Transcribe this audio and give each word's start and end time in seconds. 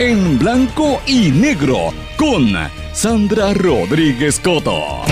en 0.00 0.38
blanco 0.38 0.98
y 1.06 1.30
negro 1.30 1.92
con 2.16 2.54
Sandra 2.94 3.52
Rodríguez 3.52 4.40
Coto. 4.40 5.02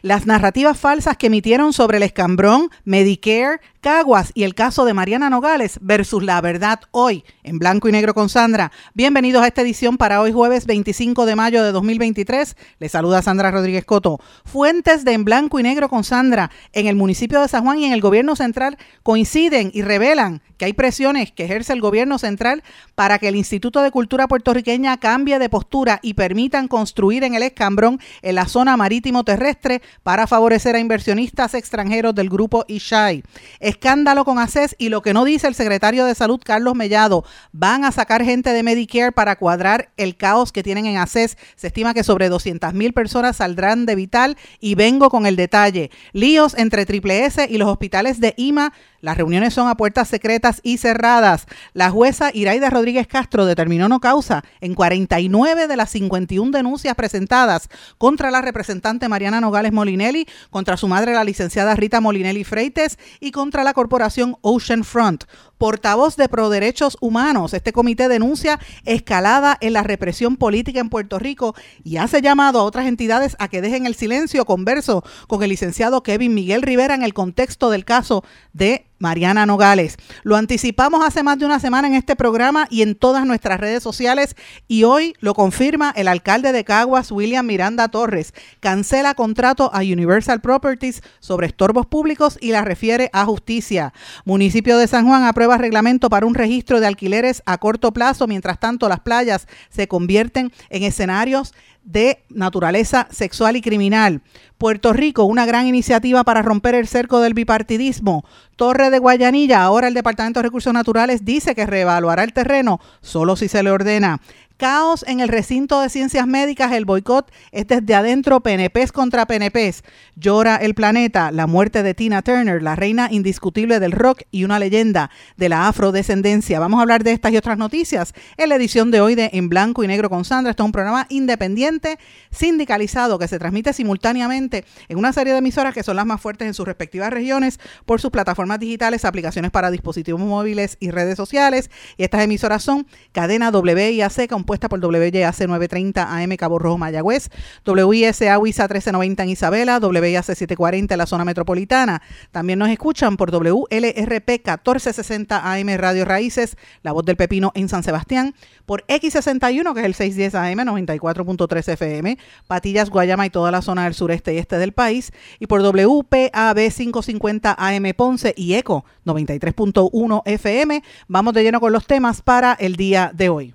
Las 0.00 0.24
narrativas 0.24 0.78
falsas 0.78 1.18
que 1.18 1.26
emitieron 1.26 1.74
sobre 1.74 1.98
el 1.98 2.04
escambrón, 2.04 2.70
Medicare, 2.84 3.60
Caguas 3.80 4.32
y 4.34 4.42
el 4.42 4.56
caso 4.56 4.84
de 4.84 4.92
Mariana 4.92 5.30
Nogales 5.30 5.78
versus 5.80 6.24
la 6.24 6.40
verdad 6.40 6.80
hoy 6.90 7.24
en 7.44 7.60
blanco 7.60 7.88
y 7.88 7.92
negro 7.92 8.12
con 8.12 8.28
Sandra. 8.28 8.72
Bienvenidos 8.92 9.42
a 9.42 9.46
esta 9.46 9.62
edición 9.62 9.96
para 9.96 10.20
hoy 10.20 10.32
jueves 10.32 10.66
25 10.66 11.26
de 11.26 11.36
mayo 11.36 11.62
de 11.62 11.70
2023. 11.70 12.56
Les 12.80 12.90
saluda 12.90 13.22
Sandra 13.22 13.52
Rodríguez 13.52 13.84
Coto. 13.84 14.20
Fuentes 14.44 15.04
de 15.04 15.12
en 15.12 15.24
blanco 15.24 15.60
y 15.60 15.62
negro 15.62 15.88
con 15.88 16.02
Sandra 16.02 16.50
en 16.72 16.88
el 16.88 16.96
municipio 16.96 17.40
de 17.40 17.46
San 17.46 17.64
Juan 17.64 17.78
y 17.78 17.84
en 17.84 17.92
el 17.92 18.00
gobierno 18.00 18.34
central 18.34 18.78
coinciden 19.04 19.70
y 19.72 19.82
revelan 19.82 20.42
que 20.56 20.64
hay 20.64 20.72
presiones 20.72 21.30
que 21.30 21.44
ejerce 21.44 21.72
el 21.72 21.80
gobierno 21.80 22.18
central 22.18 22.64
para 22.96 23.18
que 23.18 23.28
el 23.28 23.36
Instituto 23.36 23.80
de 23.80 23.92
Cultura 23.92 24.26
puertorriqueña 24.26 24.98
cambie 24.98 25.38
de 25.38 25.48
postura 25.48 26.00
y 26.02 26.14
permitan 26.14 26.66
construir 26.66 27.22
en 27.22 27.34
el 27.34 27.44
escambrón 27.44 28.00
en 28.22 28.34
la 28.34 28.46
zona 28.46 28.76
marítimo 28.76 29.24
terrestre 29.24 29.80
para 30.02 30.26
favorecer 30.26 30.74
a 30.74 30.80
inversionistas 30.80 31.54
extranjeros 31.54 32.14
del 32.14 32.28
grupo 32.28 32.64
Ishai. 32.66 33.22
Escándalo 33.68 34.24
con 34.24 34.38
ACES 34.38 34.76
y 34.78 34.88
lo 34.88 35.02
que 35.02 35.12
no 35.12 35.26
dice 35.26 35.46
el 35.46 35.54
secretario 35.54 36.06
de 36.06 36.14
Salud, 36.14 36.40
Carlos 36.42 36.74
Mellado. 36.74 37.26
Van 37.52 37.84
a 37.84 37.92
sacar 37.92 38.24
gente 38.24 38.54
de 38.54 38.62
Medicare 38.62 39.12
para 39.12 39.36
cuadrar 39.36 39.90
el 39.98 40.16
caos 40.16 40.52
que 40.52 40.62
tienen 40.62 40.86
en 40.86 40.96
ACES. 40.96 41.36
Se 41.54 41.66
estima 41.66 41.92
que 41.92 42.02
sobre 42.02 42.30
200 42.30 42.72
mil 42.72 42.94
personas 42.94 43.36
saldrán 43.36 43.84
de 43.84 43.94
Vital 43.94 44.38
y 44.58 44.74
vengo 44.74 45.10
con 45.10 45.26
el 45.26 45.36
detalle. 45.36 45.90
Líos 46.14 46.54
entre 46.56 46.86
Triple 46.86 47.26
S 47.26 47.46
y 47.46 47.58
los 47.58 47.68
hospitales 47.68 48.20
de 48.20 48.32
IMA 48.38 48.72
las 49.00 49.16
reuniones 49.16 49.54
son 49.54 49.68
a 49.68 49.76
puertas 49.76 50.08
secretas 50.08 50.60
y 50.62 50.78
cerradas. 50.78 51.46
La 51.72 51.90
jueza 51.90 52.30
Iraida 52.32 52.70
Rodríguez 52.70 53.06
Castro 53.06 53.46
determinó 53.46 53.88
no 53.88 54.00
causa 54.00 54.44
en 54.60 54.74
49 54.74 55.68
de 55.68 55.76
las 55.76 55.90
51 55.90 56.50
denuncias 56.50 56.94
presentadas 56.94 57.68
contra 57.96 58.30
la 58.30 58.42
representante 58.42 59.08
Mariana 59.08 59.40
Nogales 59.40 59.72
Molinelli, 59.72 60.26
contra 60.50 60.76
su 60.76 60.88
madre 60.88 61.12
la 61.12 61.24
licenciada 61.24 61.74
Rita 61.74 62.00
Molinelli 62.00 62.44
Freites 62.44 62.98
y 63.20 63.30
contra 63.30 63.64
la 63.64 63.74
corporación 63.74 64.36
Ocean 64.42 64.84
Front 64.84 65.24
portavoz 65.58 66.16
de 66.16 66.28
Proderechos 66.28 66.96
Humanos. 67.00 67.52
Este 67.52 67.72
comité 67.72 68.08
denuncia 68.08 68.58
escalada 68.84 69.58
en 69.60 69.72
la 69.72 69.82
represión 69.82 70.36
política 70.36 70.80
en 70.80 70.88
Puerto 70.88 71.18
Rico 71.18 71.54
y 71.84 71.98
hace 71.98 72.22
llamado 72.22 72.60
a 72.60 72.64
otras 72.64 72.86
entidades 72.86 73.36
a 73.38 73.48
que 73.48 73.60
dejen 73.60 73.84
el 73.84 73.96
silencio 73.96 74.44
converso 74.46 75.04
con 75.26 75.42
el 75.42 75.50
licenciado 75.50 76.02
Kevin 76.02 76.34
Miguel 76.34 76.62
Rivera 76.62 76.94
en 76.94 77.02
el 77.02 77.12
contexto 77.12 77.70
del 77.70 77.84
caso 77.84 78.24
de 78.52 78.87
Mariana 78.98 79.46
Nogales. 79.46 79.96
Lo 80.22 80.36
anticipamos 80.36 81.04
hace 81.04 81.22
más 81.22 81.38
de 81.38 81.46
una 81.46 81.60
semana 81.60 81.88
en 81.88 81.94
este 81.94 82.16
programa 82.16 82.66
y 82.70 82.82
en 82.82 82.94
todas 82.94 83.26
nuestras 83.26 83.60
redes 83.60 83.82
sociales 83.82 84.36
y 84.66 84.84
hoy 84.84 85.14
lo 85.20 85.34
confirma 85.34 85.92
el 85.96 86.08
alcalde 86.08 86.52
de 86.52 86.64
Caguas, 86.64 87.10
William 87.10 87.46
Miranda 87.46 87.88
Torres. 87.88 88.34
Cancela 88.60 89.14
contrato 89.14 89.70
a 89.72 89.80
Universal 89.80 90.40
Properties 90.40 91.02
sobre 91.20 91.46
estorbos 91.46 91.86
públicos 91.86 92.38
y 92.40 92.50
la 92.50 92.62
refiere 92.62 93.10
a 93.12 93.24
justicia. 93.24 93.92
Municipio 94.24 94.78
de 94.78 94.88
San 94.88 95.06
Juan 95.06 95.24
aprueba 95.24 95.58
reglamento 95.58 96.10
para 96.10 96.26
un 96.26 96.34
registro 96.34 96.80
de 96.80 96.86
alquileres 96.86 97.42
a 97.46 97.58
corto 97.58 97.92
plazo. 97.92 98.26
Mientras 98.26 98.58
tanto, 98.58 98.88
las 98.88 99.00
playas 99.00 99.46
se 99.70 99.88
convierten 99.88 100.52
en 100.70 100.82
escenarios 100.82 101.54
de 101.88 102.22
naturaleza 102.28 103.08
sexual 103.10 103.56
y 103.56 103.62
criminal. 103.62 104.20
Puerto 104.58 104.92
Rico, 104.92 105.24
una 105.24 105.46
gran 105.46 105.66
iniciativa 105.66 106.22
para 106.22 106.42
romper 106.42 106.74
el 106.74 106.86
cerco 106.86 107.20
del 107.20 107.32
bipartidismo. 107.32 108.26
Torre 108.56 108.90
de 108.90 108.98
Guayanilla, 108.98 109.62
ahora 109.62 109.88
el 109.88 109.94
Departamento 109.94 110.40
de 110.40 110.44
Recursos 110.44 110.74
Naturales 110.74 111.24
dice 111.24 111.54
que 111.54 111.64
reevaluará 111.64 112.24
el 112.24 112.34
terreno 112.34 112.78
solo 113.00 113.36
si 113.36 113.48
se 113.48 113.62
le 113.62 113.70
ordena. 113.70 114.20
Caos 114.58 115.04
en 115.06 115.20
el 115.20 115.28
recinto 115.28 115.80
de 115.80 115.88
ciencias 115.88 116.26
médicas, 116.26 116.72
el 116.72 116.84
boicot 116.84 117.30
es 117.52 117.68
desde 117.68 117.94
adentro, 117.94 118.40
PNPs 118.40 118.90
contra 118.90 119.24
PNPs. 119.24 119.84
Llora 120.16 120.56
el 120.56 120.74
planeta, 120.74 121.30
la 121.30 121.46
muerte 121.46 121.84
de 121.84 121.94
Tina 121.94 122.22
Turner, 122.22 122.60
la 122.60 122.74
reina 122.74 123.06
indiscutible 123.08 123.78
del 123.78 123.92
rock 123.92 124.22
y 124.32 124.42
una 124.42 124.58
leyenda 124.58 125.12
de 125.36 125.48
la 125.48 125.68
afrodescendencia. 125.68 126.58
Vamos 126.58 126.78
a 126.78 126.82
hablar 126.82 127.04
de 127.04 127.12
estas 127.12 127.30
y 127.30 127.36
otras 127.36 127.56
noticias 127.56 128.14
en 128.36 128.48
la 128.48 128.56
edición 128.56 128.90
de 128.90 129.00
hoy 129.00 129.14
de 129.14 129.30
En 129.32 129.48
Blanco 129.48 129.84
y 129.84 129.86
Negro 129.86 130.10
con 130.10 130.24
Sandra. 130.24 130.50
Esto 130.50 130.64
es 130.64 130.66
un 130.66 130.72
programa 130.72 131.06
independiente, 131.08 131.96
sindicalizado, 132.32 133.16
que 133.20 133.28
se 133.28 133.38
transmite 133.38 133.72
simultáneamente 133.72 134.64
en 134.88 134.98
una 134.98 135.12
serie 135.12 135.34
de 135.34 135.38
emisoras 135.38 135.72
que 135.72 135.84
son 135.84 135.94
las 135.94 136.04
más 136.04 136.20
fuertes 136.20 136.48
en 136.48 136.54
sus 136.54 136.66
respectivas 136.66 137.12
regiones 137.12 137.60
por 137.86 138.00
sus 138.00 138.10
plataformas 138.10 138.58
digitales, 138.58 139.04
aplicaciones 139.04 139.52
para 139.52 139.70
dispositivos 139.70 140.20
móviles 140.20 140.78
y 140.80 140.90
redes 140.90 141.16
sociales. 141.16 141.70
Y 141.96 142.02
estas 142.02 142.22
emisoras 142.22 142.64
son 142.64 142.88
Cadena 143.12 143.50
WIAC 143.50 144.26
con 144.26 144.47
compuesta 144.48 144.70
por 144.70 144.82
WYAC 144.82 145.40
930 145.46 146.16
AM 146.16 146.36
Cabo 146.36 146.58
Rojo 146.58 146.78
Mayagüez, 146.78 147.28
WISA 147.66 148.38
WISA 148.38 148.62
1390 148.62 149.22
en 149.24 149.28
Isabela, 149.28 149.78
WIAC 149.78 150.24
740 150.24 150.94
en 150.94 150.98
la 150.98 151.04
zona 151.04 151.26
metropolitana. 151.26 152.00
También 152.32 152.58
nos 152.58 152.70
escuchan 152.70 153.18
por 153.18 153.30
WLRP 153.30 154.28
1460 154.30 155.52
AM 155.52 155.68
Radio 155.76 156.06
Raíces, 156.06 156.56
La 156.82 156.92
Voz 156.92 157.04
del 157.04 157.18
Pepino 157.18 157.52
en 157.54 157.68
San 157.68 157.82
Sebastián, 157.82 158.34
por 158.64 158.86
X61 158.86 159.74
que 159.74 159.80
es 159.80 159.86
el 159.86 159.94
610 159.94 160.34
AM 160.34 160.66
94.3 160.66 161.68
FM, 161.74 162.16
Patillas, 162.46 162.88
Guayama 162.88 163.26
y 163.26 163.30
toda 163.30 163.50
la 163.50 163.60
zona 163.60 163.84
del 163.84 163.92
sureste 163.92 164.32
y 164.32 164.38
este 164.38 164.56
del 164.56 164.72
país, 164.72 165.12
y 165.40 165.46
por 165.46 165.60
WPAB 165.60 166.72
550 166.74 167.54
AM 167.58 167.92
Ponce 167.94 168.32
y 168.34 168.54
ECO 168.54 168.86
93.1 169.04 170.22
FM. 170.24 170.82
Vamos 171.06 171.34
de 171.34 171.42
lleno 171.42 171.60
con 171.60 171.70
los 171.70 171.86
temas 171.86 172.22
para 172.22 172.54
el 172.54 172.76
día 172.76 173.12
de 173.14 173.28
hoy 173.28 173.54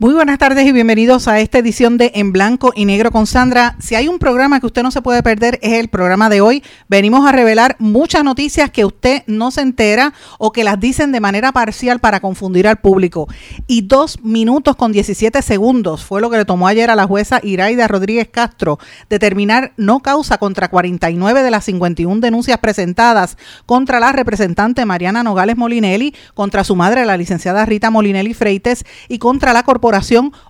Muy 0.00 0.14
buenas 0.14 0.38
tardes 0.38 0.64
y 0.64 0.70
bienvenidos 0.70 1.26
a 1.26 1.40
esta 1.40 1.58
edición 1.58 1.98
de 1.98 2.12
En 2.14 2.30
Blanco 2.30 2.72
y 2.72 2.84
Negro 2.84 3.10
con 3.10 3.26
Sandra. 3.26 3.74
Si 3.80 3.96
hay 3.96 4.06
un 4.06 4.20
programa 4.20 4.60
que 4.60 4.66
usted 4.66 4.84
no 4.84 4.92
se 4.92 5.02
puede 5.02 5.24
perder 5.24 5.58
es 5.60 5.72
el 5.72 5.88
programa 5.88 6.30
de 6.30 6.40
hoy. 6.40 6.62
Venimos 6.86 7.26
a 7.26 7.32
revelar 7.32 7.74
muchas 7.80 8.22
noticias 8.22 8.70
que 8.70 8.84
usted 8.84 9.24
no 9.26 9.50
se 9.50 9.62
entera 9.62 10.14
o 10.38 10.52
que 10.52 10.62
las 10.62 10.78
dicen 10.78 11.10
de 11.10 11.18
manera 11.18 11.50
parcial 11.50 11.98
para 11.98 12.20
confundir 12.20 12.68
al 12.68 12.76
público. 12.76 13.26
Y 13.66 13.82
dos 13.82 14.22
minutos 14.22 14.76
con 14.76 14.92
17 14.92 15.42
segundos 15.42 16.04
fue 16.04 16.20
lo 16.20 16.30
que 16.30 16.36
le 16.36 16.44
tomó 16.44 16.68
ayer 16.68 16.90
a 16.90 16.94
la 16.94 17.08
jueza 17.08 17.40
Iraida 17.42 17.88
Rodríguez 17.88 18.28
Castro 18.28 18.78
determinar 19.10 19.72
no 19.76 19.98
causa 19.98 20.38
contra 20.38 20.68
49 20.68 21.42
de 21.42 21.50
las 21.50 21.64
51 21.64 22.20
denuncias 22.20 22.58
presentadas 22.58 23.36
contra 23.66 23.98
la 23.98 24.12
representante 24.12 24.84
Mariana 24.84 25.24
Nogales 25.24 25.56
Molinelli, 25.56 26.14
contra 26.34 26.62
su 26.62 26.76
madre 26.76 27.04
la 27.04 27.16
licenciada 27.16 27.66
Rita 27.66 27.90
Molinelli 27.90 28.32
Freites 28.32 28.84
y 29.08 29.18
contra 29.18 29.52
la 29.52 29.64
corporación 29.64 29.87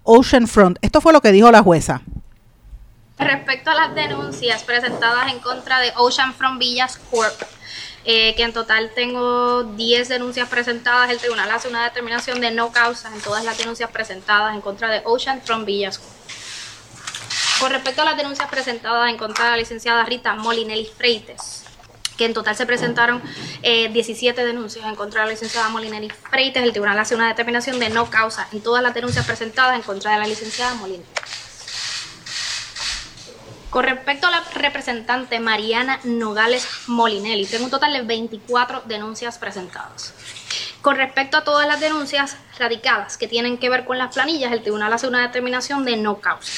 Ocean 0.03 0.47
Front. 0.47 0.78
Esto 0.82 1.00
fue 1.00 1.12
lo 1.12 1.21
que 1.21 1.32
dijo 1.32 1.50
la 1.50 1.62
jueza. 1.62 2.03
Respecto 3.19 3.71
a 3.71 3.75
las 3.75 3.94
denuncias 3.94 4.62
presentadas 4.62 5.32
en 5.32 5.41
contra 5.41 5.81
de 5.81 5.93
Ocean 5.97 6.34
Front 6.34 6.61
Villas 6.61 7.00
Corp, 7.11 7.43
eh, 8.05 8.35
que 8.37 8.44
en 8.44 8.52
total 8.52 8.93
tengo 8.94 9.64
10 9.64 10.08
denuncias 10.08 10.49
presentadas, 10.49 11.11
el 11.11 11.19
tribunal 11.19 11.50
hace 11.50 11.69
una 11.69 11.85
determinación 11.85 12.40
de 12.40 12.52
no 12.52 12.70
causa 12.70 13.12
en 13.12 13.20
todas 13.20 13.44
las 13.44 13.58
denuncias 13.58 13.90
presentadas 13.90 14.55
en 14.55 14.61
contra 14.61 14.88
de 14.88 15.02
Ocean 15.05 15.43
Front 15.43 15.67
Villas. 15.67 16.00
Con 17.58 17.73
respecto 17.73 18.02
a 18.02 18.05
las 18.05 18.17
denuncias 18.17 18.49
presentadas 18.49 19.11
en 19.11 19.19
contra 19.19 19.46
de 19.46 19.50
la 19.50 19.56
licenciada 19.56 20.05
Rita 20.05 20.34
Molinelli 20.34 20.87
Freites, 20.87 21.57
que 22.19 22.25
en 22.26 22.35
total 22.35 22.56
se 22.56 22.67
presentaron 22.67 23.23
17 23.62 24.38
eh, 24.43 24.44
denuncias 24.44 24.85
en 24.85 24.97
contra 24.97 25.20
de 25.23 25.29
la 25.29 25.32
licenciada 25.32 25.69
Molinelli 25.70 26.11
Freites. 26.11 26.62
El 26.62 26.73
tribunal 26.73 26.99
hace 26.99 27.15
una 27.15 27.29
determinación 27.29 27.79
de 27.79 27.88
no 27.88 28.11
causa 28.11 28.49
en 28.53 28.61
todas 28.61 28.82
las 28.82 28.93
denuncias 28.93 29.25
presentadas 29.25 29.76
en 29.76 29.82
contra 29.82 30.12
de 30.12 30.19
la 30.19 30.26
licenciada 30.26 30.75
Molinelli. 30.75 31.06
Con 33.70 33.85
respecto 33.85 34.26
a 34.26 34.31
la 34.31 34.43
representante 34.55 35.41
Mariana 35.41 36.00
Nogales 36.03 36.67
Molinelli, 36.87 37.47
tengo 37.47 37.67
un 37.67 37.70
total 37.70 37.93
de 37.93 38.03
24 38.03 38.82
denuncias 38.87 39.38
presentadas. 39.38 40.15
Con 40.81 40.97
respecto 40.97 41.37
a 41.37 41.44
todas 41.44 41.69
las 41.69 41.79
denuncias 41.79 42.37
radicadas 42.59 43.17
que 43.17 43.29
tienen 43.29 43.59
que 43.59 43.69
ver 43.69 43.85
con 43.85 43.99
las 43.99 44.15
planillas, 44.15 44.53
el 44.53 44.62
tribunal 44.62 44.93
hace 44.93 45.06
una 45.06 45.23
determinación 45.23 45.85
de 45.85 45.97
no 45.97 46.19
causa. 46.19 46.50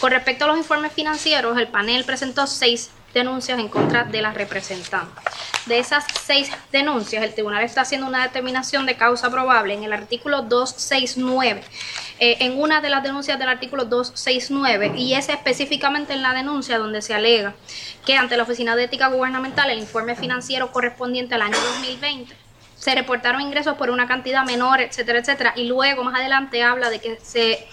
Con 0.00 0.12
respecto 0.12 0.44
a 0.44 0.48
los 0.48 0.56
informes 0.56 0.92
financieros, 0.92 1.58
el 1.58 1.68
panel 1.68 2.04
presentó 2.04 2.46
seis 2.46 2.90
denuncias 3.14 3.58
en 3.58 3.68
contra 3.68 4.04
de 4.04 4.22
la 4.22 4.32
representante. 4.32 5.20
de 5.66 5.78
esas 5.80 6.04
seis 6.24 6.48
denuncias, 6.70 7.24
el 7.24 7.34
tribunal 7.34 7.64
está 7.64 7.80
haciendo 7.80 8.06
una 8.06 8.22
determinación 8.22 8.86
de 8.86 8.96
causa 8.96 9.30
probable 9.30 9.74
en 9.74 9.82
el 9.82 9.92
artículo 9.92 10.42
269, 10.42 11.64
eh, 12.20 12.36
en 12.40 12.60
una 12.60 12.80
de 12.80 12.88
las 12.88 13.02
denuncias 13.02 13.38
del 13.38 13.48
artículo 13.48 13.84
269, 13.84 14.92
y 14.96 15.14
es 15.14 15.28
específicamente 15.28 16.12
en 16.12 16.22
la 16.22 16.34
denuncia 16.34 16.78
donde 16.78 17.02
se 17.02 17.14
alega 17.14 17.54
que 18.04 18.16
ante 18.16 18.36
la 18.36 18.44
Oficina 18.44 18.76
de 18.76 18.84
Ética 18.84 19.08
Gubernamental 19.08 19.70
el 19.70 19.78
informe 19.78 20.14
financiero 20.14 20.70
correspondiente 20.70 21.34
al 21.34 21.42
año 21.42 21.58
2020 21.58 22.46
se 22.76 22.94
reportaron 22.94 23.40
ingresos 23.40 23.74
por 23.76 23.90
una 23.90 24.06
cantidad 24.06 24.44
menor, 24.44 24.80
etcétera, 24.80 25.18
etcétera, 25.18 25.52
y 25.56 25.64
luego 25.64 26.04
más 26.04 26.14
adelante 26.14 26.62
habla 26.62 26.90
de 26.90 27.00
que 27.00 27.18
se 27.20 27.66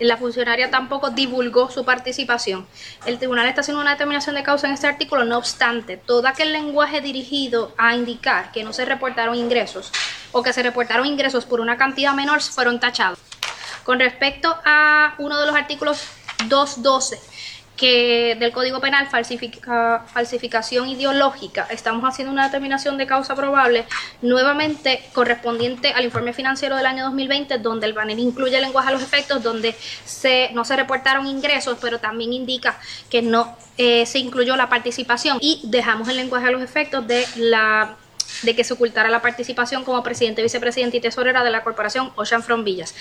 la 0.00 0.16
funcionaria 0.16 0.70
tampoco 0.70 1.10
divulgó 1.10 1.70
su 1.70 1.84
participación. 1.84 2.66
El 3.06 3.18
tribunal 3.18 3.46
está 3.46 3.62
haciendo 3.62 3.80
una 3.80 3.92
determinación 3.92 4.34
de 4.34 4.42
causa 4.42 4.66
en 4.66 4.74
este 4.74 4.86
artículo, 4.86 5.24
no 5.24 5.38
obstante, 5.38 5.96
todo 5.96 6.26
aquel 6.28 6.52
lenguaje 6.52 7.00
dirigido 7.00 7.72
a 7.78 7.94
indicar 7.94 8.52
que 8.52 8.64
no 8.64 8.72
se 8.72 8.84
reportaron 8.84 9.34
ingresos 9.36 9.92
o 10.32 10.42
que 10.42 10.52
se 10.52 10.62
reportaron 10.62 11.06
ingresos 11.06 11.44
por 11.44 11.60
una 11.60 11.76
cantidad 11.76 12.14
menor 12.14 12.42
fueron 12.42 12.80
tachados. 12.80 13.18
Con 13.84 14.00
respecto 14.00 14.54
a 14.64 15.14
uno 15.18 15.38
de 15.38 15.46
los 15.46 15.54
artículos 15.54 16.02
212, 16.48 17.20
que 17.76 18.36
del 18.38 18.52
Código 18.52 18.80
Penal 18.80 19.08
falsificación 19.08 20.88
ideológica, 20.88 21.66
estamos 21.70 22.04
haciendo 22.04 22.32
una 22.32 22.44
determinación 22.44 22.96
de 22.96 23.06
causa 23.06 23.34
probable 23.34 23.84
nuevamente 24.22 25.04
correspondiente 25.12 25.92
al 25.92 26.04
informe 26.04 26.32
financiero 26.32 26.76
del 26.76 26.86
año 26.86 27.04
2020, 27.04 27.58
donde 27.58 27.86
el 27.86 27.94
panel 27.94 28.18
incluye 28.18 28.56
el 28.56 28.62
lenguaje 28.62 28.88
a 28.88 28.92
los 28.92 29.02
efectos, 29.02 29.42
donde 29.42 29.74
se, 30.04 30.50
no 30.54 30.64
se 30.64 30.76
reportaron 30.76 31.26
ingresos, 31.26 31.78
pero 31.80 31.98
también 31.98 32.32
indica 32.32 32.78
que 33.10 33.22
no 33.22 33.56
eh, 33.76 34.06
se 34.06 34.18
incluyó 34.18 34.56
la 34.56 34.68
participación 34.68 35.38
y 35.40 35.60
dejamos 35.64 36.08
el 36.08 36.16
lenguaje 36.16 36.48
a 36.48 36.50
los 36.50 36.62
efectos 36.62 37.06
de 37.06 37.26
la 37.36 37.96
de 38.42 38.54
que 38.54 38.64
se 38.64 38.74
ocultara 38.74 39.08
la 39.08 39.22
participación 39.22 39.84
como 39.84 40.02
presidente, 40.02 40.42
vicepresidente 40.42 40.98
y 40.98 41.00
tesorera 41.00 41.42
de 41.42 41.50
la 41.50 41.62
corporación 41.62 42.12
Ocean 42.16 42.42
From 42.42 42.64
Villas. 42.64 42.94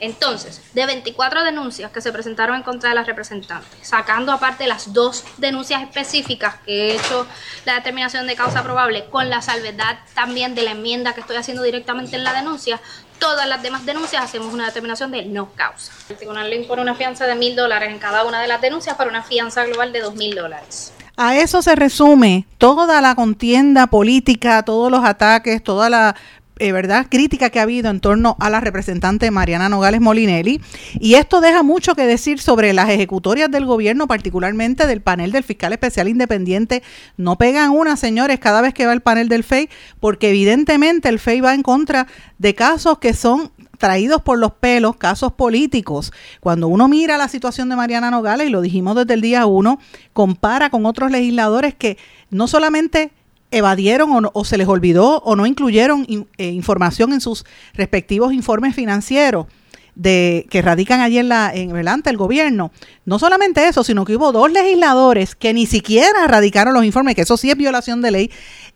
Entonces, 0.00 0.62
de 0.72 0.86
24 0.86 1.44
denuncias 1.44 1.90
que 1.92 2.00
se 2.00 2.12
presentaron 2.12 2.56
en 2.56 2.62
contra 2.62 2.88
de 2.88 2.94
las 2.94 3.06
representantes, 3.06 3.70
sacando 3.82 4.32
aparte 4.32 4.66
las 4.66 4.92
dos 4.92 5.24
denuncias 5.36 5.82
específicas 5.82 6.56
que 6.64 6.90
he 6.90 6.96
hecho 6.96 7.26
la 7.66 7.74
determinación 7.74 8.26
de 8.26 8.34
causa 8.34 8.62
probable, 8.62 9.06
con 9.10 9.30
la 9.30 9.42
salvedad 9.42 9.98
también 10.14 10.54
de 10.54 10.62
la 10.62 10.72
enmienda 10.72 11.12
que 11.12 11.20
estoy 11.20 11.36
haciendo 11.36 11.62
directamente 11.62 12.16
en 12.16 12.24
la 12.24 12.32
denuncia, 12.32 12.80
todas 13.18 13.46
las 13.46 13.62
demás 13.62 13.84
denuncias 13.86 14.24
hacemos 14.24 14.52
una 14.52 14.66
determinación 14.66 15.10
de 15.10 15.26
no 15.26 15.52
causa. 15.52 15.92
El 16.08 16.16
tribunal 16.16 16.48
le 16.48 16.56
impone 16.56 16.82
una 16.82 16.94
fianza 16.94 17.26
de 17.26 17.34
mil 17.34 17.54
dólares 17.54 17.90
en 17.90 17.98
cada 17.98 18.24
una 18.24 18.40
de 18.40 18.48
las 18.48 18.60
denuncias 18.60 18.96
para 18.96 19.10
una 19.10 19.22
fianza 19.22 19.64
global 19.66 19.92
de 19.92 20.00
dos 20.00 20.14
mil 20.14 20.34
dólares. 20.34 20.92
A 21.16 21.36
eso 21.36 21.60
se 21.60 21.74
resume 21.74 22.46
toda 22.56 23.02
la 23.02 23.14
contienda 23.14 23.88
política, 23.88 24.62
todos 24.62 24.90
los 24.90 25.04
ataques, 25.04 25.62
toda 25.62 25.90
la 25.90 26.16
eh, 26.60 26.72
¿verdad? 26.72 27.06
crítica 27.08 27.48
que 27.48 27.58
ha 27.58 27.62
habido 27.62 27.90
en 27.90 28.00
torno 28.00 28.36
a 28.38 28.50
la 28.50 28.60
representante 28.60 29.30
Mariana 29.30 29.70
Nogales 29.70 30.00
Molinelli. 30.00 30.60
Y 31.00 31.14
esto 31.14 31.40
deja 31.40 31.62
mucho 31.62 31.94
que 31.94 32.06
decir 32.06 32.38
sobre 32.38 32.72
las 32.74 32.90
ejecutorias 32.90 33.50
del 33.50 33.64
gobierno, 33.64 34.06
particularmente 34.06 34.86
del 34.86 35.00
panel 35.00 35.32
del 35.32 35.42
fiscal 35.42 35.72
especial 35.72 36.06
independiente. 36.06 36.82
No 37.16 37.38
pegan 37.38 37.70
una, 37.70 37.96
señores, 37.96 38.38
cada 38.38 38.60
vez 38.60 38.74
que 38.74 38.84
va 38.84 38.92
el 38.92 39.00
panel 39.00 39.30
del 39.30 39.42
FEI, 39.42 39.70
porque 40.00 40.28
evidentemente 40.28 41.08
el 41.08 41.18
FEI 41.18 41.40
va 41.40 41.54
en 41.54 41.62
contra 41.62 42.06
de 42.38 42.54
casos 42.54 42.98
que 42.98 43.14
son 43.14 43.50
traídos 43.78 44.20
por 44.20 44.38
los 44.38 44.52
pelos, 44.52 44.96
casos 44.96 45.32
políticos. 45.32 46.12
Cuando 46.40 46.68
uno 46.68 46.86
mira 46.86 47.16
la 47.16 47.28
situación 47.28 47.70
de 47.70 47.76
Mariana 47.76 48.10
Nogales, 48.10 48.48
y 48.48 48.50
lo 48.50 48.60
dijimos 48.60 48.94
desde 48.94 49.14
el 49.14 49.22
día 49.22 49.46
uno, 49.46 49.80
compara 50.12 50.68
con 50.68 50.84
otros 50.84 51.10
legisladores 51.10 51.74
que 51.74 51.96
no 52.28 52.46
solamente 52.46 53.12
evadieron 53.50 54.28
o, 54.32 54.44
se 54.44 54.58
les 54.58 54.68
olvidó 54.68 55.18
o 55.18 55.36
no 55.36 55.46
incluyeron 55.46 56.06
eh, 56.38 56.46
información 56.48 57.12
en 57.12 57.20
sus 57.20 57.44
respectivos 57.74 58.32
informes 58.32 58.74
financieros 58.74 59.46
de 59.94 60.46
que 60.50 60.62
radican 60.62 61.00
allí 61.00 61.18
en 61.18 61.28
la 61.28 61.52
en 61.52 61.76
el 61.76 62.16
gobierno. 62.16 62.70
No 63.04 63.18
solamente 63.18 63.66
eso, 63.66 63.84
sino 63.84 64.04
que 64.04 64.16
hubo 64.16 64.32
dos 64.32 64.50
legisladores 64.50 65.34
que 65.34 65.52
ni 65.52 65.66
siquiera 65.66 66.26
radicaron 66.26 66.74
los 66.74 66.84
informes, 66.84 67.14
que 67.14 67.22
eso 67.22 67.36
sí 67.36 67.50
es 67.50 67.56
violación 67.56 68.00
de 68.00 68.10
ley, 68.10 68.30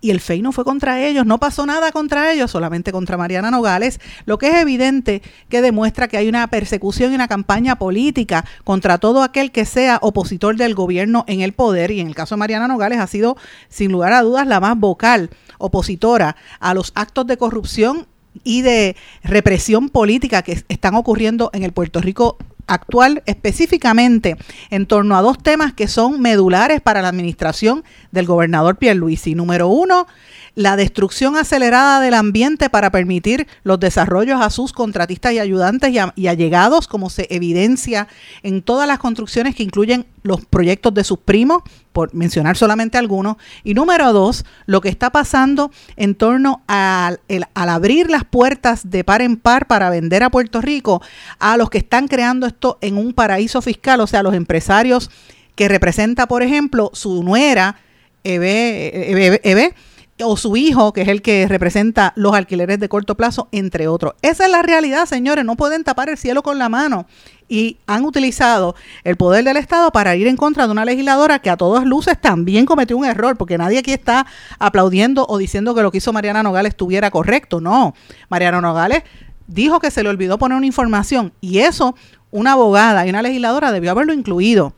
y 0.04 0.10
el 0.10 0.20
FEI 0.20 0.42
no 0.42 0.52
fue 0.52 0.64
contra 0.64 1.02
ellos, 1.02 1.24
no 1.24 1.40
pasó 1.40 1.64
nada 1.64 1.90
contra 1.90 2.30
ellos, 2.30 2.50
solamente 2.50 2.92
contra 2.92 3.16
Mariana 3.16 3.50
Nogales, 3.50 4.00
lo 4.26 4.36
que 4.36 4.48
es 4.48 4.56
evidente 4.56 5.22
que 5.48 5.62
demuestra 5.62 6.08
que 6.08 6.18
hay 6.18 6.28
una 6.28 6.46
persecución 6.48 7.10
y 7.10 7.14
una 7.14 7.26
campaña 7.26 7.76
política 7.76 8.44
contra 8.64 8.98
todo 8.98 9.22
aquel 9.22 9.50
que 9.50 9.64
sea 9.64 9.98
opositor 10.02 10.56
del 10.56 10.74
gobierno 10.74 11.24
en 11.26 11.40
el 11.40 11.54
poder, 11.54 11.90
y 11.90 12.00
en 12.00 12.08
el 12.08 12.14
caso 12.14 12.34
de 12.34 12.40
Mariana 12.40 12.68
Nogales 12.68 12.98
ha 12.98 13.06
sido 13.06 13.38
sin 13.70 13.92
lugar 13.92 14.12
a 14.12 14.20
dudas 14.20 14.46
la 14.46 14.60
más 14.60 14.78
vocal 14.78 15.30
opositora 15.56 16.36
a 16.60 16.74
los 16.74 16.92
actos 16.94 17.26
de 17.26 17.38
corrupción 17.38 18.06
y 18.42 18.60
de 18.60 18.96
represión 19.22 19.88
política 19.88 20.42
que 20.42 20.62
están 20.68 20.96
ocurriendo 20.96 21.48
en 21.54 21.62
el 21.62 21.72
Puerto 21.72 22.02
Rico 22.02 22.36
actual 22.66 23.22
específicamente 23.26 24.36
en 24.70 24.86
torno 24.86 25.16
a 25.16 25.22
dos 25.22 25.38
temas 25.38 25.72
que 25.72 25.88
son 25.88 26.20
medulares 26.20 26.80
para 26.80 27.02
la 27.02 27.08
administración 27.08 27.84
del 28.10 28.26
gobernador 28.26 28.76
Pierluisi. 28.76 29.34
Número 29.34 29.68
uno, 29.68 30.06
la 30.54 30.76
destrucción 30.76 31.36
acelerada 31.36 32.00
del 32.00 32.14
ambiente 32.14 32.70
para 32.70 32.90
permitir 32.90 33.46
los 33.64 33.80
desarrollos 33.80 34.40
a 34.40 34.50
sus 34.50 34.72
contratistas 34.72 35.32
y 35.32 35.40
ayudantes 35.40 35.92
y, 36.16 36.26
allegados, 36.28 36.86
como 36.86 37.10
se 37.10 37.26
evidencia 37.30 38.06
en 38.42 38.62
todas 38.62 38.86
las 38.86 38.98
construcciones 38.98 39.54
que 39.54 39.64
incluyen 39.64 40.06
los 40.22 40.44
proyectos 40.46 40.94
de 40.94 41.04
sus 41.04 41.18
primos, 41.18 41.62
por 41.92 42.14
mencionar 42.14 42.56
solamente 42.56 42.98
algunos. 42.98 43.36
Y 43.62 43.74
número 43.74 44.12
dos, 44.12 44.44
lo 44.66 44.80
que 44.80 44.88
está 44.88 45.10
pasando 45.10 45.70
en 45.96 46.14
torno 46.14 46.62
al, 46.66 47.20
al 47.54 47.68
abrir 47.68 48.10
las 48.10 48.24
puertas 48.24 48.90
de 48.90 49.04
par 49.04 49.22
en 49.22 49.36
par 49.36 49.66
para 49.66 49.90
vender 49.90 50.22
a 50.22 50.30
Puerto 50.30 50.60
Rico 50.60 51.02
a 51.38 51.56
los 51.56 51.70
que 51.70 51.78
están 51.78 52.08
creando 52.08 52.46
esto 52.46 52.78
en 52.80 52.96
un 52.96 53.12
paraíso 53.12 53.60
fiscal, 53.60 54.00
o 54.00 54.06
sea, 54.06 54.22
los 54.22 54.34
empresarios 54.34 55.10
que 55.54 55.68
representa, 55.68 56.26
por 56.26 56.42
ejemplo, 56.42 56.90
su 56.94 57.22
nuera, 57.22 57.76
Eve, 58.24 59.10
Eve, 59.12 59.40
Eve 59.44 59.74
o 60.22 60.36
su 60.36 60.56
hijo, 60.56 60.92
que 60.92 61.02
es 61.02 61.08
el 61.08 61.22
que 61.22 61.48
representa 61.48 62.12
los 62.16 62.34
alquileres 62.34 62.78
de 62.78 62.88
corto 62.88 63.16
plazo, 63.16 63.48
entre 63.50 63.88
otros. 63.88 64.14
Esa 64.22 64.44
es 64.44 64.50
la 64.50 64.62
realidad, 64.62 65.06
señores, 65.06 65.44
no 65.44 65.56
pueden 65.56 65.82
tapar 65.82 66.08
el 66.08 66.16
cielo 66.16 66.42
con 66.42 66.58
la 66.58 66.68
mano 66.68 67.06
y 67.48 67.78
han 67.86 68.04
utilizado 68.04 68.74
el 69.02 69.16
poder 69.16 69.44
del 69.44 69.56
Estado 69.56 69.90
para 69.90 70.14
ir 70.16 70.28
en 70.28 70.36
contra 70.36 70.66
de 70.66 70.72
una 70.72 70.84
legisladora 70.84 71.40
que 71.40 71.50
a 71.50 71.56
todas 71.56 71.84
luces 71.84 72.18
también 72.20 72.64
cometió 72.64 72.96
un 72.96 73.04
error, 73.04 73.36
porque 73.36 73.58
nadie 73.58 73.78
aquí 73.78 73.92
está 73.92 74.26
aplaudiendo 74.58 75.26
o 75.28 75.36
diciendo 75.36 75.74
que 75.74 75.82
lo 75.82 75.90
que 75.90 75.98
hizo 75.98 76.12
Mariana 76.12 76.42
Nogales 76.42 76.70
estuviera 76.70 77.10
correcto, 77.10 77.60
no. 77.60 77.94
Mariana 78.28 78.60
Nogales 78.60 79.02
dijo 79.46 79.80
que 79.80 79.90
se 79.90 80.02
le 80.02 80.08
olvidó 80.08 80.38
poner 80.38 80.56
una 80.56 80.66
información 80.66 81.32
y 81.40 81.58
eso 81.58 81.96
una 82.30 82.52
abogada 82.52 83.06
y 83.06 83.10
una 83.10 83.22
legisladora 83.22 83.72
debió 83.72 83.90
haberlo 83.90 84.12
incluido 84.12 84.74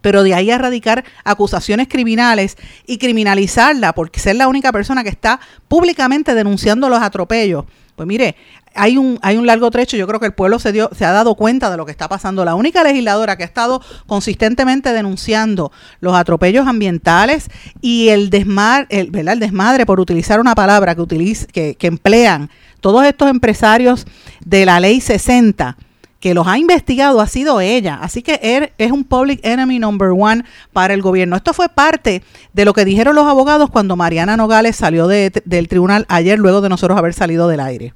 pero 0.00 0.22
de 0.22 0.34
ahí 0.34 0.50
a 0.50 0.58
radicar 0.58 1.04
acusaciones 1.24 1.88
criminales 1.88 2.56
y 2.86 2.98
criminalizarla 2.98 3.92
porque 3.92 4.20
ser 4.20 4.36
la 4.36 4.48
única 4.48 4.72
persona 4.72 5.02
que 5.04 5.10
está 5.10 5.40
públicamente 5.68 6.34
denunciando 6.34 6.88
los 6.88 7.02
atropellos. 7.02 7.64
Pues 7.94 8.08
mire, 8.08 8.36
hay 8.74 8.96
un, 8.96 9.18
hay 9.22 9.36
un 9.36 9.46
largo 9.46 9.70
trecho, 9.70 9.96
yo 9.98 10.06
creo 10.06 10.18
que 10.18 10.26
el 10.26 10.32
pueblo 10.32 10.58
se, 10.58 10.72
dio, 10.72 10.88
se 10.96 11.04
ha 11.04 11.12
dado 11.12 11.34
cuenta 11.34 11.70
de 11.70 11.76
lo 11.76 11.84
que 11.84 11.92
está 11.92 12.08
pasando. 12.08 12.44
La 12.44 12.54
única 12.54 12.82
legisladora 12.82 13.36
que 13.36 13.42
ha 13.42 13.46
estado 13.46 13.82
consistentemente 14.06 14.92
denunciando 14.92 15.72
los 16.00 16.14
atropellos 16.14 16.66
ambientales 16.66 17.50
y 17.82 18.08
el, 18.08 18.30
desmar, 18.30 18.86
el, 18.88 19.14
el 19.14 19.40
desmadre, 19.40 19.84
por 19.84 20.00
utilizar 20.00 20.40
una 20.40 20.54
palabra 20.54 20.94
que, 20.94 21.02
utiliza, 21.02 21.46
que, 21.46 21.74
que 21.74 21.86
emplean 21.86 22.50
todos 22.80 23.04
estos 23.04 23.28
empresarios 23.28 24.06
de 24.44 24.64
la 24.64 24.80
ley 24.80 25.00
60 25.00 25.76
que 26.22 26.34
los 26.34 26.46
ha 26.46 26.56
investigado 26.56 27.20
ha 27.20 27.26
sido 27.26 27.60
ella. 27.60 27.98
Así 28.00 28.22
que 28.22 28.38
él 28.40 28.70
es 28.78 28.92
un 28.92 29.02
public 29.02 29.40
enemy 29.42 29.80
number 29.80 30.10
one 30.16 30.44
para 30.72 30.94
el 30.94 31.02
gobierno. 31.02 31.34
Esto 31.34 31.52
fue 31.52 31.68
parte 31.68 32.22
de 32.52 32.64
lo 32.64 32.74
que 32.74 32.84
dijeron 32.84 33.16
los 33.16 33.26
abogados 33.26 33.70
cuando 33.70 33.96
Mariana 33.96 34.36
Nogales 34.36 34.76
salió 34.76 35.08
del 35.08 35.68
tribunal 35.68 36.06
ayer 36.08 36.38
luego 36.38 36.60
de 36.60 36.68
nosotros 36.68 36.96
haber 36.96 37.12
salido 37.12 37.48
del 37.48 37.58
aire. 37.58 37.92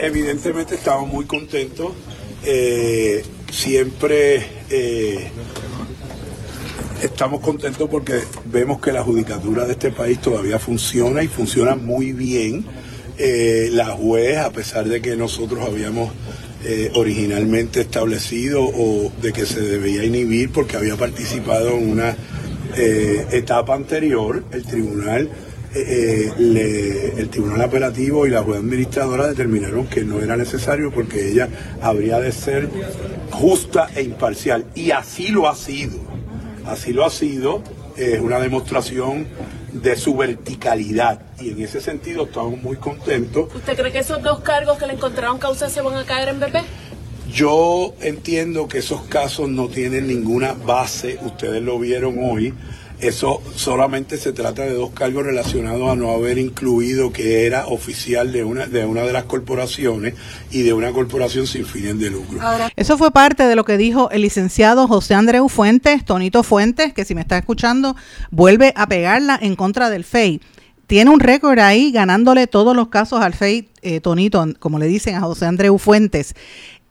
Evidentemente 0.00 0.74
estamos 0.74 1.12
muy 1.12 1.24
contentos. 1.24 1.92
Eh, 2.44 3.24
siempre 3.52 4.44
eh, 4.68 5.30
estamos 7.04 7.40
contentos 7.40 7.88
porque 7.88 8.18
vemos 8.46 8.80
que 8.80 8.90
la 8.90 9.04
judicatura 9.04 9.64
de 9.64 9.72
este 9.72 9.92
país 9.92 10.20
todavía 10.20 10.58
funciona 10.58 11.22
y 11.22 11.28
funciona 11.28 11.76
muy 11.76 12.12
bien. 12.12 12.66
Eh, 13.16 13.68
la 13.70 13.86
juez, 13.90 14.38
a 14.38 14.50
pesar 14.50 14.88
de 14.88 15.00
que 15.00 15.14
nosotros 15.14 15.64
habíamos 15.64 16.10
eh, 16.64 16.90
originalmente 16.94 17.80
establecido 17.80 18.62
o 18.62 19.12
de 19.20 19.32
que 19.32 19.46
se 19.46 19.60
debía 19.60 20.04
inhibir 20.04 20.50
porque 20.50 20.76
había 20.76 20.96
participado 20.96 21.76
en 21.76 21.90
una 21.90 22.16
eh, 22.76 23.26
etapa 23.32 23.74
anterior, 23.74 24.44
el 24.52 24.64
tribunal, 24.64 25.28
eh, 25.74 27.12
el 27.16 27.28
tribunal 27.30 27.62
apelativo 27.62 28.26
y 28.26 28.30
la 28.30 28.42
juez 28.42 28.60
administradora 28.60 29.28
determinaron 29.28 29.86
que 29.86 30.04
no 30.04 30.20
era 30.20 30.36
necesario 30.36 30.90
porque 30.92 31.30
ella 31.30 31.48
habría 31.80 32.20
de 32.20 32.32
ser 32.32 32.68
justa 33.30 33.90
e 33.94 34.02
imparcial. 34.02 34.66
Y 34.74 34.90
así 34.90 35.28
lo 35.28 35.48
ha 35.48 35.56
sido. 35.56 35.98
Así 36.64 36.92
lo 36.92 37.04
ha 37.04 37.10
sido 37.10 37.62
es 37.96 38.20
una 38.20 38.38
demostración 38.40 39.26
de 39.72 39.96
su 39.96 40.16
verticalidad 40.16 41.20
y 41.40 41.50
en 41.50 41.62
ese 41.62 41.80
sentido 41.80 42.24
estamos 42.24 42.60
muy 42.62 42.76
contentos. 42.76 43.54
¿Usted 43.54 43.76
cree 43.76 43.92
que 43.92 44.00
esos 44.00 44.22
dos 44.22 44.40
cargos 44.40 44.78
que 44.78 44.86
le 44.86 44.94
encontraron 44.94 45.38
causa 45.38 45.68
se 45.68 45.80
van 45.80 45.96
a 45.96 46.04
caer 46.04 46.28
en 46.28 46.40
BP? 46.40 46.56
Yo 47.32 47.94
entiendo 48.00 48.68
que 48.68 48.78
esos 48.78 49.02
casos 49.04 49.48
no 49.48 49.68
tienen 49.68 50.06
ninguna 50.06 50.52
base, 50.52 51.18
ustedes 51.22 51.62
lo 51.62 51.78
vieron 51.78 52.18
hoy, 52.20 52.52
eso 53.02 53.42
solamente 53.56 54.16
se 54.16 54.32
trata 54.32 54.62
de 54.62 54.74
dos 54.74 54.90
cargos 54.90 55.24
relacionados 55.24 55.90
a 55.90 55.96
no 55.96 56.12
haber 56.12 56.38
incluido 56.38 57.12
que 57.12 57.46
era 57.46 57.66
oficial 57.66 58.30
de 58.30 58.44
una 58.44 58.66
de 58.66 58.86
una 58.86 59.02
de 59.02 59.12
las 59.12 59.24
corporaciones 59.24 60.14
y 60.52 60.62
de 60.62 60.72
una 60.72 60.92
corporación 60.92 61.48
sin 61.48 61.66
fines 61.66 61.98
de 61.98 62.10
lucro. 62.10 62.38
Eso 62.76 62.96
fue 62.96 63.10
parte 63.10 63.42
de 63.44 63.56
lo 63.56 63.64
que 63.64 63.76
dijo 63.76 64.08
el 64.10 64.22
licenciado 64.22 64.86
José 64.86 65.14
Andreu 65.14 65.48
Fuentes, 65.48 66.04
Tonito 66.04 66.44
Fuentes, 66.44 66.94
que 66.94 67.04
si 67.04 67.16
me 67.16 67.22
está 67.22 67.36
escuchando, 67.36 67.96
vuelve 68.30 68.72
a 68.76 68.86
pegarla 68.86 69.36
en 69.40 69.56
contra 69.56 69.90
del 69.90 70.04
FEI. 70.04 70.40
Tiene 70.86 71.10
un 71.10 71.20
récord 71.20 71.58
ahí 71.58 71.90
ganándole 71.90 72.46
todos 72.46 72.76
los 72.76 72.88
casos 72.88 73.20
al 73.20 73.34
FEI, 73.34 73.68
eh, 73.82 74.00
Tonito, 74.00 74.46
como 74.60 74.78
le 74.78 74.86
dicen 74.86 75.16
a 75.16 75.22
José 75.22 75.46
Andreu 75.46 75.76
Fuentes. 75.78 76.34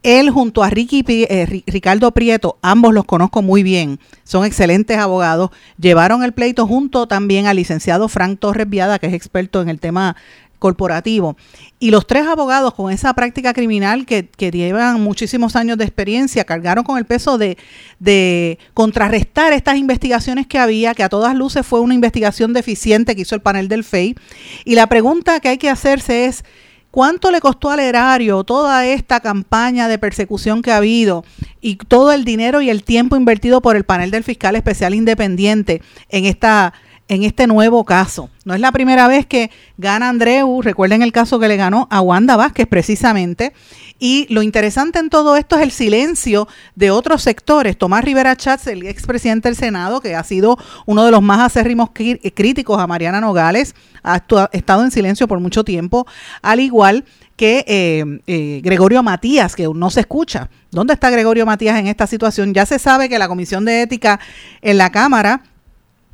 Él 0.03 0.31
junto 0.31 0.63
a 0.63 0.69
Ricky, 0.69 1.03
eh, 1.07 1.63
Ricardo 1.67 2.11
Prieto, 2.11 2.57
ambos 2.61 2.93
los 2.93 3.05
conozco 3.05 3.41
muy 3.41 3.61
bien, 3.61 3.99
son 4.23 4.45
excelentes 4.45 4.97
abogados, 4.97 5.51
llevaron 5.77 6.23
el 6.23 6.33
pleito 6.33 6.65
junto 6.65 7.07
también 7.07 7.45
al 7.45 7.57
licenciado 7.57 8.07
Frank 8.07 8.39
Torres 8.39 8.69
Viada, 8.69 8.97
que 8.97 9.07
es 9.07 9.13
experto 9.13 9.61
en 9.61 9.69
el 9.69 9.79
tema 9.79 10.15
corporativo. 10.61 11.37
Y 11.79 11.89
los 11.89 12.05
tres 12.05 12.27
abogados 12.27 12.75
con 12.75 12.91
esa 12.91 13.15
práctica 13.15 13.51
criminal 13.51 14.05
que, 14.05 14.29
llevan 14.37 15.01
muchísimos 15.01 15.55
años 15.55 15.77
de 15.79 15.85
experiencia 15.85 16.43
cargaron 16.45 16.83
con 16.83 16.99
el 16.99 17.05
peso 17.05 17.39
de, 17.39 17.57
de, 17.99 18.59
contrarrestar 18.75 19.53
estas 19.53 19.77
investigaciones 19.77 20.45
que 20.45 20.59
había, 20.59 20.93
que 20.93 21.01
a 21.01 21.09
todas 21.09 21.35
luces 21.35 21.65
fue 21.65 21.79
una 21.79 21.95
investigación 21.95 22.53
deficiente 22.53 23.15
que 23.15 23.23
hizo 23.23 23.33
el 23.33 23.41
panel 23.41 23.69
del 23.69 23.83
FEI. 23.83 24.15
Y 24.63 24.75
la 24.75 24.85
pregunta 24.87 25.39
que 25.39 25.49
hay 25.49 25.57
que 25.57 25.69
hacerse 25.69 26.25
es, 26.25 26.43
¿Cuánto 26.91 27.31
le 27.31 27.39
costó 27.39 27.69
al 27.69 27.79
erario 27.79 28.43
toda 28.43 28.85
esta 28.85 29.21
campaña 29.21 29.87
de 29.87 29.97
persecución 29.97 30.61
que 30.61 30.73
ha 30.73 30.77
habido 30.77 31.23
y 31.61 31.77
todo 31.77 32.11
el 32.11 32.25
dinero 32.25 32.61
y 32.61 32.69
el 32.69 32.83
tiempo 32.83 33.15
invertido 33.15 33.61
por 33.61 33.77
el 33.77 33.85
panel 33.85 34.11
del 34.11 34.25
fiscal 34.25 34.57
especial 34.57 34.93
independiente 34.93 35.81
en 36.09 36.25
esta 36.25 36.73
en 37.07 37.23
este 37.23 37.47
nuevo 37.47 37.83
caso. 37.83 38.29
No 38.45 38.53
es 38.53 38.59
la 38.59 38.71
primera 38.71 39.07
vez 39.07 39.25
que 39.25 39.51
gana 39.77 40.09
Andreu, 40.09 40.61
recuerden 40.61 41.01
el 41.01 41.11
caso 41.11 41.39
que 41.39 41.47
le 41.47 41.57
ganó 41.57 41.87
a 41.91 42.01
Wanda 42.01 42.37
Vázquez 42.37 42.67
precisamente, 42.67 43.53
y 43.99 44.25
lo 44.33 44.41
interesante 44.41 44.97
en 44.97 45.09
todo 45.09 45.35
esto 45.35 45.57
es 45.57 45.61
el 45.61 45.71
silencio 45.71 46.47
de 46.75 46.89
otros 46.89 47.21
sectores. 47.21 47.77
Tomás 47.77 48.03
Rivera 48.03 48.35
Chats, 48.35 48.65
el 48.67 48.87
expresidente 48.87 49.47
del 49.47 49.55
Senado, 49.55 50.01
que 50.01 50.15
ha 50.15 50.23
sido 50.23 50.57
uno 50.85 51.05
de 51.05 51.11
los 51.11 51.21
más 51.21 51.39
acérrimos 51.39 51.91
críticos 51.91 52.79
a 52.79 52.87
Mariana 52.87 53.21
Nogales, 53.21 53.75
ha 54.03 54.23
estado 54.53 54.83
en 54.83 54.91
silencio 54.91 55.27
por 55.27 55.39
mucho 55.39 55.63
tiempo, 55.63 56.07
al 56.41 56.59
igual 56.59 57.05
que 57.35 57.65
eh, 57.67 58.21
eh, 58.27 58.61
Gregorio 58.63 59.03
Matías, 59.03 59.55
que 59.55 59.67
no 59.73 59.89
se 59.89 60.01
escucha. 60.01 60.49
¿Dónde 60.71 60.93
está 60.93 61.09
Gregorio 61.09 61.45
Matías 61.45 61.77
en 61.79 61.87
esta 61.87 62.07
situación? 62.07 62.53
Ya 62.53 62.65
se 62.65 62.79
sabe 62.79 63.09
que 63.09 63.19
la 63.19 63.27
Comisión 63.27 63.65
de 63.65 63.81
Ética 63.81 64.19
en 64.61 64.77
la 64.77 64.91
Cámara 64.91 65.43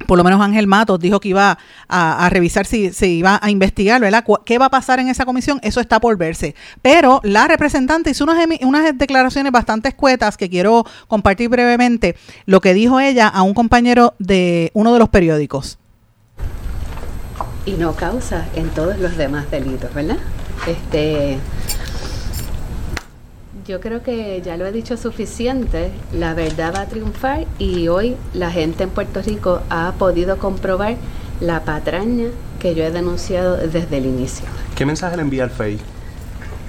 por 0.06 0.18
lo 0.18 0.24
menos 0.24 0.42
Ángel 0.42 0.68
Matos 0.68 1.00
dijo 1.00 1.20
que 1.20 1.30
iba 1.30 1.58
a, 1.88 2.30
revisar 2.30 2.66
si 2.66 2.94
se 2.94 3.08
iba 3.08 3.40
a 3.42 3.50
investigar, 3.50 4.00
¿verdad? 4.00 4.24
¿Qué 4.46 4.58
va 4.58 4.66
a 4.66 4.70
pasar 4.70 5.00
en 5.00 5.08
esa 5.08 5.26
comisión? 5.26 5.60
Eso 5.64 5.80
está 5.80 6.00
por 6.00 6.18
verse. 6.18 6.56
Pero 6.82 7.20
la 7.24 7.48
representante 7.48 8.12
hizo 8.12 8.24
unas, 8.24 8.38
unas 8.62 8.98
declaraciones 8.98 9.52
bastante 9.52 9.90
escuetas 9.90 10.38
que 10.38 10.50
quiero 10.50 10.86
compartir 11.08 11.50
brevemente 11.50 12.16
lo 12.46 12.62
que 12.62 12.74
dijo 12.74 13.00
ella 13.00 13.28
a 13.28 13.42
un 13.42 13.54
compañero 13.54 14.14
de 14.20 14.72
uno 14.74 14.94
de 14.94 15.00
los 15.00 15.10
periódicos. 15.10 15.80
Y 17.66 17.72
no 17.72 17.94
causa 17.94 18.46
en 18.56 18.70
todos 18.70 18.98
los 19.00 19.18
demás 19.18 19.50
delitos, 19.52 19.94
¿verdad? 19.94 20.18
Este, 20.68 21.38
yo 23.68 23.82
creo 23.82 24.02
que 24.02 24.42
ya 24.42 24.56
lo 24.56 24.66
he 24.66 24.72
dicho 24.72 24.96
suficiente, 24.96 25.92
la 26.14 26.34
verdad 26.34 26.74
va 26.74 26.82
a 26.82 26.86
triunfar 26.86 27.46
y 27.60 27.90
hoy 27.90 28.16
la 28.34 28.50
gente 28.50 28.84
en 28.84 28.90
Puerto 28.90 29.22
Rico 29.22 29.62
ha 29.70 29.92
podido 30.00 30.38
comprobar 30.38 30.96
la 31.42 31.64
patraña 31.66 32.28
que 32.60 32.76
yo 32.76 32.86
he 32.86 32.92
denunciado 32.92 33.58
desde 33.58 33.98
el 33.98 34.06
inicio. 34.06 34.46
¿Qué 34.76 34.86
mensaje 34.86 35.18
le 35.18 35.24
envía 35.24 35.44
al 35.44 35.52
FEI? 35.52 35.80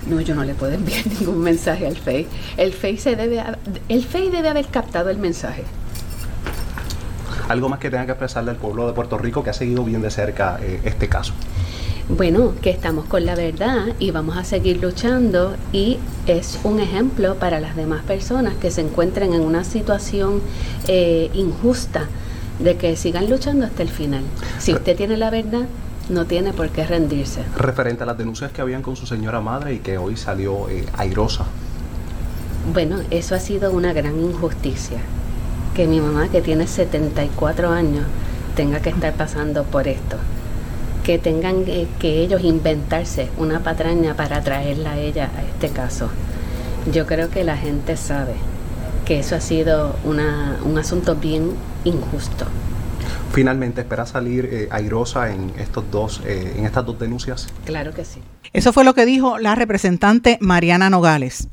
No, 0.09 0.21
yo 0.21 0.35
no 0.35 0.43
le 0.43 0.55
puedo 0.55 0.73
enviar 0.73 1.07
ningún 1.21 1.38
mensaje 1.38 1.87
al 1.87 1.97
FEI. 1.97 2.26
El 2.57 2.73
FEI, 2.73 2.99
se 2.99 3.14
debe, 3.14 3.45
el 3.88 4.05
FEI 4.05 4.31
debe 4.31 4.49
haber 4.49 4.67
captado 4.67 5.09
el 5.09 5.19
mensaje. 5.19 5.62
¿Algo 7.49 7.69
más 7.69 7.78
que 7.78 7.90
tenga 7.90 8.07
que 8.07 8.12
expresarle 8.12 8.50
al 8.50 8.57
pueblo 8.57 8.88
de 8.88 8.93
Puerto 8.93 9.17
Rico 9.19 9.45
que 9.45 9.50
ha 9.50 9.55
seguido 9.55 9.85
bien 9.85 10.02
de 10.02 10.11
cerca 10.11 10.59
eh, 10.61 10.81
este 10.85 11.09
caso? 11.09 11.33
Bueno, 12.09 12.55
que 12.62 12.71
estamos 12.71 13.05
con 13.05 13.27
la 13.27 13.35
verdad 13.35 13.88
y 13.99 14.12
vamos 14.12 14.38
a 14.38 14.45
seguir 14.45 14.81
luchando 14.81 15.55
y 15.75 15.99
es 16.27 16.59
un 16.65 16.81
ejemplo 16.81 17.35
para 17.35 17.61
las 17.61 17.77
demás 17.77 18.03
personas 18.03 18.55
que 18.55 18.71
se 18.71 18.81
encuentren 18.81 19.35
en 19.35 19.43
una 19.43 19.62
situación 19.62 20.41
eh, 20.87 21.31
injusta 21.35 22.07
de 22.61 22.79
que 22.79 22.97
sigan 22.97 23.29
luchando 23.29 23.67
hasta 23.67 23.83
el 23.83 23.91
final. 23.91 24.23
Si 24.59 24.73
usted 24.73 24.97
tiene 24.97 25.19
la 25.19 25.29
verdad, 25.29 25.67
no 26.09 26.25
tiene 26.25 26.55
por 26.55 26.71
qué 26.71 26.87
rendirse. 26.87 27.43
Referente 27.59 28.05
a 28.05 28.07
las 28.07 28.17
denuncias 28.17 28.53
que 28.53 28.62
habían 28.62 28.81
con 28.81 28.97
su 28.97 29.07
señora 29.07 29.43
madre 29.43 29.75
y 29.75 29.81
que 29.81 29.99
hoy 29.99 30.17
salió 30.17 30.71
eh, 30.71 30.87
airosa. 30.97 31.45
Bueno, 32.73 33.00
eso 33.11 33.35
ha 33.35 33.38
sido 33.38 33.71
una 33.71 33.93
gran 33.93 34.19
injusticia. 34.19 34.99
Que 35.75 35.87
mi 35.87 36.00
mamá, 36.00 36.29
que 36.29 36.41
tiene 36.41 36.69
74 36.69 37.69
años, 37.69 38.07
tenga 38.57 38.81
que 38.81 38.88
estar 38.88 39.12
pasando 39.12 39.65
por 39.65 39.87
esto 39.87 40.17
que 41.09 41.19
tengan 41.19 41.65
que 41.65 42.21
ellos 42.21 42.45
inventarse 42.45 43.31
una 43.38 43.61
patraña 43.61 44.15
para 44.15 44.43
traerla 44.43 44.93
a 44.93 44.99
ella 44.99 45.31
a 45.35 45.43
este 45.43 45.71
caso. 45.71 46.11
Yo 46.93 47.07
creo 47.07 47.31
que 47.31 47.45
la 47.45 47.57
gente 47.57 47.97
sabe 47.97 48.35
que 49.07 49.21
eso 49.21 49.35
ha 49.35 49.41
sido 49.41 49.97
una, 50.05 50.59
un 50.67 50.77
asunto 50.77 51.17
bien 51.17 51.53
injusto. 51.85 52.45
Finalmente, 53.33 53.81
¿espera 53.81 54.05
salir 54.05 54.50
eh, 54.53 54.69
airosa 54.71 55.33
en, 55.33 55.50
estos 55.59 55.91
dos, 55.91 56.21
eh, 56.27 56.57
en 56.59 56.67
estas 56.67 56.85
dos 56.85 56.99
denuncias? 56.99 57.49
Claro 57.65 57.95
que 57.95 58.05
sí. 58.05 58.21
Eso 58.53 58.75
fue 58.75 58.85
lo 58.85 58.93
que 58.93 59.07
dijo 59.07 59.38
la 59.38 59.55
representante 59.55 60.37
Mariana 60.43 60.91
Nogales. 60.91 61.49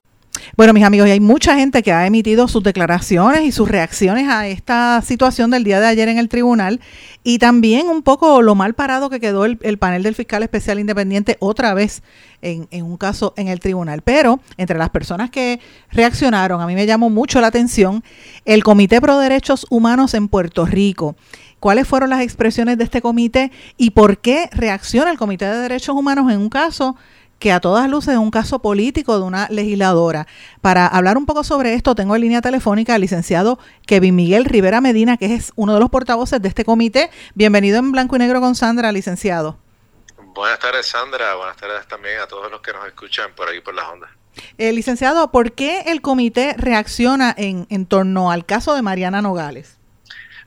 Bueno, 0.57 0.71
mis 0.71 0.85
amigos, 0.85 1.09
y 1.09 1.11
hay 1.11 1.19
mucha 1.19 1.57
gente 1.57 1.83
que 1.83 1.91
ha 1.91 2.07
emitido 2.07 2.47
sus 2.47 2.63
declaraciones 2.63 3.41
y 3.41 3.51
sus 3.51 3.67
reacciones 3.67 4.29
a 4.29 4.47
esta 4.47 5.01
situación 5.01 5.51
del 5.51 5.65
día 5.65 5.81
de 5.81 5.87
ayer 5.87 6.07
en 6.07 6.17
el 6.17 6.29
tribunal 6.29 6.79
y 7.25 7.39
también 7.39 7.89
un 7.89 8.03
poco 8.03 8.41
lo 8.41 8.55
mal 8.55 8.73
parado 8.73 9.09
que 9.09 9.19
quedó 9.19 9.43
el, 9.43 9.77
panel 9.77 10.03
del 10.03 10.15
fiscal 10.15 10.43
especial 10.43 10.79
independiente 10.79 11.35
otra 11.41 11.73
vez 11.73 12.03
en, 12.41 12.69
en, 12.71 12.85
un 12.85 12.95
caso 12.95 13.33
en 13.35 13.49
el 13.49 13.59
tribunal. 13.59 14.01
Pero 14.01 14.39
entre 14.55 14.77
las 14.77 14.91
personas 14.91 15.29
que 15.29 15.59
reaccionaron, 15.91 16.61
a 16.61 16.67
mí 16.67 16.75
me 16.75 16.85
llamó 16.85 17.09
mucho 17.09 17.41
la 17.41 17.47
atención 17.47 18.01
el 18.45 18.63
Comité 18.63 19.01
Pro 19.01 19.19
Derechos 19.19 19.67
Humanos 19.69 20.13
en 20.13 20.29
Puerto 20.29 20.65
Rico. 20.65 21.17
¿Cuáles 21.59 21.85
fueron 21.85 22.11
las 22.11 22.21
expresiones 22.21 22.77
de 22.77 22.85
este 22.85 23.01
comité 23.01 23.51
y 23.75 23.89
por 23.89 24.19
qué 24.19 24.49
reacciona 24.53 25.11
el 25.11 25.17
Comité 25.17 25.47
de 25.47 25.57
Derechos 25.57 25.97
Humanos 25.97 26.31
en 26.31 26.39
un 26.39 26.49
caso 26.49 26.95
que 27.39 27.51
a 27.51 27.59
todas 27.59 27.89
luces 27.89 28.13
es 28.13 28.19
un 28.19 28.31
caso 28.31 28.59
político 28.59 29.17
de 29.17 29.25
una 29.25 29.47
legisladora. 29.49 30.27
Para 30.61 30.87
hablar 30.87 31.17
un 31.17 31.25
poco 31.25 31.43
sobre 31.43 31.73
esto, 31.73 31.95
tengo 31.95 32.15
en 32.15 32.21
línea 32.21 32.41
telefónica 32.41 32.95
al 32.95 33.01
licenciado 33.01 33.59
Kevin 33.85 34.15
Miguel 34.15 34.45
Rivera 34.45 34.81
Medina, 34.81 35.17
que 35.17 35.33
es 35.33 35.51
uno 35.55 35.73
de 35.73 35.79
los 35.79 35.89
portavoces 35.89 36.41
de 36.41 36.47
este 36.47 36.65
comité. 36.65 37.09
Bienvenido 37.33 37.79
en 37.79 37.91
Blanco 37.91 38.15
y 38.15 38.19
Negro 38.19 38.41
con 38.41 38.55
Sandra, 38.55 38.91
licenciado. 38.91 39.57
Buenas 40.33 40.59
tardes, 40.59 40.87
Sandra. 40.87 41.35
Buenas 41.35 41.57
tardes 41.57 41.87
también 41.87 42.19
a 42.19 42.27
todos 42.27 42.51
los 42.51 42.61
que 42.61 42.73
nos 42.73 42.85
escuchan 42.87 43.31
por 43.35 43.47
ahí 43.47 43.61
por 43.61 43.73
las 43.73 43.85
ondas. 43.87 44.09
Eh, 44.57 44.73
licenciado, 44.73 45.31
¿por 45.31 45.53
qué 45.53 45.83
el 45.87 46.01
comité 46.01 46.55
reacciona 46.57 47.33
en, 47.37 47.67
en 47.69 47.85
torno 47.85 48.31
al 48.31 48.45
caso 48.45 48.75
de 48.75 48.81
Mariana 48.81 49.21
Nogales? 49.21 49.74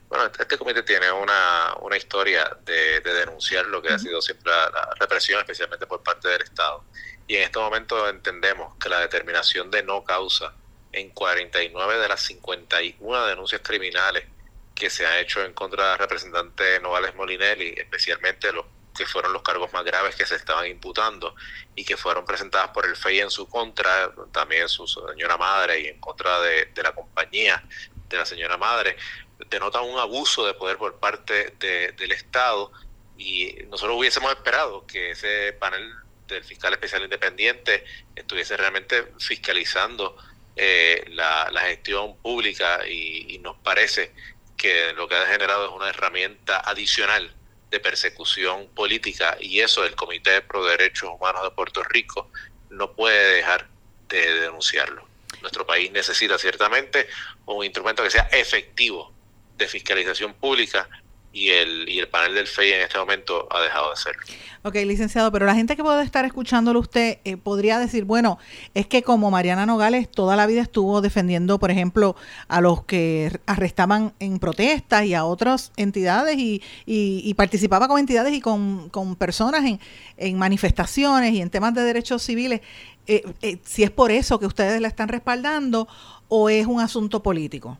Bueno, 0.09 0.25
este 0.25 0.57
comité 0.57 0.81
tiene 0.81 1.11
una, 1.11 1.75
una 1.81 1.95
historia 1.95 2.57
de, 2.65 2.99
denunciar 2.99 3.67
lo 3.67 3.79
que 3.79 3.89
ha 3.89 3.99
sido 3.99 4.19
siempre 4.23 4.51
la, 4.51 4.95
represión, 4.99 5.39
especialmente 5.39 5.85
por 5.85 6.01
parte 6.01 6.27
del 6.27 6.41
Estado. 6.41 6.83
Y 7.27 7.35
en 7.35 7.43
este 7.43 7.59
momento 7.59 8.09
entendemos 8.09 8.75
que 8.77 8.89
la 8.89 9.01
determinación 9.01 9.69
de 9.69 9.83
no 9.83 10.03
causa 10.03 10.51
en 10.91 11.11
49 11.11 11.99
de 11.99 12.07
las 12.07 12.21
51 12.21 13.25
denuncias 13.27 13.61
criminales 13.63 14.25
que 14.73 14.89
se 14.89 15.05
han 15.05 15.17
hecho 15.19 15.43
en 15.43 15.53
contra 15.53 15.91
del 15.91 15.99
representante 15.99 16.79
Novales 16.79 17.13
Molinelli, 17.13 17.75
especialmente 17.77 18.51
los 18.51 18.65
que 18.97 19.05
fueron 19.05 19.31
los 19.31 19.43
cargos 19.43 19.71
más 19.73 19.83
graves 19.83 20.15
que 20.15 20.25
se 20.25 20.35
estaban 20.35 20.65
imputando 20.65 21.35
y 21.75 21.85
que 21.85 21.95
fueron 21.97 22.25
presentadas 22.25 22.69
por 22.69 22.87
el 22.87 22.95
FEI 22.95 23.19
en 23.19 23.29
su 23.29 23.47
contra, 23.47 24.11
también 24.31 24.67
su 24.67 24.87
señora 24.87 25.37
madre 25.37 25.81
y 25.81 25.87
en 25.87 25.99
contra 25.99 26.41
de, 26.41 26.65
de 26.65 26.83
la 26.83 26.93
compañía 26.93 27.63
de 28.09 28.17
la 28.17 28.25
señora 28.25 28.57
madre, 28.57 28.97
denota 29.49 29.81
un 29.81 29.97
abuso 29.97 30.45
de 30.45 30.53
poder 30.53 30.77
por 30.77 30.99
parte 30.99 31.53
del 31.59 32.11
Estado 32.11 32.71
y 33.17 33.53
nosotros 33.69 33.97
hubiésemos 33.97 34.31
esperado 34.31 34.85
que 34.85 35.11
ese 35.11 35.53
panel 35.53 35.93
del 36.27 36.43
fiscal 36.43 36.73
especial 36.73 37.03
independiente 37.03 37.83
estuviese 38.15 38.55
realmente 38.57 39.07
fiscalizando 39.19 40.15
eh, 40.55 41.05
la, 41.09 41.49
gestión 41.67 42.17
pública 42.17 42.87
y, 42.87 43.39
nos 43.39 43.57
parece 43.57 44.13
que 44.57 44.93
lo 44.93 45.07
que 45.07 45.15
ha 45.15 45.25
generado 45.27 45.67
es 45.67 45.71
una 45.71 45.89
herramienta 45.89 46.59
adicional 46.59 47.33
de 47.71 47.79
persecución 47.79 48.67
política 48.69 49.37
y 49.39 49.61
eso 49.61 49.85
el 49.85 49.95
Comité 49.95 50.41
Pro 50.41 50.65
Derechos 50.65 51.09
Humanos 51.09 51.43
de 51.43 51.51
Puerto 51.51 51.83
Rico 51.83 52.29
no 52.69 52.93
puede 52.93 53.35
dejar 53.35 53.67
de 54.09 54.41
denunciarlo. 54.41 55.07
Nuestro 55.41 55.65
país 55.65 55.91
necesita 55.91 56.37
ciertamente 56.37 57.07
un 57.45 57.63
instrumento 57.63 58.03
que 58.03 58.09
sea 58.09 58.27
efectivo 58.31 59.13
de 59.59 59.67
fiscalización 59.67 60.33
pública 60.33 60.89
y 61.31 61.49
el, 61.49 61.87
y 61.87 61.99
el 61.99 62.07
panel 62.07 62.33
del 62.33 62.47
FEI 62.47 62.73
en 62.73 62.81
este 62.81 62.97
momento 62.97 63.47
ha 63.51 63.61
dejado 63.61 63.87
de 63.87 63.93
hacerlo. 63.93 64.21
Ok, 64.63 64.75
licenciado, 64.75 65.31
pero 65.31 65.45
la 65.45 65.55
gente 65.55 65.75
que 65.75 65.83
puede 65.83 66.03
estar 66.03 66.25
escuchándolo 66.25 66.79
usted 66.79 67.19
eh, 67.23 67.37
podría 67.37 67.79
decir, 67.79 68.03
bueno, 68.03 68.39
es 68.73 68.87
que 68.87 69.03
como 69.03 69.31
Mariana 69.31 69.65
Nogales 69.65 70.09
toda 70.09 70.35
la 70.35 70.47
vida 70.47 70.61
estuvo 70.61 71.01
defendiendo, 71.01 71.59
por 71.59 71.71
ejemplo, 71.71 72.15
a 72.47 72.59
los 72.59 72.83
que 72.83 73.39
arrestaban 73.45 74.13
en 74.19 74.39
protestas 74.39 75.05
y 75.05 75.13
a 75.13 75.23
otras 75.23 75.71
entidades 75.77 76.37
y, 76.37 76.61
y, 76.85 77.33
participaba 77.35 77.87
con 77.87 77.99
entidades 77.99 78.33
y 78.33 78.41
con, 78.41 78.89
con 78.89 79.15
personas 79.15 79.63
en, 79.63 79.79
en, 80.17 80.37
manifestaciones 80.37 81.33
y 81.33 81.41
en 81.41 81.49
temas 81.49 81.73
de 81.73 81.83
derechos 81.83 82.21
civiles, 82.23 82.61
eh, 83.07 83.23
eh, 83.41 83.59
si 83.63 83.83
es 83.83 83.91
por 83.91 84.11
eso 84.11 84.39
que 84.39 84.45
ustedes 84.45 84.81
la 84.81 84.89
están 84.89 85.07
respaldando 85.07 85.87
o 86.27 86.49
es 86.49 86.67
un 86.67 86.81
asunto 86.81 87.23
político. 87.23 87.77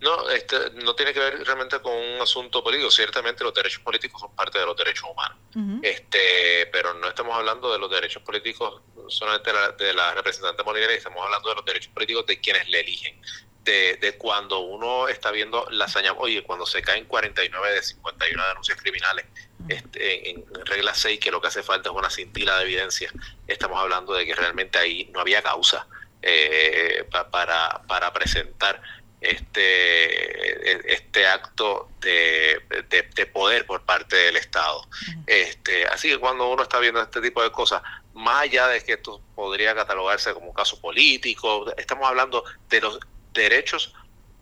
No, 0.00 0.28
este, 0.30 0.70
no 0.82 0.94
tiene 0.94 1.12
que 1.12 1.20
ver 1.20 1.44
realmente 1.44 1.80
con 1.80 1.92
un 1.92 2.20
asunto 2.20 2.62
político. 2.62 2.90
Ciertamente 2.90 3.44
los 3.44 3.54
derechos 3.54 3.80
políticos 3.82 4.20
son 4.20 4.34
parte 4.34 4.58
de 4.58 4.66
los 4.66 4.76
derechos 4.76 5.08
humanos. 5.10 5.38
este, 5.82 6.66
pero 6.72 6.94
no 6.94 7.08
estamos 7.08 7.34
hablando 7.34 7.72
de 7.72 7.78
los 7.78 7.90
derechos 7.90 8.22
políticos 8.22 8.82
solamente 9.08 9.50
de 9.50 9.56
la, 9.56 9.72
de 9.72 9.94
la 9.94 10.14
representante 10.14 10.62
estamos 10.94 11.24
hablando 11.24 11.48
de 11.48 11.54
los 11.54 11.64
derechos 11.64 11.92
políticos 11.92 12.26
de 12.26 12.40
quienes 12.40 12.68
le 12.68 12.80
eligen. 12.80 13.20
De, 13.62 13.96
de 13.96 14.18
cuando 14.18 14.58
uno 14.58 15.08
está 15.08 15.30
viendo 15.30 15.66
la 15.70 15.86
hazaña, 15.86 16.12
oye, 16.12 16.42
cuando 16.42 16.66
se 16.66 16.82
caen 16.82 17.06
49 17.06 17.72
de 17.72 17.82
51 17.82 18.48
denuncias 18.48 18.78
criminales 18.78 19.24
este, 19.68 20.28
en, 20.30 20.44
regla 20.66 20.94
6, 20.94 21.18
que 21.18 21.30
lo 21.30 21.40
que 21.40 21.48
hace 21.48 21.62
falta 21.62 21.88
es 21.88 21.94
una 21.94 22.10
cintila 22.10 22.58
de 22.58 22.64
evidencia, 22.64 23.10
estamos 23.46 23.78
hablando 23.80 24.12
de 24.12 24.26
que 24.26 24.34
realmente 24.34 24.78
ahí 24.78 25.10
no 25.14 25.20
había 25.20 25.42
causa 25.42 25.86
eh, 26.20 27.06
para, 27.30 27.82
para 27.86 28.12
presentar 28.12 28.82
este, 29.24 30.92
este 30.92 31.26
acto 31.26 31.88
de, 32.00 32.60
de, 32.88 33.26
poder 33.26 33.66
por 33.66 33.82
parte 33.84 34.16
del 34.16 34.36
Estado. 34.36 34.86
este, 35.26 35.86
así 35.86 36.08
que 36.08 36.18
cuando 36.18 36.48
uno 36.50 36.62
está 36.62 36.78
viendo 36.78 37.00
este 37.00 37.20
tipo 37.20 37.42
de 37.42 37.50
cosas, 37.50 37.82
más 38.12 38.42
allá 38.42 38.68
de 38.68 38.80
que 38.82 38.92
esto 38.92 39.20
podría 39.34 39.74
catalogarse 39.74 40.32
como 40.34 40.48
un 40.48 40.54
caso 40.54 40.80
político, 40.80 41.72
estamos 41.76 42.06
hablando 42.08 42.44
de 42.68 42.80
los 42.80 42.98
derechos 43.32 43.94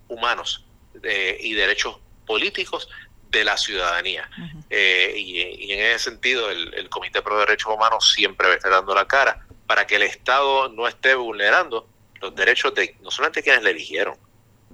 humanos 0.07 0.65
eh, 1.01 1.37
y 1.39 1.53
derechos 1.53 1.99
políticos 2.25 2.89
de 3.29 3.43
la 3.43 3.57
ciudadanía. 3.57 4.29
Eh, 4.69 5.13
y, 5.17 5.71
en 5.71 5.79
ese 5.79 6.11
sentido, 6.11 6.51
el, 6.51 6.73
el 6.75 6.89
Comité 6.89 7.21
Pro 7.21 7.39
Derechos 7.39 7.73
Humanos 7.73 8.13
siempre 8.13 8.47
va 8.47 8.53
a 8.53 8.57
estar 8.57 8.71
dando 8.71 8.93
la 8.93 9.07
cara 9.07 9.45
para 9.65 9.87
que 9.87 9.95
el 9.95 10.03
Estado 10.03 10.69
no 10.69 10.87
esté 10.87 11.15
vulnerando 11.15 11.87
los 12.21 12.35
derechos 12.35 12.73
de 12.75 12.95
no 13.01 13.11
solamente 13.11 13.41
quienes 13.41 13.63
le 13.63 13.71
eligieron, 13.71 14.17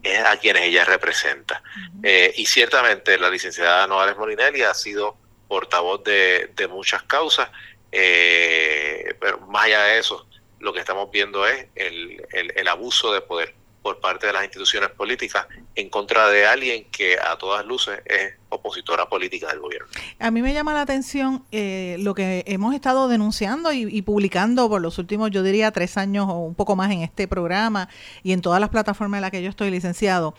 es 0.03 0.19
a 0.19 0.37
quienes 0.37 0.63
ella 0.63 0.85
representa. 0.85 1.61
Eh, 2.03 2.33
y 2.37 2.45
ciertamente 2.45 3.17
la 3.17 3.29
licenciada 3.29 3.87
Noales 3.87 4.17
Molinelli 4.17 4.61
ha 4.61 4.73
sido 4.73 5.17
portavoz 5.47 6.03
de, 6.03 6.67
muchas 6.69 7.03
causas, 7.03 7.49
eh, 7.91 9.15
pero 9.19 9.39
más 9.47 9.65
allá 9.65 9.83
de 9.83 9.99
eso, 9.99 10.27
lo 10.59 10.73
que 10.73 10.79
estamos 10.79 11.09
viendo 11.11 11.47
es 11.47 11.67
el, 11.75 12.21
el 12.31 12.67
abuso 12.67 13.11
de 13.13 13.21
poder 13.21 13.55
por 13.81 13.99
parte 13.99 14.27
de 14.27 14.33
las 14.33 14.43
instituciones 14.43 14.89
políticas 14.89 15.47
en 15.75 15.89
contra 15.89 16.27
de 16.27 16.45
alguien 16.45 16.85
que 16.91 17.17
a 17.17 17.37
todas 17.37 17.65
luces 17.65 18.01
es 18.05 18.33
opositora 18.49 19.07
política 19.07 19.47
del 19.47 19.59
gobierno. 19.59 19.87
A 20.19 20.31
mí 20.31 20.41
me 20.41 20.53
llama 20.53 20.73
la 20.73 20.81
atención 20.81 21.45
eh, 21.51 21.97
lo 21.99 22.13
que 22.13 22.43
hemos 22.47 22.73
estado 22.73 23.07
denunciando 23.07 23.71
y, 23.71 24.01
publicando 24.01 24.67
por 24.69 24.81
los 24.81 24.97
últimos, 24.97 25.31
yo 25.31 25.43
diría, 25.43 25.71
tres 25.71 25.97
años 25.97 26.27
o 26.29 26.39
un 26.39 26.55
poco 26.55 26.75
más 26.75 26.91
en 26.91 27.01
este 27.01 27.27
programa 27.27 27.89
y 28.23 28.33
en 28.33 28.41
todas 28.41 28.59
las 28.59 28.69
plataformas 28.69 29.19
en 29.19 29.21
las 29.21 29.31
que 29.31 29.43
yo 29.43 29.49
estoy 29.49 29.71
licenciado, 29.71 30.33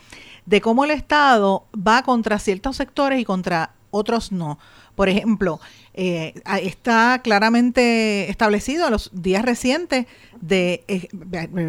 de 0.45 0.61
cómo 0.61 0.83
el 0.83 0.91
Estado 0.91 1.65
va 1.75 2.03
contra 2.03 2.37
ciertos 2.39 2.75
sectores 2.77 3.19
y 3.19 3.25
contra 3.25 3.73
otros 3.91 4.31
no. 4.31 4.57
Por 4.95 5.09
ejemplo, 5.09 5.59
eh, 5.93 6.33
está 6.61 7.21
claramente 7.23 8.29
establecido 8.29 8.85
en 8.85 8.91
los 8.91 9.09
días 9.13 9.43
recientes 9.43 10.07
de 10.41 10.83
eh, 10.87 11.07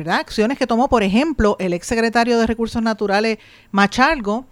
acciones 0.08 0.58
que 0.58 0.66
tomó, 0.66 0.88
por 0.88 1.02
ejemplo, 1.02 1.56
el 1.58 1.72
ex 1.72 1.86
secretario 1.86 2.38
de 2.38 2.46
Recursos 2.46 2.82
Naturales 2.82 3.38
Machargo, 3.70 4.46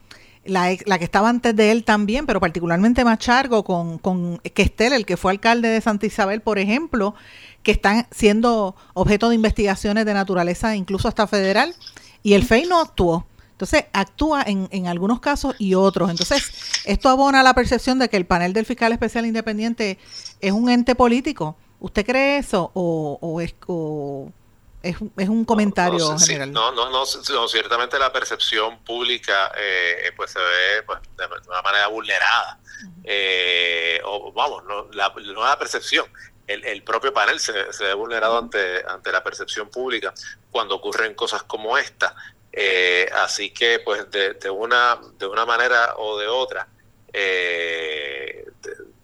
la, 0.44 0.74
la, 0.86 0.98
que 0.98 1.04
estaba 1.04 1.28
antes 1.28 1.54
de 1.54 1.70
él 1.70 1.84
también, 1.84 2.26
pero 2.26 2.40
particularmente 2.40 3.04
Machargo 3.04 3.62
con, 3.62 3.98
con 3.98 4.38
Questel, 4.38 4.92
el 4.92 5.06
que 5.06 5.16
fue 5.16 5.32
alcalde 5.32 5.68
de 5.68 5.80
Santa 5.80 6.06
Isabel, 6.06 6.40
por 6.40 6.58
ejemplo, 6.58 7.14
que 7.62 7.72
están 7.72 8.06
siendo 8.10 8.74
objeto 8.94 9.28
de 9.28 9.34
investigaciones 9.34 10.06
de 10.06 10.14
naturaleza 10.14 10.76
incluso 10.76 11.08
hasta 11.08 11.26
federal, 11.26 11.74
y 12.22 12.34
el 12.34 12.44
FEI 12.44 12.66
no 12.66 12.80
actuó. 12.80 13.26
Entonces, 13.60 13.84
actúa 13.92 14.42
en, 14.46 14.68
en 14.70 14.86
algunos 14.86 15.20
casos 15.20 15.54
y 15.58 15.74
otros. 15.74 16.08
Entonces, 16.08 16.82
esto 16.86 17.10
abona 17.10 17.42
la 17.42 17.52
percepción 17.52 17.98
de 17.98 18.08
que 18.08 18.16
el 18.16 18.24
panel 18.24 18.54
del 18.54 18.64
fiscal 18.64 18.90
especial 18.92 19.26
independiente 19.26 19.98
es 20.40 20.52
un 20.52 20.70
ente 20.70 20.94
político. 20.94 21.58
¿Usted 21.78 22.06
cree 22.06 22.38
eso 22.38 22.70
o, 22.72 23.40
es, 23.42 23.54
es, 24.82 25.28
un 25.28 25.44
comentario 25.44 26.18
general? 26.18 26.52
no, 26.52 26.72
no, 26.72 26.88
no, 26.90 27.04
ciertamente 27.48 27.98
la 27.98 28.10
percepción 28.10 28.78
pública 28.82 29.52
eh, 29.54 30.10
pues 30.16 30.30
se 30.30 30.38
ve 30.38 30.82
pues, 30.86 31.00
de 31.18 31.26
una 31.50 31.60
manera 31.60 31.88
vulnerada. 31.88 32.58
Eh, 33.04 34.00
o 34.06 34.32
vamos, 34.32 34.64
no 34.64 34.88
la, 34.92 35.12
no 35.34 35.44
la 35.44 35.58
percepción, 35.58 36.06
el, 36.46 36.64
el, 36.64 36.82
propio 36.82 37.12
panel 37.12 37.38
se, 37.38 37.70
se 37.74 37.84
ve 37.84 37.92
vulnerado 37.92 38.38
ante, 38.38 38.82
ante 38.88 39.12
la 39.12 39.22
percepción 39.22 39.68
pública 39.68 40.14
cuando 40.50 40.76
ocurren 40.76 41.12
cosas 41.12 41.42
como 41.42 41.76
esta. 41.76 42.14
Eh, 42.52 43.08
así 43.14 43.50
que, 43.50 43.80
pues, 43.80 44.10
de, 44.10 44.50
una, 44.50 45.00
de 45.18 45.26
una 45.26 45.46
manera 45.46 45.94
o 45.96 46.18
de 46.18 46.26
otra, 46.26 46.68
eh, 47.12 48.44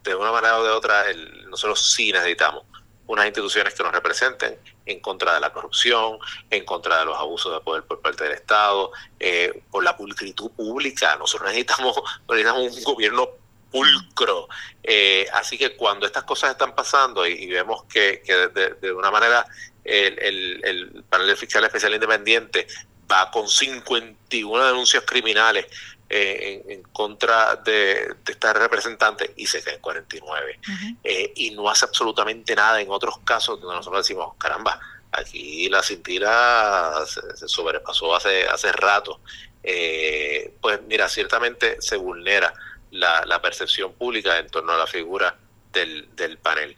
de, 0.02 0.14
una 0.14 0.32
manera 0.32 0.58
o 0.58 0.64
de 0.64 0.70
otra, 0.70 1.08
el, 1.10 1.48
nosotros 1.48 1.94
sí 1.94 2.12
necesitamos 2.12 2.64
unas 3.06 3.26
instituciones 3.26 3.74
que 3.74 3.82
nos 3.84 3.92
representen 3.92 4.58
en 4.84 5.00
contra 5.00 5.34
de 5.34 5.40
la 5.40 5.52
corrupción, 5.52 6.18
en 6.50 6.64
contra 6.64 6.98
de 6.98 7.04
los 7.04 7.16
abusos 7.16 7.52
de 7.52 7.60
poder 7.60 7.84
por 7.84 8.00
parte 8.00 8.24
del 8.24 8.32
Estado, 8.32 8.90
eh, 9.20 9.62
por 9.70 9.84
la 9.84 9.96
pulcritud 9.96 10.50
pública. 10.50 11.16
Nosotros 11.16 11.48
necesitamos, 11.48 11.96
necesitamos 12.28 12.76
un 12.76 12.82
gobierno 12.82 13.28
pulcro. 13.70 14.48
Eh, 14.82 15.26
así 15.32 15.56
que 15.56 15.76
cuando 15.76 16.06
estas 16.06 16.24
cosas 16.24 16.50
están 16.50 16.74
pasando 16.74 17.26
y, 17.26 17.46
vemos 17.46 17.84
que, 17.84 18.22
que 18.24 18.34
de, 18.48 18.74
de, 18.74 18.92
una 18.92 19.10
manera 19.10 19.46
el, 19.84 20.18
el, 20.18 20.64
el 20.64 21.04
panel 21.08 21.36
fiscal 21.36 21.64
especial 21.64 21.94
independiente 21.94 22.66
va 23.10 23.30
con 23.30 23.48
51 23.48 24.66
denuncias 24.66 25.04
criminales 25.06 25.66
eh, 26.08 26.62
en, 26.68 26.82
contra 26.84 27.56
de, 27.56 28.14
de 28.24 28.32
esta 28.32 28.52
representante 28.52 29.32
y 29.36 29.46
se 29.46 29.60
cae 29.62 29.74
en 29.74 29.80
49. 29.80 30.60
Eh, 31.02 31.32
y 31.34 31.50
no 31.50 31.68
hace 31.68 31.84
absolutamente 31.84 32.54
nada 32.54 32.80
en 32.80 32.90
otros 32.90 33.18
casos 33.24 33.60
donde 33.60 33.74
nosotros 33.74 34.06
decimos, 34.06 34.34
caramba, 34.38 34.78
aquí 35.10 35.68
la 35.68 35.82
cintila 35.82 37.04
se, 37.06 37.48
sobrepasó 37.48 38.14
hace, 38.14 38.44
hace 38.44 38.70
rato. 38.70 39.20
Eh, 39.64 40.54
pues 40.60 40.80
mira, 40.86 41.08
ciertamente 41.08 41.80
se 41.80 41.96
vulnera 41.96 42.54
la, 42.92 43.24
la, 43.26 43.42
percepción 43.42 43.92
pública 43.94 44.38
en 44.38 44.48
torno 44.48 44.74
a 44.74 44.78
la 44.78 44.86
figura 44.86 45.36
del, 45.72 46.08
del 46.14 46.38
panel. 46.38 46.76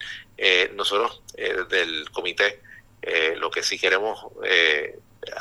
nosotros 0.73 1.21
del 1.69 2.09
comité 2.09 2.61
lo 3.37 3.51
que 3.51 3.61
sí 3.61 3.77
queremos 3.77 4.25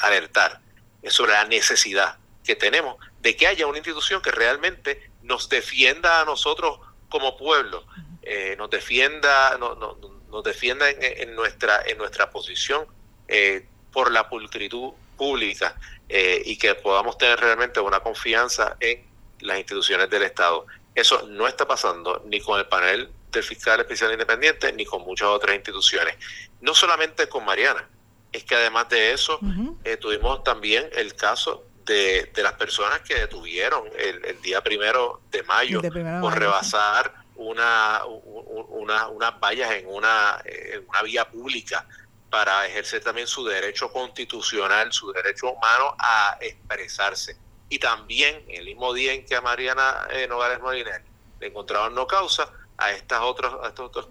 alertar 0.03 0.61
sobre 1.09 1.33
la 1.33 1.45
necesidad 1.45 2.19
que 2.45 2.57
tenemos 2.57 2.97
de 3.21 3.37
que 3.37 3.47
haya 3.47 3.67
una 3.67 3.79
institución 3.79 4.23
que 4.23 4.31
realmente 4.31 5.11
nos 5.23 5.49
defienda 5.49 6.21
a 6.21 6.25
nosotros 6.25 6.81
como 7.09 7.37
pueblo, 7.37 7.85
eh, 8.23 8.55
nos 8.57 8.71
defienda, 8.71 9.57
no, 9.59 9.75
nos 9.75 10.45
defienda 10.45 10.89
en, 10.91 11.35
nuestra 11.35 11.83
en 11.87 11.99
nuestra 11.99 12.31
posición 12.31 12.87
eh, 13.27 13.67
por 13.93 14.11
la 14.11 14.29
pulcritud 14.29 14.93
pública 15.17 15.77
eh, 16.09 16.43
y 16.45 16.57
que 16.57 16.75
podamos 16.75 17.19
tener 17.19 17.39
realmente 17.41 17.81
una 17.81 18.01
confianza 18.01 18.77
en 18.81 19.05
las 19.41 19.59
instituciones 19.59 20.09
del 20.11 20.23
Estado. 20.23 20.67
Eso 20.95 21.27
no 21.29 21.47
está 21.47 21.67
pasando 21.67 22.23
ni 22.27 22.41
con 22.41 22.59
el 22.59 22.67
panel 22.67 23.11
del 23.31 23.43
fiscal 23.43 23.81
especial 23.81 24.13
independiente 24.13 24.73
ni 24.73 24.85
con 24.85 25.03
muchas 25.03 25.29
otras 25.29 25.55
instituciones. 25.55 26.17
No 26.61 26.75
solamente 26.75 27.29
con 27.29 27.45
Mariana, 27.45 27.89
es 28.33 28.45
que 28.45 28.55
además 28.55 28.89
de 28.89 29.13
eso, 29.13 29.41
eh, 29.85 29.97
tuvimos 29.97 30.45
también 30.45 30.89
el 30.95 31.15
caso 31.15 31.65
de, 31.85 32.31
de 32.35 32.43
las 32.43 32.53
personas 32.55 33.01
que 33.01 33.15
detuvieron 33.15 33.85
el, 33.99 34.41
día 34.43 34.63
primero 34.63 35.23
de 35.31 35.43
mayo 35.45 35.81
por 36.21 36.39
rebasar 36.39 37.15
una, 37.37 38.03
una, 38.05 39.09
unas 39.09 39.41
vallas 39.41 39.73
en 39.73 39.87
una, 39.87 40.43
en 40.45 40.85
una 40.89 41.03
vía 41.03 41.29
pública 41.29 41.87
para 42.31 42.67
ejercer 42.67 43.03
también 43.03 43.27
su 43.27 43.45
derecho 43.45 43.91
constitucional, 43.91 44.93
su 44.93 45.11
derecho 45.13 45.51
humano 45.51 45.97
a 45.99 46.37
expresarse. 46.41 47.37
y 47.71 47.79
también 47.79 48.45
el 48.49 48.67
mismo 48.67 48.93
día 48.93 49.15
en 49.15 49.25
que 49.25 49.35
a 49.35 49.41
Mariana 49.41 50.09
eh, 50.11 50.27
Nogales 50.29 50.61
Molinelli 50.61 51.05
le 51.41 51.47
encontraban 51.47 51.95
no 51.95 52.07
causa, 52.07 52.53
a 52.77 52.93
estas 52.93 53.21
otras, 53.21 53.53
a 53.63 53.69
estos 53.69 53.87
otros 53.87 54.09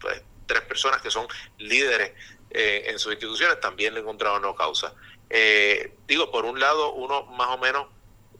pues, 0.00 0.22
tres 0.46 0.62
personas 0.62 1.00
que 1.02 1.10
son 1.10 1.26
líderes 1.58 2.12
eh, 2.50 2.84
en 2.86 2.98
sus 2.98 3.12
instituciones 3.12 3.60
también 3.60 3.94
le 3.94 4.00
encontraban 4.00 4.42
no 4.42 4.54
causa. 4.54 4.94
Eh, 5.30 5.94
digo, 6.06 6.30
por 6.30 6.44
un 6.44 6.58
lado, 6.58 6.92
uno 6.92 7.24
más 7.24 7.48
o 7.48 7.58
menos 7.58 7.88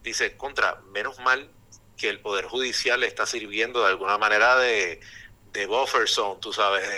dice, 0.02 0.36
contra, 0.36 0.80
menos 0.92 1.18
mal 1.18 1.50
que 1.96 2.08
el 2.08 2.20
Poder 2.20 2.46
Judicial 2.46 3.02
está 3.04 3.26
sirviendo 3.26 3.80
de 3.80 3.88
alguna 3.88 4.18
manera 4.18 4.56
de, 4.56 5.00
de 5.52 5.66
buffer 5.66 6.08
zone, 6.08 6.40
tú 6.40 6.52
sabes, 6.52 6.88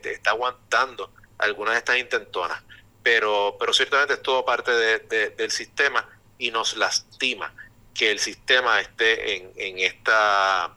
te 0.00 0.12
está 0.12 0.30
aguantando 0.30 1.12
algunas 1.38 1.74
de 1.74 1.78
estas 1.78 1.98
intentonas. 1.98 2.62
Pero, 3.02 3.56
pero 3.58 3.72
ciertamente 3.72 4.14
es 4.14 4.22
todo 4.22 4.44
parte 4.44 4.70
del 4.70 5.50
sistema 5.50 6.06
y 6.36 6.50
nos 6.50 6.76
lastima 6.76 7.54
que 7.94 8.10
el 8.10 8.18
sistema 8.18 8.80
esté 8.80 9.36
en, 9.36 9.52
en, 9.56 9.78
esta, 9.78 10.76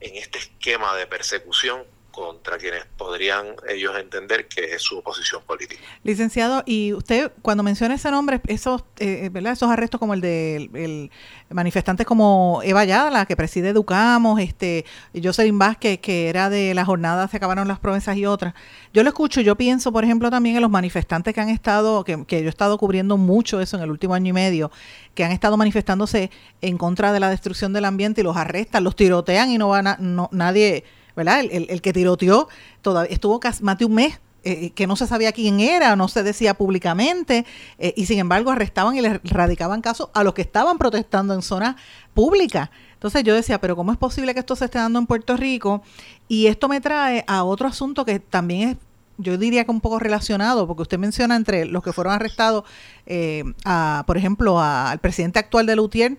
en 0.00 0.16
este 0.16 0.38
esquema 0.38 0.94
de 0.96 1.06
persecución 1.06 1.84
contra 2.10 2.58
quienes 2.58 2.84
podrían 2.96 3.46
ellos 3.68 3.96
entender 3.98 4.48
que 4.48 4.74
es 4.74 4.82
su 4.82 4.98
oposición 4.98 5.42
política. 5.42 5.80
Licenciado, 6.02 6.62
y 6.66 6.92
usted 6.92 7.32
cuando 7.42 7.62
menciona 7.62 7.94
ese 7.94 8.10
nombre, 8.10 8.40
esos, 8.46 8.84
eh, 8.98 9.28
¿verdad? 9.32 9.52
esos 9.52 9.70
arrestos 9.70 9.98
como 9.98 10.14
el 10.14 10.20
de 10.20 11.10
manifestantes 11.50 12.06
como 12.06 12.60
Eva 12.64 12.84
Yadla, 12.84 13.26
que 13.26 13.36
preside 13.36 13.70
Educamos, 13.70 14.40
este, 14.40 14.84
Jocelyn 15.20 15.58
Vázquez, 15.58 15.98
que 16.00 16.28
era 16.28 16.50
de 16.50 16.74
la 16.74 16.84
jornada 16.84 17.28
Se 17.28 17.36
acabaron 17.36 17.68
las 17.68 17.78
promesas 17.78 18.16
y 18.16 18.26
otras. 18.26 18.54
Yo 18.92 19.02
lo 19.02 19.08
escucho, 19.08 19.40
yo 19.40 19.56
pienso, 19.56 19.92
por 19.92 20.04
ejemplo, 20.04 20.30
también 20.30 20.56
en 20.56 20.62
los 20.62 20.70
manifestantes 20.70 21.34
que 21.34 21.40
han 21.40 21.48
estado, 21.48 22.04
que, 22.04 22.24
que 22.26 22.40
yo 22.40 22.46
he 22.46 22.50
estado 22.50 22.78
cubriendo 22.78 23.16
mucho 23.16 23.60
eso 23.60 23.76
en 23.76 23.82
el 23.82 23.90
último 23.90 24.14
año 24.14 24.30
y 24.30 24.32
medio, 24.32 24.70
que 25.14 25.24
han 25.24 25.32
estado 25.32 25.56
manifestándose 25.56 26.30
en 26.60 26.78
contra 26.78 27.12
de 27.12 27.20
la 27.20 27.30
destrucción 27.30 27.72
del 27.72 27.84
ambiente 27.84 28.20
y 28.20 28.24
los 28.24 28.36
arrestan, 28.36 28.84
los 28.84 28.96
tirotean 28.96 29.50
y 29.50 29.58
no 29.58 29.68
van 29.68 29.86
a, 29.86 29.96
no, 29.98 30.28
nadie 30.32 30.84
¿verdad? 31.16 31.40
El, 31.40 31.82
que 31.82 31.92
tiroteó 31.92 32.48
todavía 32.82 33.12
estuvo 33.12 33.40
más 33.62 33.78
de 33.78 33.84
un 33.84 33.94
mes 33.94 34.20
eh, 34.42 34.70
que 34.70 34.86
no 34.86 34.96
se 34.96 35.06
sabía 35.06 35.32
quién 35.32 35.60
era, 35.60 35.96
no 35.96 36.08
se 36.08 36.22
decía 36.22 36.54
públicamente, 36.54 37.44
eh, 37.78 37.92
y 37.94 38.06
sin 38.06 38.18
embargo 38.18 38.50
arrestaban 38.50 38.96
y 38.96 39.02
le 39.02 39.20
radicaban 39.22 39.82
casos 39.82 40.08
a 40.14 40.24
los 40.24 40.32
que 40.32 40.40
estaban 40.40 40.78
protestando 40.78 41.34
en 41.34 41.42
zona 41.42 41.76
pública. 42.14 42.70
Entonces 42.94 43.22
yo 43.22 43.34
decía, 43.34 43.60
pero 43.60 43.76
¿cómo 43.76 43.92
es 43.92 43.98
posible 43.98 44.32
que 44.32 44.40
esto 44.40 44.56
se 44.56 44.64
esté 44.64 44.78
dando 44.78 44.98
en 44.98 45.06
Puerto 45.06 45.36
Rico? 45.36 45.82
Y 46.26 46.46
esto 46.46 46.68
me 46.68 46.80
trae 46.80 47.22
a 47.26 47.44
otro 47.44 47.68
asunto 47.68 48.06
que 48.06 48.18
también 48.18 48.70
es, 48.70 48.76
yo 49.18 49.36
diría 49.36 49.64
que 49.64 49.72
un 49.72 49.82
poco 49.82 49.98
relacionado, 49.98 50.66
porque 50.66 50.82
usted 50.82 50.98
menciona 50.98 51.36
entre 51.36 51.66
los 51.66 51.82
que 51.82 51.92
fueron 51.92 52.14
arrestados, 52.14 52.64
eh, 53.04 53.44
a, 53.66 54.04
por 54.06 54.16
ejemplo, 54.16 54.58
al 54.58 55.00
presidente 55.00 55.38
actual 55.38 55.66
de 55.66 55.76
Lutier, 55.76 56.18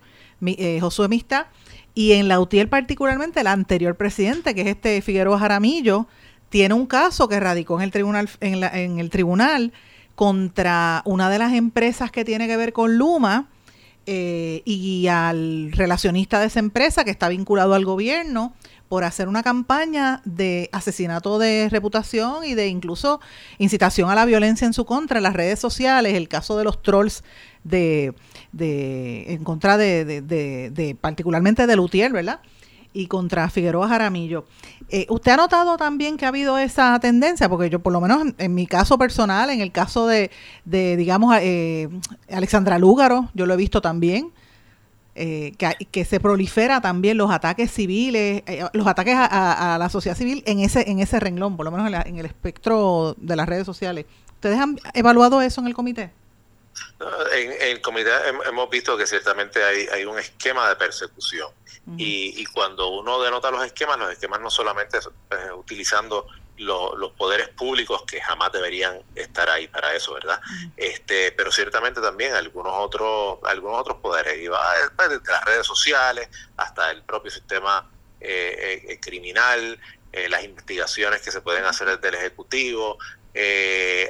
Josué 0.80 1.08
Mista, 1.08 1.49
y 1.93 2.13
en 2.13 2.27
la 2.27 2.39
UTIEL 2.39 2.69
particularmente, 2.69 3.41
el 3.41 3.47
anterior 3.47 3.95
presidente, 3.95 4.56
que 4.56 4.62
es 4.62 4.67
este 4.67 5.01
Figueroa 5.01 5.39
Jaramillo, 5.39 6.08
tiene 6.49 6.73
un 6.73 6.86
caso 6.86 7.27
que 7.27 7.39
radicó 7.39 7.77
en 7.77 7.84
el 7.84 7.91
tribunal, 7.91 8.30
en, 8.39 8.63
en 8.63 8.99
el 8.99 9.10
tribunal 9.10 9.73
contra 10.15 11.01
una 11.06 11.30
de 11.30 11.39
las 11.39 11.54
empresas 11.54 12.12
que 12.12 12.25
tiene 12.25 12.47
que 12.47 12.58
ver 12.58 12.73
con 12.73 12.97
Luma 12.97 13.47
eh, 14.08 14.63
y 14.65 15.08
al 15.08 15.71
relacionista 15.73 16.39
de 16.39 16.47
esa 16.47 16.60
empresa 16.60 17.04
que 17.04 17.12
está 17.12 17.30
vinculado 17.30 17.75
al 17.75 17.86
gobierno 17.86 18.54
por 18.89 19.04
hacer 19.04 19.27
una 19.27 19.43
campaña 19.43 20.21
de 20.25 20.69
asesinato 20.73 21.38
de 21.38 21.69
reputación 21.69 22.43
y 22.43 22.56
de 22.56 22.67
incluso 22.67 23.21
incitación 23.60 24.10
a 24.10 24.15
la 24.15 24.25
violencia 24.25 24.65
en 24.65 24.73
su 24.73 24.86
contra 24.86 25.17
en 25.17 25.23
las 25.23 25.34
redes 25.34 25.60
sociales, 25.60 26.15
el 26.15 26.27
caso 26.27 26.58
de 26.58 26.63
los 26.63 26.82
trolls 26.82 27.23
de, 27.63 28.15
de 28.51 29.33
en 29.33 29.43
contra 29.43 29.77
de, 29.77 30.21
de, 30.21 30.97
particularmente 30.99 31.67
de 31.67 31.75
Lutier, 31.75 32.11
¿verdad? 32.11 32.41
Y 32.93 33.07
contra 33.07 33.49
Figueroa 33.49 33.87
Jaramillo. 33.87 34.45
Eh, 34.89 35.05
¿Usted 35.09 35.31
ha 35.31 35.37
notado 35.37 35.77
también 35.77 36.17
que 36.17 36.25
ha 36.25 36.27
habido 36.27 36.57
esa 36.57 36.99
tendencia? 36.99 37.47
Porque 37.47 37.69
yo, 37.69 37.79
por 37.79 37.93
lo 37.93 38.01
menos 38.01 38.33
en, 38.37 38.53
mi 38.53 38.67
caso 38.67 38.97
personal, 38.97 39.49
en 39.49 39.61
el 39.61 39.71
caso 39.71 40.07
de, 40.07 40.29
de 40.65 40.97
digamos, 40.97 41.35
eh, 41.39 41.87
Alexandra 42.29 42.77
Lúgaro, 42.77 43.29
yo 43.33 43.45
lo 43.45 43.53
he 43.53 43.57
visto 43.57 43.81
también, 43.81 44.31
eh, 45.13 45.53
que, 45.91 46.05
se 46.05 46.21
prolifera 46.21 46.79
también 46.79 47.17
los 47.17 47.31
ataques 47.31 47.69
civiles, 47.69 48.43
eh, 48.45 48.63
los 48.71 48.87
ataques 48.87 49.13
a, 49.17 49.75
la 49.77 49.89
sociedad 49.89 50.15
civil 50.15 50.41
en 50.45 50.59
ese 50.61 50.89
en 50.89 50.99
ese 50.99 51.19
renglón, 51.19 51.57
por 51.57 51.65
lo 51.65 51.71
menos 51.71 52.05
en, 52.05 52.17
el 52.17 52.25
espectro 52.25 53.15
de 53.17 53.35
las 53.35 53.47
redes 53.47 53.65
sociales. 53.65 54.05
¿Ustedes 54.35 54.57
han 54.57 54.77
evaluado 54.93 55.41
eso 55.41 55.59
en 55.59 55.67
el 55.67 55.73
comité? 55.73 56.11
En, 57.34 57.53
el 57.60 57.81
comité 57.81 58.12
hemos 58.45 58.69
visto 58.69 58.97
que 58.97 59.05
ciertamente 59.05 59.63
hay, 59.63 59.88
hay 59.88 60.05
un 60.05 60.17
esquema 60.17 60.69
de 60.69 60.75
persecución 60.75 61.49
y, 61.97 62.41
y, 62.41 62.45
cuando 62.45 62.89
uno 62.89 63.21
denota 63.21 63.49
los 63.51 63.65
esquemas, 63.65 63.97
los 63.97 64.12
esquemas 64.12 64.39
no 64.39 64.49
solamente 64.49 64.97
eh, 64.97 65.51
utilizando 65.53 66.27
los 66.62 67.12
poderes 67.13 67.49
públicos 67.49 68.03
que 68.03 68.21
jamás 68.21 68.51
deberían 68.51 69.01
estar 69.15 69.49
ahí 69.49 69.67
para 69.67 69.95
eso, 69.95 70.13
¿verdad? 70.13 70.39
Este, 70.77 71.31
pero 71.31 71.51
ciertamente 71.51 72.01
también 72.01 72.34
algunos 72.34 72.73
otros, 72.75 73.39
algunos 73.43 73.79
otros 73.81 73.97
poderes, 73.97 74.39
y 74.39 74.47
va 74.47 74.73
desde 75.10 75.31
las 75.31 75.43
redes 75.43 75.65
sociales 75.65 76.29
hasta 76.57 76.91
el 76.91 77.03
propio 77.03 77.31
sistema 77.31 77.89
eh, 78.19 78.84
eh, 78.88 78.99
criminal, 78.99 79.79
eh, 80.12 80.29
las 80.29 80.43
investigaciones 80.43 81.21
que 81.21 81.31
se 81.31 81.41
pueden 81.41 81.65
hacer 81.65 81.88
desde 81.88 82.10
el 82.10 82.15
ejecutivo. 82.15 82.99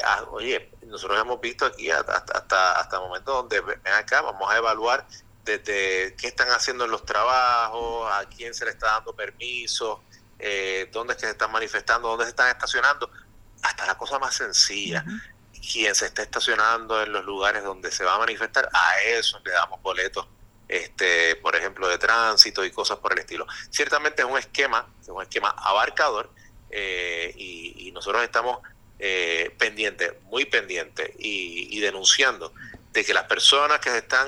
Ah, 0.03 0.25
oye, 0.31 0.70
nosotros 0.91 1.19
hemos 1.19 1.41
visto 1.41 1.65
aquí 1.65 1.89
hasta, 1.89 2.17
hasta, 2.17 2.79
hasta 2.79 2.99
momentos 2.99 3.33
donde 3.33 3.61
ven 3.61 3.93
acá, 3.93 4.21
vamos 4.21 4.51
a 4.51 4.57
evaluar 4.57 5.07
desde 5.43 6.15
qué 6.15 6.27
están 6.27 6.49
haciendo 6.49 6.85
en 6.85 6.91
los 6.91 7.05
trabajos, 7.05 8.11
a 8.11 8.25
quién 8.25 8.53
se 8.53 8.65
le 8.65 8.71
está 8.71 8.87
dando 8.87 9.15
permiso, 9.15 10.03
eh, 10.37 10.89
dónde 10.91 11.13
es 11.13 11.19
que 11.19 11.25
se 11.25 11.31
están 11.31 11.51
manifestando, 11.51 12.09
dónde 12.09 12.25
se 12.25 12.31
están 12.31 12.49
estacionando, 12.49 13.09
hasta 13.63 13.85
la 13.85 13.97
cosa 13.97 14.19
más 14.19 14.35
sencilla. 14.35 15.03
Quien 15.71 15.93
se 15.93 16.07
está 16.07 16.23
estacionando 16.23 17.01
en 17.01 17.11
los 17.11 17.23
lugares 17.23 17.63
donde 17.63 17.91
se 17.91 18.03
va 18.03 18.15
a 18.15 18.19
manifestar, 18.19 18.67
a 18.73 19.01
eso 19.01 19.39
le 19.45 19.51
damos 19.51 19.81
boletos, 19.81 20.27
este, 20.67 21.35
por 21.35 21.55
ejemplo, 21.55 21.87
de 21.87 21.97
tránsito 21.97 22.65
y 22.65 22.71
cosas 22.71 22.97
por 22.97 23.13
el 23.13 23.19
estilo. 23.19 23.45
Ciertamente 23.69 24.23
es 24.23 24.27
un 24.27 24.37
esquema, 24.37 24.87
es 24.99 25.09
un 25.09 25.21
esquema 25.21 25.49
abarcador 25.49 26.31
eh, 26.71 27.33
y, 27.35 27.91
nosotros 27.91 28.23
estamos 28.23 28.59
eh, 29.03 29.51
pendientes, 29.57 30.13
muy 30.25 30.45
pendientes 30.45 31.09
y, 31.17 31.79
denunciando 31.79 32.53
de 32.93 33.03
que 33.03 33.15
las 33.15 33.23
personas 33.23 33.79
que 33.79 33.97
están, 33.97 34.27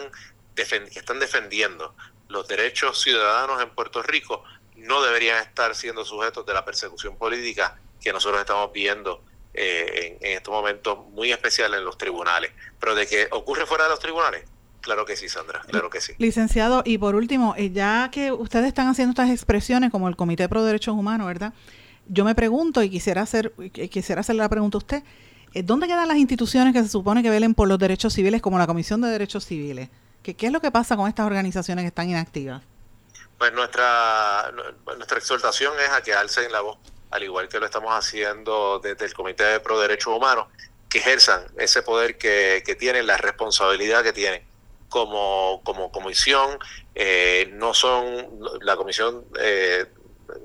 que 0.56 0.64
están 1.00 1.20
defendiendo 1.20 1.94
los 2.28 2.48
derechos 2.48 3.00
ciudadanos 3.00 3.62
en 3.62 3.70
Puerto 3.70 4.02
Rico 4.02 4.44
no 4.76 5.04
deberían 5.04 5.38
estar 5.44 5.76
siendo 5.76 6.04
sujetos 6.04 6.44
de 6.48 6.56
la 6.56 6.66
persecución 6.66 7.16
política 7.18 7.80
que 8.02 8.12
nosotros 8.12 8.42
estamos 8.42 8.74
viendo 8.74 9.24
eh, 9.54 10.18
en, 10.20 10.38
estos 10.38 10.52
momentos 10.52 10.98
muy 11.12 11.32
especiales 11.32 11.78
en 11.78 11.86
los 11.86 12.00
tribunales. 12.00 12.52
Pero 12.80 12.96
de 12.96 13.06
que 13.06 13.28
ocurre 13.30 13.68
fuera 13.68 13.84
de 13.84 13.92
los 13.92 14.00
tribunales, 14.00 14.44
Claro 14.82 15.06
que 15.06 15.16
sí, 15.16 15.30
Sandra, 15.30 15.62
claro 15.62 15.90
que 15.90 16.02
sí. 16.02 16.12
Licenciado, 16.18 16.82
y 16.84 16.98
por 16.98 17.16
último, 17.16 17.56
eh, 17.58 17.72
ya 17.72 18.10
que 18.12 18.34
ustedes 18.34 18.66
están 18.66 18.90
haciendo 18.90 19.12
estas 19.12 19.30
expresiones 19.30 19.92
como 19.92 20.10
el 20.10 20.18
Comité 20.18 20.50
Pro 20.50 20.66
Derechos 20.66 20.94
Humanos, 20.94 21.26
¿verdad? 21.26 21.54
Yo 22.08 22.26
me 22.26 22.36
pregunto 22.36 22.84
y 22.84 22.89
quisiera 22.89 23.22
hacer 23.22 23.54
quisiera 23.89 24.22
hacerle 24.22 24.42
la 24.42 24.50
pregunta 24.50 24.78
a 24.78 24.80
usted, 24.80 25.04
eh, 25.54 25.63
¿dónde 25.63 25.88
quedan 25.88 26.08
las 26.08 26.18
instituciones 26.18 26.74
que 26.74 26.82
se 26.82 26.89
supone 26.89 27.24
que 27.24 27.30
velen 27.30 27.54
por 27.54 27.68
los 27.68 27.80
derechos 27.80 28.13
civiles 28.13 28.42
como 28.42 28.58
la 28.58 28.68
Comisión 28.68 29.02
de 29.02 29.10
Derechos 29.10 29.46
Civiles? 29.46 29.89
¿Qué, 30.22 30.36
qué 30.36 30.48
es 30.48 30.52
lo 30.52 30.62
que 30.62 30.72
pasa 30.72 30.96
con 30.96 31.08
estas 31.08 31.26
organizaciones 31.26 31.84
que 31.84 31.88
están 31.88 32.10
inactivas? 32.10 32.62
pues 33.38 33.52
nuestra, 33.52 34.54
nuestra 34.86 35.18
exhortación 35.18 35.74
es 35.78 35.89
a 35.89 36.02
que 36.02 36.13
alcen 36.13 36.50
la 36.50 36.62
voz, 36.62 36.78
al 37.12 37.24
igual 37.24 37.50
que 37.50 37.60
lo 37.60 37.66
estamos 37.66 37.92
haciendo 37.92 38.80
desde 38.80 39.06
el 39.06 39.13
Comité 39.13 39.44
de 39.44 39.60
Pro 39.60 39.80
Derechos 39.82 40.16
Humanos, 40.16 40.48
que 40.89 41.00
ejerzan 41.00 41.44
ese 41.58 41.82
poder 41.82 42.18
que, 42.18 42.63
tienen, 42.80 43.06
la 43.06 43.18
responsabilidad 43.18 44.02
que 44.02 44.13
tienen 44.13 44.48
como, 44.88 45.62
como 45.66 45.92
comisión. 45.92 46.58
Eh, 46.96 47.52
no 47.56 47.74
son, 47.74 48.30
la 48.62 48.78
comisión 48.78 49.26
eh, 49.38 49.88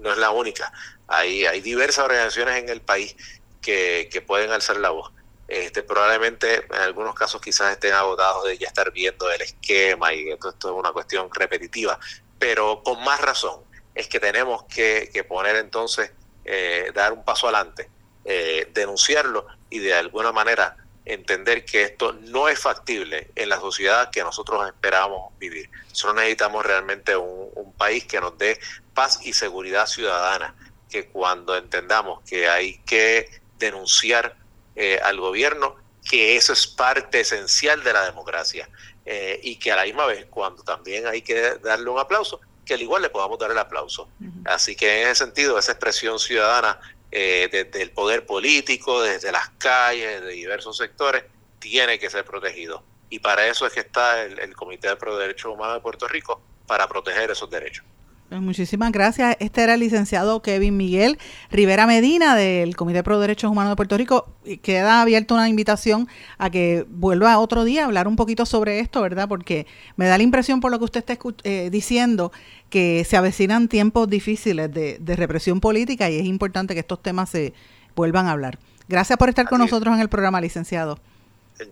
no 0.00 0.10
es 0.10 0.18
la 0.18 0.30
única, 0.30 0.72
hay, 1.08 1.46
hay 1.46 1.60
diversas 1.60 2.04
organizaciones 2.04 2.56
en 2.56 2.68
el 2.68 2.80
país 2.80 3.16
que, 3.60 4.08
que 4.12 4.22
pueden 4.22 4.50
alzar 4.50 4.76
la 4.76 4.90
voz. 4.90 5.12
Este, 5.48 5.82
probablemente 5.82 6.66
en 6.66 6.82
algunos 6.82 7.14
casos 7.14 7.40
quizás 7.40 7.72
estén 7.72 7.94
agotados 7.94 8.44
de 8.44 8.58
ya 8.58 8.66
estar 8.66 8.92
viendo 8.92 9.30
el 9.32 9.40
esquema 9.40 10.12
y 10.12 10.28
esto, 10.28 10.50
es 10.50 10.64
una 10.66 10.92
cuestión 10.92 11.30
repetitiva, 11.32 11.98
pero 12.38 12.82
con 12.82 13.02
más 13.02 13.18
razón 13.22 13.62
es 13.94 14.08
que 14.08 14.20
tenemos 14.20 14.64
que, 14.64 15.24
poner 15.26 15.56
entonces, 15.56 16.12
eh, 16.44 16.92
dar 16.94 17.14
un 17.14 17.24
paso 17.24 17.48
adelante, 17.48 17.88
eh, 18.26 18.70
denunciarlo 18.74 19.46
y 19.70 19.78
de 19.78 19.94
alguna 19.94 20.32
manera 20.32 20.76
entender 21.06 21.64
que 21.64 21.82
esto 21.82 22.12
no 22.12 22.48
es 22.48 22.58
factible 22.58 23.30
en 23.34 23.48
la 23.48 23.58
sociedad 23.58 24.10
que 24.10 24.22
nosotros 24.22 24.66
esperamos 24.66 25.32
vivir. 25.38 25.70
Solo 25.92 26.14
necesitamos 26.14 26.64
realmente 26.64 27.16
un, 27.16 27.48
país 27.78 28.06
que 28.06 28.20
nos 28.20 28.36
dé 28.36 28.58
paz 28.92 29.20
y 29.22 29.32
seguridad 29.32 29.86
ciudadana, 29.86 30.52
que 30.88 31.06
cuando 31.06 31.56
entendamos 31.56 32.22
que 32.28 32.48
hay 32.48 32.78
que 32.78 33.28
denunciar 33.58 34.36
eh, 34.76 35.00
al 35.02 35.20
gobierno, 35.20 35.76
que 36.08 36.36
eso 36.36 36.52
es 36.52 36.66
parte 36.66 37.20
esencial 37.20 37.82
de 37.84 37.92
la 37.92 38.04
democracia, 38.04 38.68
eh, 39.04 39.40
y 39.42 39.56
que 39.56 39.72
a 39.72 39.76
la 39.76 39.84
misma 39.84 40.06
vez, 40.06 40.26
cuando 40.30 40.62
también 40.62 41.06
hay 41.06 41.22
que 41.22 41.56
darle 41.62 41.88
un 41.90 41.98
aplauso, 41.98 42.40
que 42.64 42.74
al 42.74 42.82
igual 42.82 43.02
le 43.02 43.08
podamos 43.08 43.38
dar 43.38 43.50
el 43.50 43.58
aplauso. 43.58 44.08
Así 44.44 44.76
que 44.76 45.02
en 45.02 45.08
ese 45.08 45.24
sentido, 45.24 45.58
esa 45.58 45.72
expresión 45.72 46.18
ciudadana 46.18 46.78
eh, 47.10 47.48
desde 47.50 47.82
el 47.82 47.90
poder 47.92 48.26
político, 48.26 49.02
desde 49.02 49.32
las 49.32 49.48
calles, 49.56 50.20
de 50.20 50.32
diversos 50.32 50.76
sectores, 50.76 51.24
tiene 51.58 51.98
que 51.98 52.10
ser 52.10 52.26
protegido. 52.26 52.82
Y 53.08 53.20
para 53.20 53.46
eso 53.46 53.66
es 53.66 53.72
que 53.72 53.80
está 53.80 54.22
el, 54.22 54.38
el 54.38 54.54
Comité 54.54 54.88
de 54.88 54.96
Pro 54.96 55.16
Derechos 55.16 55.54
Humanos 55.54 55.76
de 55.76 55.80
Puerto 55.80 56.06
Rico, 56.06 56.42
para 56.66 56.86
proteger 56.86 57.30
esos 57.30 57.48
derechos. 57.48 57.84
Pues 58.28 58.42
muchísimas 58.42 58.92
gracias. 58.92 59.36
Este 59.40 59.62
era 59.62 59.74
el 59.74 59.80
licenciado 59.80 60.42
Kevin 60.42 60.76
Miguel 60.76 61.18
Rivera 61.50 61.86
Medina 61.86 62.36
del 62.36 62.76
Comité 62.76 63.02
Pro 63.02 63.18
Derechos 63.20 63.50
Humanos 63.50 63.72
de 63.72 63.76
Puerto 63.76 63.96
Rico. 63.96 64.28
Queda 64.60 65.00
abierta 65.00 65.32
una 65.32 65.48
invitación 65.48 66.08
a 66.36 66.50
que 66.50 66.84
vuelva 66.90 67.38
otro 67.38 67.64
día 67.64 67.82
a 67.82 67.84
hablar 67.86 68.06
un 68.06 68.16
poquito 68.16 68.44
sobre 68.44 68.80
esto, 68.80 69.00
¿verdad? 69.00 69.28
Porque 69.28 69.66
me 69.96 70.06
da 70.06 70.18
la 70.18 70.24
impresión 70.24 70.60
por 70.60 70.70
lo 70.70 70.78
que 70.78 70.84
usted 70.84 71.00
está 71.00 71.18
eh, 71.44 71.70
diciendo 71.72 72.30
que 72.68 73.06
se 73.08 73.16
avecinan 73.16 73.66
tiempos 73.66 74.10
difíciles 74.10 74.70
de, 74.74 74.98
represión 75.16 75.60
política 75.60 76.10
y 76.10 76.18
es 76.18 76.26
importante 76.26 76.74
que 76.74 76.80
estos 76.80 77.02
temas 77.02 77.30
se 77.30 77.54
vuelvan 77.96 78.26
a 78.26 78.32
hablar. 78.32 78.58
Gracias 78.88 79.16
por 79.18 79.30
estar 79.30 79.48
con 79.48 79.58
nosotros 79.58 79.94
en 79.94 80.00
el 80.00 80.10
programa, 80.10 80.38
licenciado. 80.42 80.98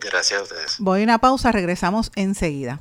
Gracias 0.01 0.41
a 0.41 0.43
ustedes. 0.43 0.77
Voy 0.79 1.01
a 1.03 1.05
una 1.05 1.19
pausa, 1.19 1.53
regresamos 1.53 2.11
enseguida. 2.17 2.81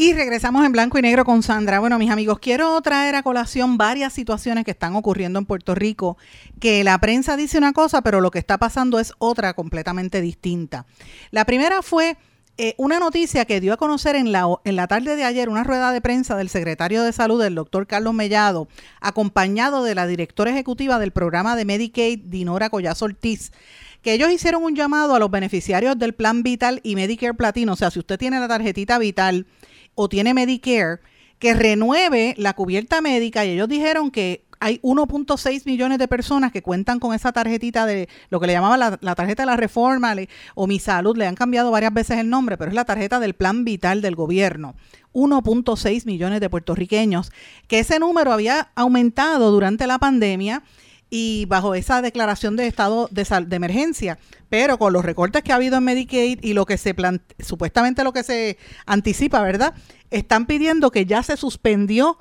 Y 0.00 0.14
regresamos 0.14 0.64
en 0.64 0.72
blanco 0.72 0.98
y 0.98 1.02
negro 1.02 1.26
con 1.26 1.42
Sandra. 1.42 1.78
Bueno, 1.78 1.98
mis 1.98 2.10
amigos, 2.10 2.38
quiero 2.38 2.80
traer 2.80 3.14
a 3.16 3.22
colación 3.22 3.76
varias 3.76 4.14
situaciones 4.14 4.64
que 4.64 4.70
están 4.70 4.96
ocurriendo 4.96 5.38
en 5.38 5.44
Puerto 5.44 5.74
Rico, 5.74 6.16
que 6.58 6.82
la 6.84 6.96
prensa 6.96 7.36
dice 7.36 7.58
una 7.58 7.74
cosa, 7.74 8.00
pero 8.00 8.22
lo 8.22 8.30
que 8.30 8.38
está 8.38 8.56
pasando 8.56 8.98
es 8.98 9.12
otra 9.18 9.52
completamente 9.52 10.22
distinta. 10.22 10.86
La 11.32 11.44
primera 11.44 11.82
fue 11.82 12.16
eh, 12.56 12.74
una 12.78 12.98
noticia 12.98 13.44
que 13.44 13.60
dio 13.60 13.74
a 13.74 13.76
conocer 13.76 14.16
en 14.16 14.32
la, 14.32 14.46
en 14.64 14.74
la 14.74 14.86
tarde 14.86 15.16
de 15.16 15.24
ayer 15.24 15.50
una 15.50 15.64
rueda 15.64 15.92
de 15.92 16.00
prensa 16.00 16.34
del 16.34 16.48
secretario 16.48 17.02
de 17.02 17.12
Salud, 17.12 17.42
el 17.42 17.54
doctor 17.54 17.86
Carlos 17.86 18.14
Mellado, 18.14 18.68
acompañado 19.02 19.84
de 19.84 19.94
la 19.94 20.06
directora 20.06 20.50
ejecutiva 20.50 20.98
del 20.98 21.10
programa 21.10 21.56
de 21.56 21.66
Medicaid, 21.66 22.20
Dinora 22.20 22.70
Collazo 22.70 23.04
Ortiz 23.04 23.52
que 24.00 24.14
ellos 24.14 24.30
hicieron 24.30 24.64
un 24.64 24.74
llamado 24.74 25.14
a 25.14 25.18
los 25.18 25.30
beneficiarios 25.30 25.98
del 25.98 26.14
plan 26.14 26.42
Vital 26.42 26.80
y 26.82 26.96
Medicare 26.96 27.34
Platino. 27.34 27.74
O 27.74 27.76
sea, 27.76 27.90
si 27.90 27.98
usted 27.98 28.18
tiene 28.18 28.40
la 28.40 28.48
tarjetita 28.48 28.98
Vital 28.98 29.46
o 29.94 30.08
tiene 30.08 30.34
Medicare, 30.34 31.00
que 31.38 31.54
renueve 31.54 32.34
la 32.36 32.54
cubierta 32.54 33.00
médica 33.00 33.44
y 33.44 33.50
ellos 33.50 33.68
dijeron 33.68 34.10
que 34.10 34.44
hay 34.60 34.78
1.6 34.82 35.64
millones 35.64 35.98
de 35.98 36.06
personas 36.06 36.52
que 36.52 36.62
cuentan 36.62 37.00
con 37.00 37.14
esa 37.14 37.32
tarjetita 37.32 37.86
de 37.86 38.10
lo 38.28 38.38
que 38.40 38.46
le 38.46 38.52
llamaba 38.52 38.76
la, 38.76 39.14
tarjeta 39.14 39.42
de 39.42 39.46
la 39.46 39.56
reforma 39.56 40.14
o 40.54 40.66
mi 40.66 40.78
salud, 40.78 41.16
le 41.16 41.26
han 41.26 41.34
cambiado 41.34 41.70
varias 41.70 41.94
veces 41.94 42.18
el 42.18 42.28
nombre, 42.28 42.58
pero 42.58 42.70
es 42.70 42.74
la 42.74 42.84
tarjeta 42.84 43.18
del 43.20 43.32
plan 43.32 43.64
vital 43.64 44.02
del 44.02 44.14
gobierno. 44.14 44.74
1.6 45.14 46.04
millones 46.04 46.40
de 46.40 46.50
puertorriqueños, 46.50 47.32
que 47.66 47.80
ese 47.80 47.98
número 47.98 48.32
había 48.32 48.70
aumentado 48.74 49.50
durante 49.50 49.86
la 49.86 49.98
pandemia 49.98 50.62
y 51.10 51.44
bajo 51.46 51.74
esa 51.74 52.00
declaración 52.00 52.56
de 52.56 52.68
estado 52.68 53.08
de, 53.10 53.26
de 53.46 53.56
emergencia, 53.56 54.18
pero 54.48 54.78
con 54.78 54.92
los 54.92 55.04
recortes 55.04 55.42
que 55.42 55.52
ha 55.52 55.56
habido 55.56 55.76
en 55.76 55.84
Medicaid 55.84 56.38
y 56.42 56.54
lo 56.54 56.64
que 56.64 56.78
se 56.78 56.94
supuestamente 57.40 58.04
lo 58.04 58.12
que 58.12 58.22
se 58.22 58.56
anticipa, 58.86 59.42
¿verdad? 59.42 59.74
Están 60.10 60.46
pidiendo 60.46 60.90
que 60.90 61.06
ya 61.06 61.22
se 61.22 61.36
suspendió 61.36 62.18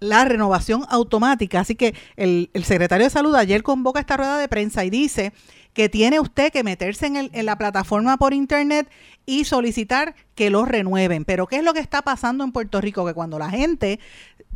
la 0.00 0.24
renovación 0.24 0.84
automática. 0.88 1.60
Así 1.60 1.74
que 1.74 1.94
el, 2.16 2.50
secretario 2.64 3.06
de 3.06 3.10
Salud 3.10 3.34
ayer 3.34 3.62
convoca 3.62 4.00
esta 4.00 4.16
rueda 4.16 4.38
de 4.38 4.48
prensa 4.48 4.84
y 4.84 4.90
dice 4.90 5.32
que 5.72 5.88
tiene 5.88 6.20
usted 6.20 6.52
que 6.52 6.62
meterse 6.62 7.06
en, 7.06 7.30
en, 7.32 7.46
la 7.46 7.58
plataforma 7.58 8.16
por 8.16 8.32
internet 8.32 8.88
y 9.26 9.44
solicitar 9.44 10.14
que 10.34 10.50
lo 10.50 10.64
renueven. 10.64 11.24
Pero 11.24 11.46
¿qué 11.46 11.56
es 11.56 11.64
lo 11.64 11.74
que 11.74 11.80
está 11.80 12.02
pasando 12.02 12.44
en 12.44 12.52
Puerto 12.52 12.80
Rico? 12.80 13.04
Que 13.04 13.14
cuando 13.14 13.38
la 13.38 13.50
gente 13.50 13.98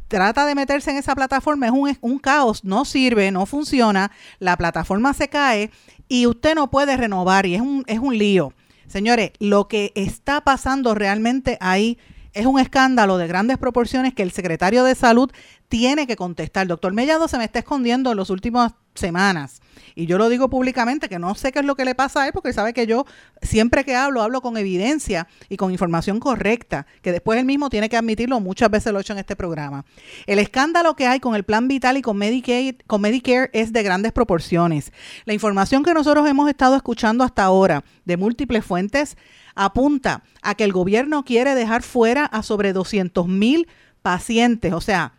trata 0.08 0.46
de 0.46 0.54
meterse 0.54 0.90
en 0.90 0.96
esa 0.96 1.14
plataforma 1.14 1.66
es 1.66 1.72
un, 1.72 1.96
un 2.00 2.18
caos, 2.18 2.64
no 2.64 2.84
sirve, 2.84 3.30
no 3.30 3.46
funciona, 3.46 4.10
la 4.38 4.56
plataforma 4.56 5.14
se 5.14 5.28
cae 5.28 5.70
y 6.08 6.26
usted 6.26 6.54
no 6.54 6.70
puede 6.70 6.96
renovar 6.96 7.46
y 7.46 7.54
es 7.54 7.60
un, 7.60 7.84
es 7.86 7.98
un 7.98 8.16
lío. 8.16 8.52
Señores, 8.86 9.32
lo 9.38 9.68
que 9.68 9.92
está 9.94 10.40
pasando 10.40 10.94
realmente 10.94 11.58
ahí 11.60 11.98
es 12.38 12.46
un 12.46 12.60
escándalo 12.60 13.18
de 13.18 13.26
grandes 13.26 13.58
proporciones 13.58 14.14
que 14.14 14.22
el 14.22 14.30
secretario 14.30 14.84
de 14.84 14.94
salud 14.94 15.28
tiene 15.68 16.06
que 16.06 16.14
contestar. 16.14 16.62
El 16.62 16.68
doctor 16.68 16.92
Mellado 16.92 17.26
se 17.26 17.36
me 17.36 17.44
está 17.44 17.58
escondiendo 17.58 18.12
en 18.12 18.16
las 18.16 18.30
últimas 18.30 18.74
semanas. 18.94 19.60
Y 19.96 20.06
yo 20.06 20.18
lo 20.18 20.28
digo 20.28 20.48
públicamente, 20.48 21.08
que 21.08 21.18
no 21.18 21.34
sé 21.34 21.50
qué 21.50 21.58
es 21.58 21.64
lo 21.64 21.74
que 21.74 21.84
le 21.84 21.96
pasa 21.96 22.22
a 22.22 22.26
él, 22.28 22.32
porque 22.32 22.52
sabe 22.52 22.72
que 22.72 22.86
yo 22.86 23.06
siempre 23.42 23.84
que 23.84 23.96
hablo, 23.96 24.22
hablo 24.22 24.40
con 24.40 24.56
evidencia 24.56 25.26
y 25.48 25.56
con 25.56 25.72
información 25.72 26.20
correcta, 26.20 26.86
que 27.02 27.10
después 27.10 27.40
él 27.40 27.44
mismo 27.44 27.70
tiene 27.70 27.88
que 27.88 27.96
admitirlo, 27.96 28.38
muchas 28.38 28.70
veces 28.70 28.92
lo 28.92 28.98
he 28.98 29.02
hecho 29.02 29.14
en 29.14 29.18
este 29.18 29.34
programa. 29.34 29.84
El 30.26 30.38
escándalo 30.38 30.94
que 30.94 31.08
hay 31.08 31.18
con 31.18 31.34
el 31.34 31.42
plan 31.42 31.66
vital 31.66 31.96
y 31.96 32.02
con 32.02 32.16
Medicaid, 32.18 32.76
con 32.86 33.00
Medicare 33.00 33.50
es 33.52 33.72
de 33.72 33.82
grandes 33.82 34.12
proporciones. 34.12 34.92
La 35.24 35.34
información 35.34 35.82
que 35.82 35.92
nosotros 35.92 36.28
hemos 36.28 36.48
estado 36.48 36.76
escuchando 36.76 37.24
hasta 37.24 37.42
ahora 37.42 37.82
de 38.04 38.16
múltiples 38.16 38.64
fuentes 38.64 39.16
apunta 39.58 40.22
a 40.40 40.54
que 40.54 40.64
el 40.64 40.72
gobierno 40.72 41.24
quiere 41.24 41.54
dejar 41.54 41.82
fuera 41.82 42.24
a 42.24 42.42
sobre 42.42 42.72
200 42.72 43.26
mil 43.28 43.68
pacientes, 44.00 44.72
o 44.72 44.80
sea, 44.80 45.12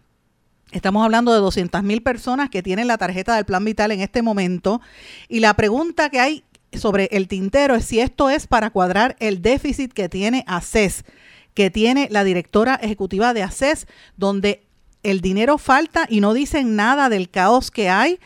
Estamos 0.72 1.04
hablando 1.04 1.34
de 1.34 1.40
200 1.40 1.82
mil 1.82 2.04
personas 2.04 2.52
que 2.52 2.62
tienen 2.62 2.88
la 2.88 3.00
tarjeta 3.00 3.36
del 3.36 3.44
plan 3.44 3.66
vital 3.66 3.92
en 3.92 4.02
este 4.02 4.22
momento. 4.22 4.82
Y 5.28 5.40
la 5.40 5.56
pregunta 5.56 6.12
que 6.12 6.20
hay 6.20 6.44
sobre 6.74 7.10
el 7.12 7.28
tintero 7.28 7.74
es 7.74 7.86
si 7.86 8.00
esto 8.00 8.30
es 8.30 8.46
para 8.46 8.70
cuadrar 8.70 9.16
el 9.20 9.42
déficit 9.42 9.92
que 9.92 10.10
tiene 10.10 10.44
ACES, 10.46 11.06
que 11.56 11.72
tiene 11.72 12.08
la 12.12 12.24
directora 12.24 12.76
ejecutiva 12.76 13.34
de 13.34 13.42
ACES, 13.42 13.88
donde 14.16 14.68
el 15.02 15.22
dinero 15.22 15.58
falta 15.58 16.06
y 16.08 16.22
no 16.22 16.36
dicen 16.36 16.76
nada 16.76 17.10
del 17.10 17.32
caos 17.32 17.72
que 17.72 17.90
hay 17.90 18.20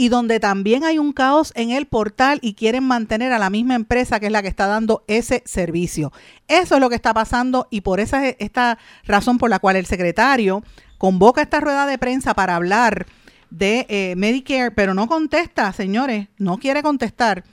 y 0.00 0.08
donde 0.08 0.40
también 0.40 0.82
hay 0.82 0.98
un 0.98 1.12
caos 1.12 1.52
en 1.54 1.72
el 1.72 1.84
portal 1.84 2.38
y 2.40 2.54
quieren 2.54 2.84
mantener 2.84 3.34
a 3.34 3.38
la 3.38 3.50
misma 3.50 3.74
empresa 3.74 4.18
que 4.18 4.24
es 4.24 4.32
la 4.32 4.40
que 4.40 4.48
está 4.48 4.66
dando 4.66 5.04
ese 5.08 5.42
servicio. 5.44 6.10
Eso 6.48 6.76
es 6.76 6.80
lo 6.80 6.88
que 6.88 6.94
está 6.94 7.12
pasando 7.12 7.68
y 7.70 7.82
por 7.82 8.00
esa 8.00 8.26
esta 8.26 8.78
razón 9.04 9.36
por 9.36 9.50
la 9.50 9.58
cual 9.58 9.76
el 9.76 9.84
secretario 9.84 10.62
convoca 10.96 11.42
esta 11.42 11.60
rueda 11.60 11.84
de 11.84 11.98
prensa 11.98 12.32
para 12.32 12.56
hablar 12.56 13.04
de 13.50 13.84
eh, 13.90 14.14
Medicare, 14.16 14.70
pero 14.70 14.94
no 14.94 15.06
contesta, 15.06 15.70
señores, 15.74 16.28
no 16.38 16.56
quiere 16.56 16.82
contestar. 16.82 17.44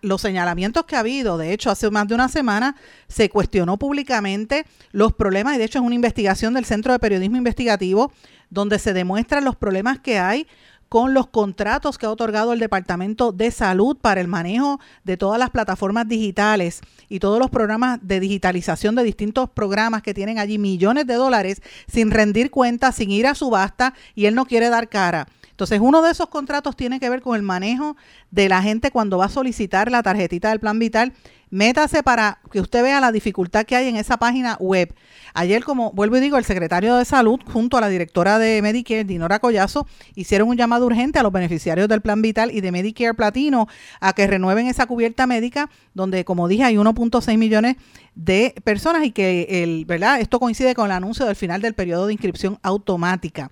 los 0.00 0.20
señalamientos 0.20 0.84
que 0.84 0.96
ha 0.96 1.00
habido, 1.00 1.38
de 1.38 1.52
hecho, 1.52 1.70
hace 1.70 1.88
más 1.92 2.08
de 2.08 2.16
una 2.16 2.28
semana 2.28 2.74
se 3.06 3.30
cuestionó 3.30 3.76
públicamente 3.76 4.66
los 4.90 5.12
problemas, 5.12 5.54
y 5.54 5.58
de 5.58 5.64
hecho 5.64 5.78
es 5.78 5.84
una 5.84 5.94
investigación 5.94 6.54
del 6.54 6.64
Centro 6.64 6.92
de 6.92 6.98
Periodismo 6.98 7.36
Investigativo, 7.36 8.10
donde 8.50 8.80
se 8.80 8.94
demuestran 8.94 9.44
los 9.44 9.54
problemas 9.54 10.00
que 10.00 10.18
hay 10.18 10.48
con 10.88 11.14
los 11.14 11.26
contratos 11.26 11.98
que 11.98 12.06
ha 12.06 12.10
otorgado 12.10 12.52
el 12.52 12.58
Departamento 12.58 13.32
de 13.32 13.50
Salud 13.50 13.96
para 13.96 14.20
el 14.20 14.28
manejo 14.28 14.80
de 15.04 15.16
todas 15.16 15.38
las 15.38 15.50
plataformas 15.50 16.08
digitales 16.08 16.80
y 17.08 17.20
todos 17.20 17.38
los 17.38 17.50
programas 17.50 17.98
de 18.02 18.20
digitalización 18.20 18.94
de 18.94 19.02
distintos 19.02 19.50
programas 19.50 20.02
que 20.02 20.14
tienen 20.14 20.38
allí 20.38 20.58
millones 20.58 21.06
de 21.06 21.14
dólares 21.14 21.62
sin 21.86 22.10
rendir 22.10 22.50
cuentas, 22.50 22.96
sin 22.96 23.10
ir 23.10 23.26
a 23.26 23.34
subasta 23.34 23.94
y 24.14 24.26
él 24.26 24.34
no 24.34 24.46
quiere 24.46 24.70
dar 24.70 24.88
cara. 24.88 25.28
Entonces, 25.58 25.80
uno 25.82 26.02
de 26.02 26.12
esos 26.12 26.28
contratos 26.28 26.76
tiene 26.76 27.00
que 27.00 27.10
ver 27.10 27.20
con 27.20 27.34
el 27.34 27.42
manejo 27.42 27.96
de 28.30 28.48
la 28.48 28.62
gente 28.62 28.92
cuando 28.92 29.18
va 29.18 29.24
a 29.24 29.28
solicitar 29.28 29.90
la 29.90 30.04
tarjetita 30.04 30.50
del 30.50 30.60
plan 30.60 30.78
vital. 30.78 31.14
Métase 31.50 32.04
para 32.04 32.38
que 32.52 32.60
usted 32.60 32.80
vea 32.84 33.00
la 33.00 33.10
dificultad 33.10 33.64
que 33.64 33.74
hay 33.74 33.88
en 33.88 33.96
esa 33.96 34.18
página 34.18 34.56
web. 34.60 34.94
Ayer, 35.34 35.64
como 35.64 35.90
vuelvo 35.90 36.16
y 36.16 36.20
digo, 36.20 36.38
el 36.38 36.44
secretario 36.44 36.94
de 36.94 37.04
Salud 37.04 37.40
junto 37.52 37.76
a 37.76 37.80
la 37.80 37.88
directora 37.88 38.38
de 38.38 38.62
Medicare, 38.62 39.02
Dinora 39.02 39.40
Collazo, 39.40 39.88
hicieron 40.14 40.48
un 40.48 40.56
llamado 40.56 40.86
urgente 40.86 41.18
a 41.18 41.24
los 41.24 41.32
beneficiarios 41.32 41.88
del 41.88 42.02
Plan 42.02 42.22
Vital 42.22 42.52
y 42.52 42.60
de 42.60 42.70
Medicare 42.70 43.14
Platino 43.14 43.66
a 43.98 44.12
que 44.12 44.28
renueven 44.28 44.68
esa 44.68 44.86
cubierta 44.86 45.26
médica, 45.26 45.70
donde, 45.92 46.24
como 46.24 46.46
dije, 46.46 46.62
hay 46.62 46.76
1.6 46.76 47.36
millones 47.36 47.78
de 48.14 48.54
personas 48.62 49.04
y 49.04 49.10
que 49.10 49.64
el, 49.64 49.86
¿verdad? 49.86 50.20
esto 50.20 50.38
coincide 50.38 50.76
con 50.76 50.86
el 50.86 50.92
anuncio 50.92 51.26
del 51.26 51.34
final 51.34 51.60
del 51.60 51.74
periodo 51.74 52.06
de 52.06 52.12
inscripción 52.12 52.60
automática. 52.62 53.50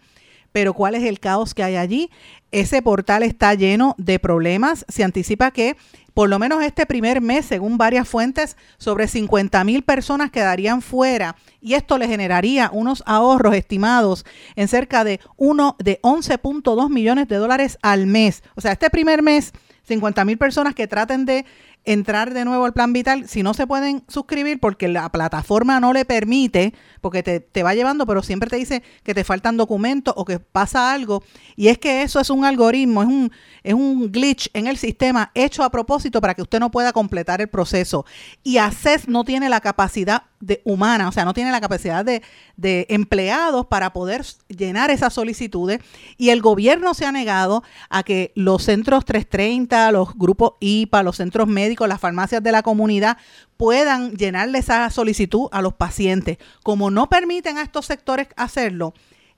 Pero 0.57 0.73
¿cuál 0.73 0.95
es 0.95 1.03
el 1.03 1.21
caos 1.21 1.53
que 1.53 1.63
hay 1.63 1.77
allí? 1.77 2.09
Ese 2.51 2.81
portal 2.81 3.23
está 3.23 3.53
lleno 3.53 3.95
de 3.99 4.19
problemas. 4.19 4.87
Se 4.89 5.05
anticipa 5.05 5.51
que 5.51 5.77
por 6.15 6.31
lo 6.31 6.39
menos 6.39 6.65
este 6.65 6.87
primer 6.87 7.21
mes, 7.21 7.45
según 7.45 7.77
varias 7.77 8.09
fuentes, 8.09 8.57
sobre 8.79 9.07
50 9.07 9.63
mil 9.65 9.83
personas 9.83 10.31
quedarían 10.31 10.81
fuera 10.81 11.37
y 11.61 11.75
esto 11.75 11.99
le 11.99 12.09
generaría 12.09 12.71
unos 12.73 13.03
ahorros 13.05 13.55
estimados 13.55 14.25
en 14.55 14.67
cerca 14.69 15.05
de, 15.05 15.21
uno, 15.37 15.77
de 15.79 16.01
11.2 16.01 16.89
millones 16.89 17.29
de 17.29 17.37
dólares 17.37 17.77
al 17.83 18.07
mes. 18.07 18.43
O 18.55 18.63
sea, 18.63 18.73
este 18.73 18.89
primer 18.89 19.23
mes, 19.23 19.53
50 19.83 20.25
mil 20.25 20.39
personas 20.39 20.75
que 20.75 20.87
traten 20.87 21.27
de 21.27 21.45
entrar 21.87 22.35
de 22.35 22.45
nuevo 22.45 22.65
al 22.65 22.73
plan 22.73 22.93
vital, 22.93 23.29
si 23.29 23.43
no 23.43 23.55
se 23.55 23.67
pueden 23.67 24.05
suscribir 24.09 24.61
porque 24.61 24.89
la 24.89 25.09
plataforma 25.11 25.81
no 25.81 25.93
le 25.93 26.05
permite, 26.05 26.75
porque 27.01 27.23
te, 27.23 27.41
te, 27.41 27.63
va 27.63 27.75
llevando, 27.75 28.07
pero 28.07 28.23
siempre 28.23 28.51
te 28.51 28.57
dice 28.57 28.83
que 29.05 29.15
te 29.15 29.25
faltan 29.25 29.57
documentos 29.57 30.13
o 30.17 30.25
que 30.25 30.41
pasa 30.41 30.93
algo. 30.93 31.23
Y 31.55 31.69
es 31.69 31.79
que 31.79 32.03
eso 32.03 32.21
es 32.21 32.29
un 32.29 32.45
algoritmo, 32.45 33.03
es 33.03 33.09
un, 33.09 33.33
es 33.63 33.75
un 33.75 34.11
glitch 34.11 34.51
en 34.53 34.67
el 34.67 34.77
sistema 34.77 35.31
hecho 35.35 35.63
a 35.63 35.71
propósito 35.71 36.21
para 36.21 36.35
que 36.35 36.43
usted 36.43 36.61
no 36.61 36.71
pueda 36.71 36.93
completar 36.93 37.41
el 37.41 37.49
proceso. 37.49 38.05
Y 38.43 38.59
ACES 38.59 39.09
no 39.09 39.25
tiene 39.25 39.49
la 39.49 39.61
capacidad 39.61 40.25
de 40.41 40.61
humana, 40.65 41.09
o 41.09 41.13
sea, 41.13 41.25
no 41.25 41.35
tiene 41.35 41.51
la 41.51 41.61
capacidad 41.61 42.05
de, 42.05 42.23
de 42.57 42.87
empleados 42.91 43.67
para 43.67 43.93
poder 43.93 44.25
llenar 44.49 44.91
esas 44.91 45.15
solicitudes. 45.15 45.81
Y 46.17 46.31
el 46.31 46.43
gobierno 46.43 46.95
se 46.95 47.07
ha 47.07 47.13
negado 47.13 47.63
a 47.89 48.03
que 48.03 48.33
los 48.35 48.63
centros 48.63 49.05
330, 49.05 49.93
los 49.93 50.15
grupos 50.15 50.53
IPA, 50.61 51.03
los 51.03 51.17
centros 51.17 51.49
médicos, 51.49 51.89
las 51.89 52.01
farmacias 52.01 52.43
de 52.43 52.53
la 52.53 52.63
comunidad 52.63 53.17
puedan 53.57 54.13
llenarle 54.13 54.59
esa 54.59 54.91
solicitud 54.91 55.49
a 55.53 55.63
los 55.63 55.75
pacientes. 55.75 56.39
Como 56.63 56.91
no 56.91 57.09
permiten 57.09 57.59
a 57.59 57.63
estos 57.63 57.87
sectores 57.87 58.29
hacerlo, 58.37 58.95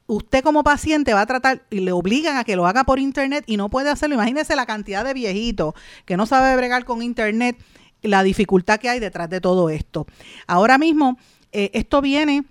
usted 0.08 0.42
como 0.42 0.64
paciente 0.64 1.14
va 1.14 1.20
a 1.20 1.26
tratar 1.26 1.62
y 1.70 1.80
le 1.80 1.92
obligan 1.92 2.36
a 2.38 2.44
que 2.44 2.56
lo 2.56 2.66
haga 2.66 2.84
por 2.84 2.98
internet 2.98 3.44
y 3.46 3.56
no 3.56 3.68
puede 3.68 3.90
hacerlo. 3.90 4.16
Imagínese 4.16 4.56
la 4.56 4.66
cantidad 4.66 5.04
de 5.04 5.14
viejitos 5.14 5.74
que 6.04 6.16
no 6.16 6.26
sabe 6.26 6.56
bregar 6.56 6.84
con 6.84 7.02
internet, 7.02 7.56
la 8.02 8.22
dificultad 8.22 8.78
que 8.78 8.88
hay 8.88 9.00
detrás 9.00 9.28
de 9.30 9.40
todo 9.40 9.70
esto. 9.70 10.06
Ahora 10.46 10.78
mismo, 10.78 11.18
eh, 11.52 11.70
esto 11.74 12.00
viene 12.00 12.44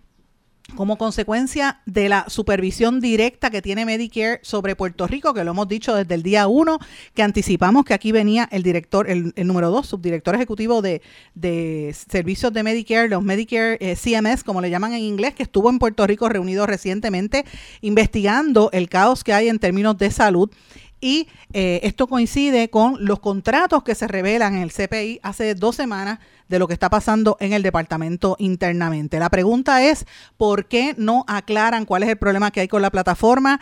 como 0.76 0.98
consecuencia 0.98 1.82
de 1.86 2.10
la 2.10 2.26
supervisión 2.28 3.00
directa 3.00 3.50
que 3.50 3.62
tiene 3.62 3.86
Medicare 3.86 4.40
sobre 4.44 4.76
Puerto 4.76 5.08
Rico, 5.08 5.34
que 5.34 5.44
lo 5.44 5.52
hemos 5.52 5.68
dicho 5.68 5.96
desde 5.96 6.14
el 6.14 6.24
día 6.24 6.48
uno, 6.48 6.80
que 7.14 7.24
anticipamos 7.24 7.86
que 7.86 7.94
aquí 7.94 8.12
venía 8.12 8.48
el 8.52 8.64
director, 8.64 9.10
el, 9.10 9.34
número 9.38 9.72
dos, 9.72 9.88
subdirector 9.88 10.36
ejecutivo 10.36 10.82
de, 10.82 11.02
servicios 12.10 12.52
de 12.52 12.64
Medicare, 12.64 13.08
los 13.08 13.24
Medicare 13.24 13.78
eh, 13.80 13.96
CMS, 13.96 14.44
como 14.44 14.62
le 14.62 14.70
llaman 14.70 14.94
en 14.94 15.02
inglés, 15.02 15.36
que 15.36 15.44
estuvo 15.44 15.70
en 15.70 15.80
Puerto 15.80 16.06
Rico 16.06 16.28
reunido 16.28 16.66
recientemente 16.66 17.46
investigando 17.82 18.70
el 18.74 18.90
caos 18.90 19.24
que 19.24 19.34
hay 19.34 19.48
en 19.48 19.60
términos 19.60 19.98
de 19.98 20.12
salud 20.12 20.52
y 21.00 21.28
eh, 21.54 21.80
esto 21.84 22.08
coincide 22.08 22.70
con 22.70 22.98
los 23.06 23.20
contratos 23.20 23.84
que 23.84 23.96
se 23.96 24.08
revelan 24.08 24.56
en 24.56 24.64
el 24.64 24.72
CPI 24.72 25.20
hace 25.24 25.56
dos 25.56 25.76
semanas 25.76 26.20
de 26.48 26.60
lo 26.60 26.68
que 26.68 26.74
está 26.74 26.90
pasando 26.90 27.38
en 27.40 27.54
el 27.54 27.64
departamento 27.64 28.36
internamente. 28.40 29.20
La 29.20 29.30
pregunta 29.30 29.84
es, 29.84 30.06
¿por 30.38 30.66
qué 30.66 30.96
no 30.98 31.26
aclaran 31.28 31.86
cuál 31.86 32.04
es 32.04 32.10
el 32.10 32.18
problema 32.18 32.52
que 32.52 32.62
hay 32.62 32.68
con 32.68 32.82
la 32.82 32.92
plataforma? 32.92 33.60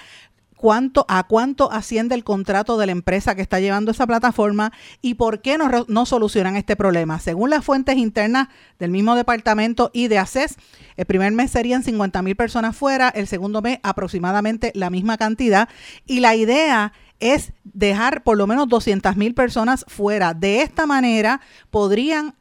cuánto, 0.55 1.05
a 1.09 1.27
cuánto 1.27 1.71
asciende 1.71 2.15
el 2.15 2.23
contrato 2.23 2.77
de 2.77 2.87
la 2.87 2.91
empresa 2.91 3.35
que 3.35 3.43
está 3.43 3.59
llevando 3.59 3.91
esa 3.91 4.07
plataforma 4.07 4.71
y 5.01 5.13
por 5.13 5.41
qué 5.41 5.57
no, 5.59 5.69
no, 5.87 6.05
solucionan 6.05 6.55
este 6.55 6.75
problema. 6.75 7.19
Según 7.19 7.51
las 7.51 7.63
fuentes 7.63 7.97
internas 7.97 8.47
del 8.79 8.89
mismo 8.89 9.15
departamento 9.15 9.91
y 9.93 10.07
de 10.07 10.17
ACES, 10.17 10.55
el 10.97 11.05
primer 11.05 11.31
mes 11.33 11.51
serían 11.51 11.83
50 11.83 12.21
mil 12.23 12.35
personas 12.35 12.75
fuera, 12.75 13.09
el 13.09 13.27
segundo 13.27 13.61
mes 13.61 13.79
aproximadamente 13.83 14.71
la 14.73 14.89
misma 14.89 15.17
cantidad 15.17 15.69
y 16.07 16.19
la 16.19 16.35
idea 16.35 16.93
es 17.19 17.53
dejar 17.63 18.23
por 18.23 18.37
lo 18.37 18.47
menos 18.47 18.67
200 18.67 19.15
mil 19.15 19.33
personas 19.33 19.85
fuera. 19.87 20.33
De 20.33 20.61
esta 20.61 20.85
manera 20.85 21.41
podrían 21.69 22.35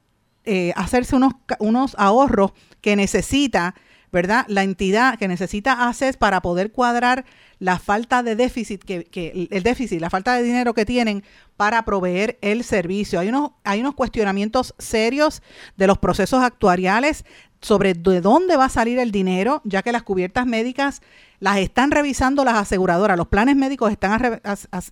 eh, 0.45 0.73
hacerse 0.77 1.17
unos, 1.17 1.35
unos 1.59 1.95
ahorros 1.99 2.53
que 2.81 2.97
necesita, 2.97 3.75
¿verdad? 4.13 4.45
La 4.49 4.63
entidad 4.63 5.19
que 5.19 5.29
necesita 5.29 5.89
ACES 5.89 6.17
para 6.17 6.43
poder 6.43 6.71
cuadrar 6.71 7.25
la 7.59 7.79
falta 7.79 8.23
de 8.23 8.37
déficit, 8.37 8.85
que, 8.85 9.05
que, 9.05 9.49
el 9.51 9.63
déficit, 9.63 10.01
la 10.01 10.11
falta 10.11 10.35
de 10.35 10.43
dinero 10.43 10.75
que 10.75 10.85
tienen 10.85 11.25
para 11.57 11.85
proveer 11.85 12.39
el 12.43 12.63
servicio. 12.63 13.21
Hay 13.21 13.29
unos, 13.29 13.53
hay 13.65 13.81
unos 13.81 13.95
cuestionamientos 13.95 14.75
serios 14.79 15.43
de 15.77 15.87
los 15.87 15.99
procesos 15.99 16.43
actuariales 16.43 17.25
sobre 17.65 17.95
de 17.95 18.21
dónde 18.21 18.57
va 18.57 18.67
a 18.67 18.69
salir 18.69 18.99
el 18.99 19.11
dinero, 19.11 19.63
ya 19.65 19.83
que 19.83 19.91
las 19.91 20.03
cubiertas 20.03 20.47
médicas 20.47 21.01
las 21.41 21.57
están 21.59 21.91
revisando 21.91 22.45
las 22.45 22.57
aseguradoras, 22.57 23.17
los 23.17 23.29
planes 23.29 23.57
médicos 23.57 23.91
están 23.91 24.41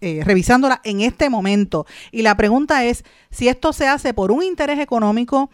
eh, 0.00 0.22
revisándolas 0.24 0.80
en 0.84 1.02
este 1.02 1.28
momento. 1.28 1.86
Y 2.10 2.22
la 2.22 2.34
pregunta 2.36 2.84
es 2.84 3.04
si 3.30 3.48
esto 3.48 3.72
se 3.72 3.86
hace 3.86 4.14
por 4.14 4.32
un 4.32 4.42
interés 4.42 4.78
económico 4.78 5.50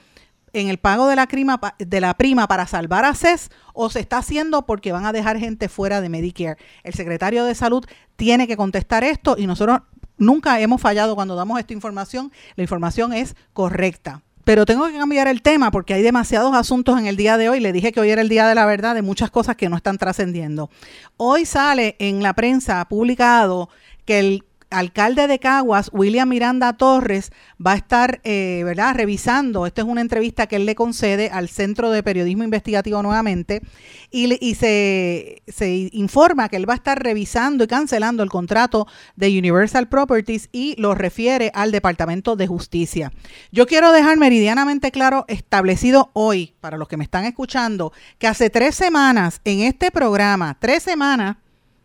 en 0.52 0.68
el 0.68 0.78
pago 0.78 1.08
de 1.08 1.16
la, 1.16 1.26
prima, 1.26 1.60
de 1.78 2.00
la 2.00 2.14
prima 2.14 2.46
para 2.46 2.66
salvar 2.66 3.04
a 3.04 3.14
CES 3.14 3.50
o 3.74 3.90
se 3.90 4.00
está 4.00 4.18
haciendo 4.18 4.64
porque 4.64 4.92
van 4.92 5.04
a 5.04 5.12
dejar 5.12 5.38
gente 5.38 5.68
fuera 5.68 6.00
de 6.00 6.08
Medicare. 6.08 6.56
El 6.84 6.94
secretario 6.94 7.44
de 7.44 7.54
Salud 7.54 7.84
tiene 8.16 8.46
que 8.46 8.56
contestar 8.56 9.02
esto 9.02 9.34
y 9.36 9.46
nosotros 9.46 9.80
nunca 10.16 10.58
hemos 10.60 10.80
fallado 10.80 11.16
cuando 11.16 11.34
damos 11.34 11.58
esta 11.58 11.72
información. 11.72 12.32
La 12.54 12.62
información 12.62 13.12
es 13.12 13.34
correcta. 13.52 14.22
Pero 14.48 14.64
tengo 14.64 14.86
que 14.86 14.96
cambiar 14.96 15.28
el 15.28 15.42
tema 15.42 15.70
porque 15.70 15.92
hay 15.92 16.00
demasiados 16.00 16.54
asuntos 16.54 16.98
en 16.98 17.06
el 17.06 17.18
día 17.18 17.36
de 17.36 17.50
hoy. 17.50 17.60
Le 17.60 17.70
dije 17.70 17.92
que 17.92 18.00
hoy 18.00 18.08
era 18.08 18.22
el 18.22 18.30
día 18.30 18.48
de 18.48 18.54
la 18.54 18.64
verdad 18.64 18.94
de 18.94 19.02
muchas 19.02 19.30
cosas 19.30 19.56
que 19.56 19.68
no 19.68 19.76
están 19.76 19.98
trascendiendo. 19.98 20.70
Hoy 21.18 21.44
sale 21.44 21.96
en 21.98 22.22
la 22.22 22.32
prensa 22.32 22.82
publicado 22.88 23.68
que 24.06 24.18
el 24.20 24.44
alcalde 24.70 25.26
de 25.26 25.38
Caguas, 25.38 25.90
William 25.92 26.28
Miranda 26.28 26.72
Torres, 26.74 27.32
va 27.64 27.72
a 27.72 27.76
estar, 27.76 28.20
eh, 28.24 28.62
¿verdad?, 28.64 28.94
revisando, 28.94 29.66
esta 29.66 29.82
es 29.82 29.88
una 29.88 30.00
entrevista 30.00 30.46
que 30.46 30.56
él 30.56 30.66
le 30.66 30.74
concede 30.74 31.30
al 31.30 31.48
Centro 31.48 31.90
de 31.90 32.02
Periodismo 32.02 32.44
Investigativo 32.44 33.02
nuevamente, 33.02 33.62
y, 34.10 34.36
y 34.46 34.54
se, 34.54 35.42
se, 35.46 35.90
informa 35.92 36.48
que 36.48 36.56
él 36.56 36.68
va 36.68 36.74
a 36.74 36.76
estar 36.76 37.02
revisando 37.02 37.64
y 37.64 37.66
cancelando 37.66 38.22
el 38.22 38.30
contrato 38.30 38.86
de 39.16 39.38
Universal 39.38 39.88
Properties 39.88 40.48
y 40.52 40.74
lo 40.80 40.94
refiere 40.94 41.50
al 41.54 41.72
Departamento 41.72 42.36
de 42.36 42.46
Justicia. 42.46 43.12
Yo 43.52 43.66
quiero 43.66 43.92
dejar 43.92 44.18
meridianamente 44.18 44.90
claro, 44.90 45.24
establecido 45.28 46.10
hoy, 46.12 46.54
para 46.60 46.76
los 46.76 46.88
que 46.88 46.96
me 46.96 47.04
están 47.04 47.24
escuchando, 47.24 47.92
que 48.18 48.26
hace 48.26 48.50
tres 48.50 48.74
semanas 48.74 49.40
en 49.44 49.60
este 49.60 49.90
programa, 49.90 50.56
tres 50.60 50.82
semanas, 50.82 51.36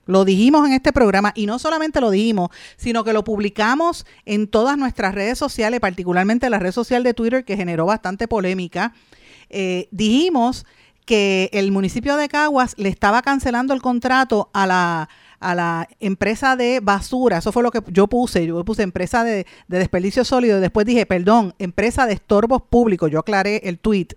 lo 0.05 0.25
dijimos 0.25 0.67
en 0.67 0.73
este 0.73 0.91
programa 0.91 1.31
y 1.35 1.45
no 1.45 1.59
solamente 1.59 2.01
lo 2.01 2.09
dijimos, 2.09 2.49
sino 2.77 3.03
que 3.03 3.13
lo 3.13 3.23
publicamos 3.23 4.05
en 4.25 4.47
todas 4.47 4.77
nuestras 4.77 5.15
redes 5.15 5.37
sociales, 5.37 5.79
particularmente 5.79 6.49
la 6.49 6.59
red 6.59 6.71
social 6.71 7.03
de 7.03 7.13
Twitter 7.13 7.45
que 7.45 7.55
generó 7.55 7.85
bastante 7.85 8.27
polémica. 8.27 8.93
Eh, 9.49 9.87
dijimos 9.91 10.65
que 11.05 11.49
el 11.53 11.71
municipio 11.71 12.15
de 12.15 12.29
Caguas 12.29 12.75
le 12.77 12.89
estaba 12.89 13.21
cancelando 13.21 13.73
el 13.73 13.81
contrato 13.81 14.49
a 14.53 14.65
la, 14.65 15.09
a 15.39 15.55
la 15.55 15.87
empresa 15.99 16.55
de 16.55 16.79
basura. 16.81 17.37
Eso 17.37 17.51
fue 17.51 17.63
lo 17.63 17.71
que 17.71 17.81
yo 17.87 18.07
puse. 18.07 18.45
Yo 18.45 18.63
puse 18.63 18.83
empresa 18.83 19.23
de, 19.23 19.45
de 19.67 19.77
desperdicio 19.79 20.23
sólido. 20.23 20.59
Después 20.59 20.85
dije, 20.85 21.05
perdón, 21.05 21.53
empresa 21.59 22.05
de 22.05 22.13
estorbos 22.13 22.61
públicos. 22.61 23.11
Yo 23.11 23.19
aclaré 23.19 23.61
el 23.65 23.79
tweet. 23.79 24.07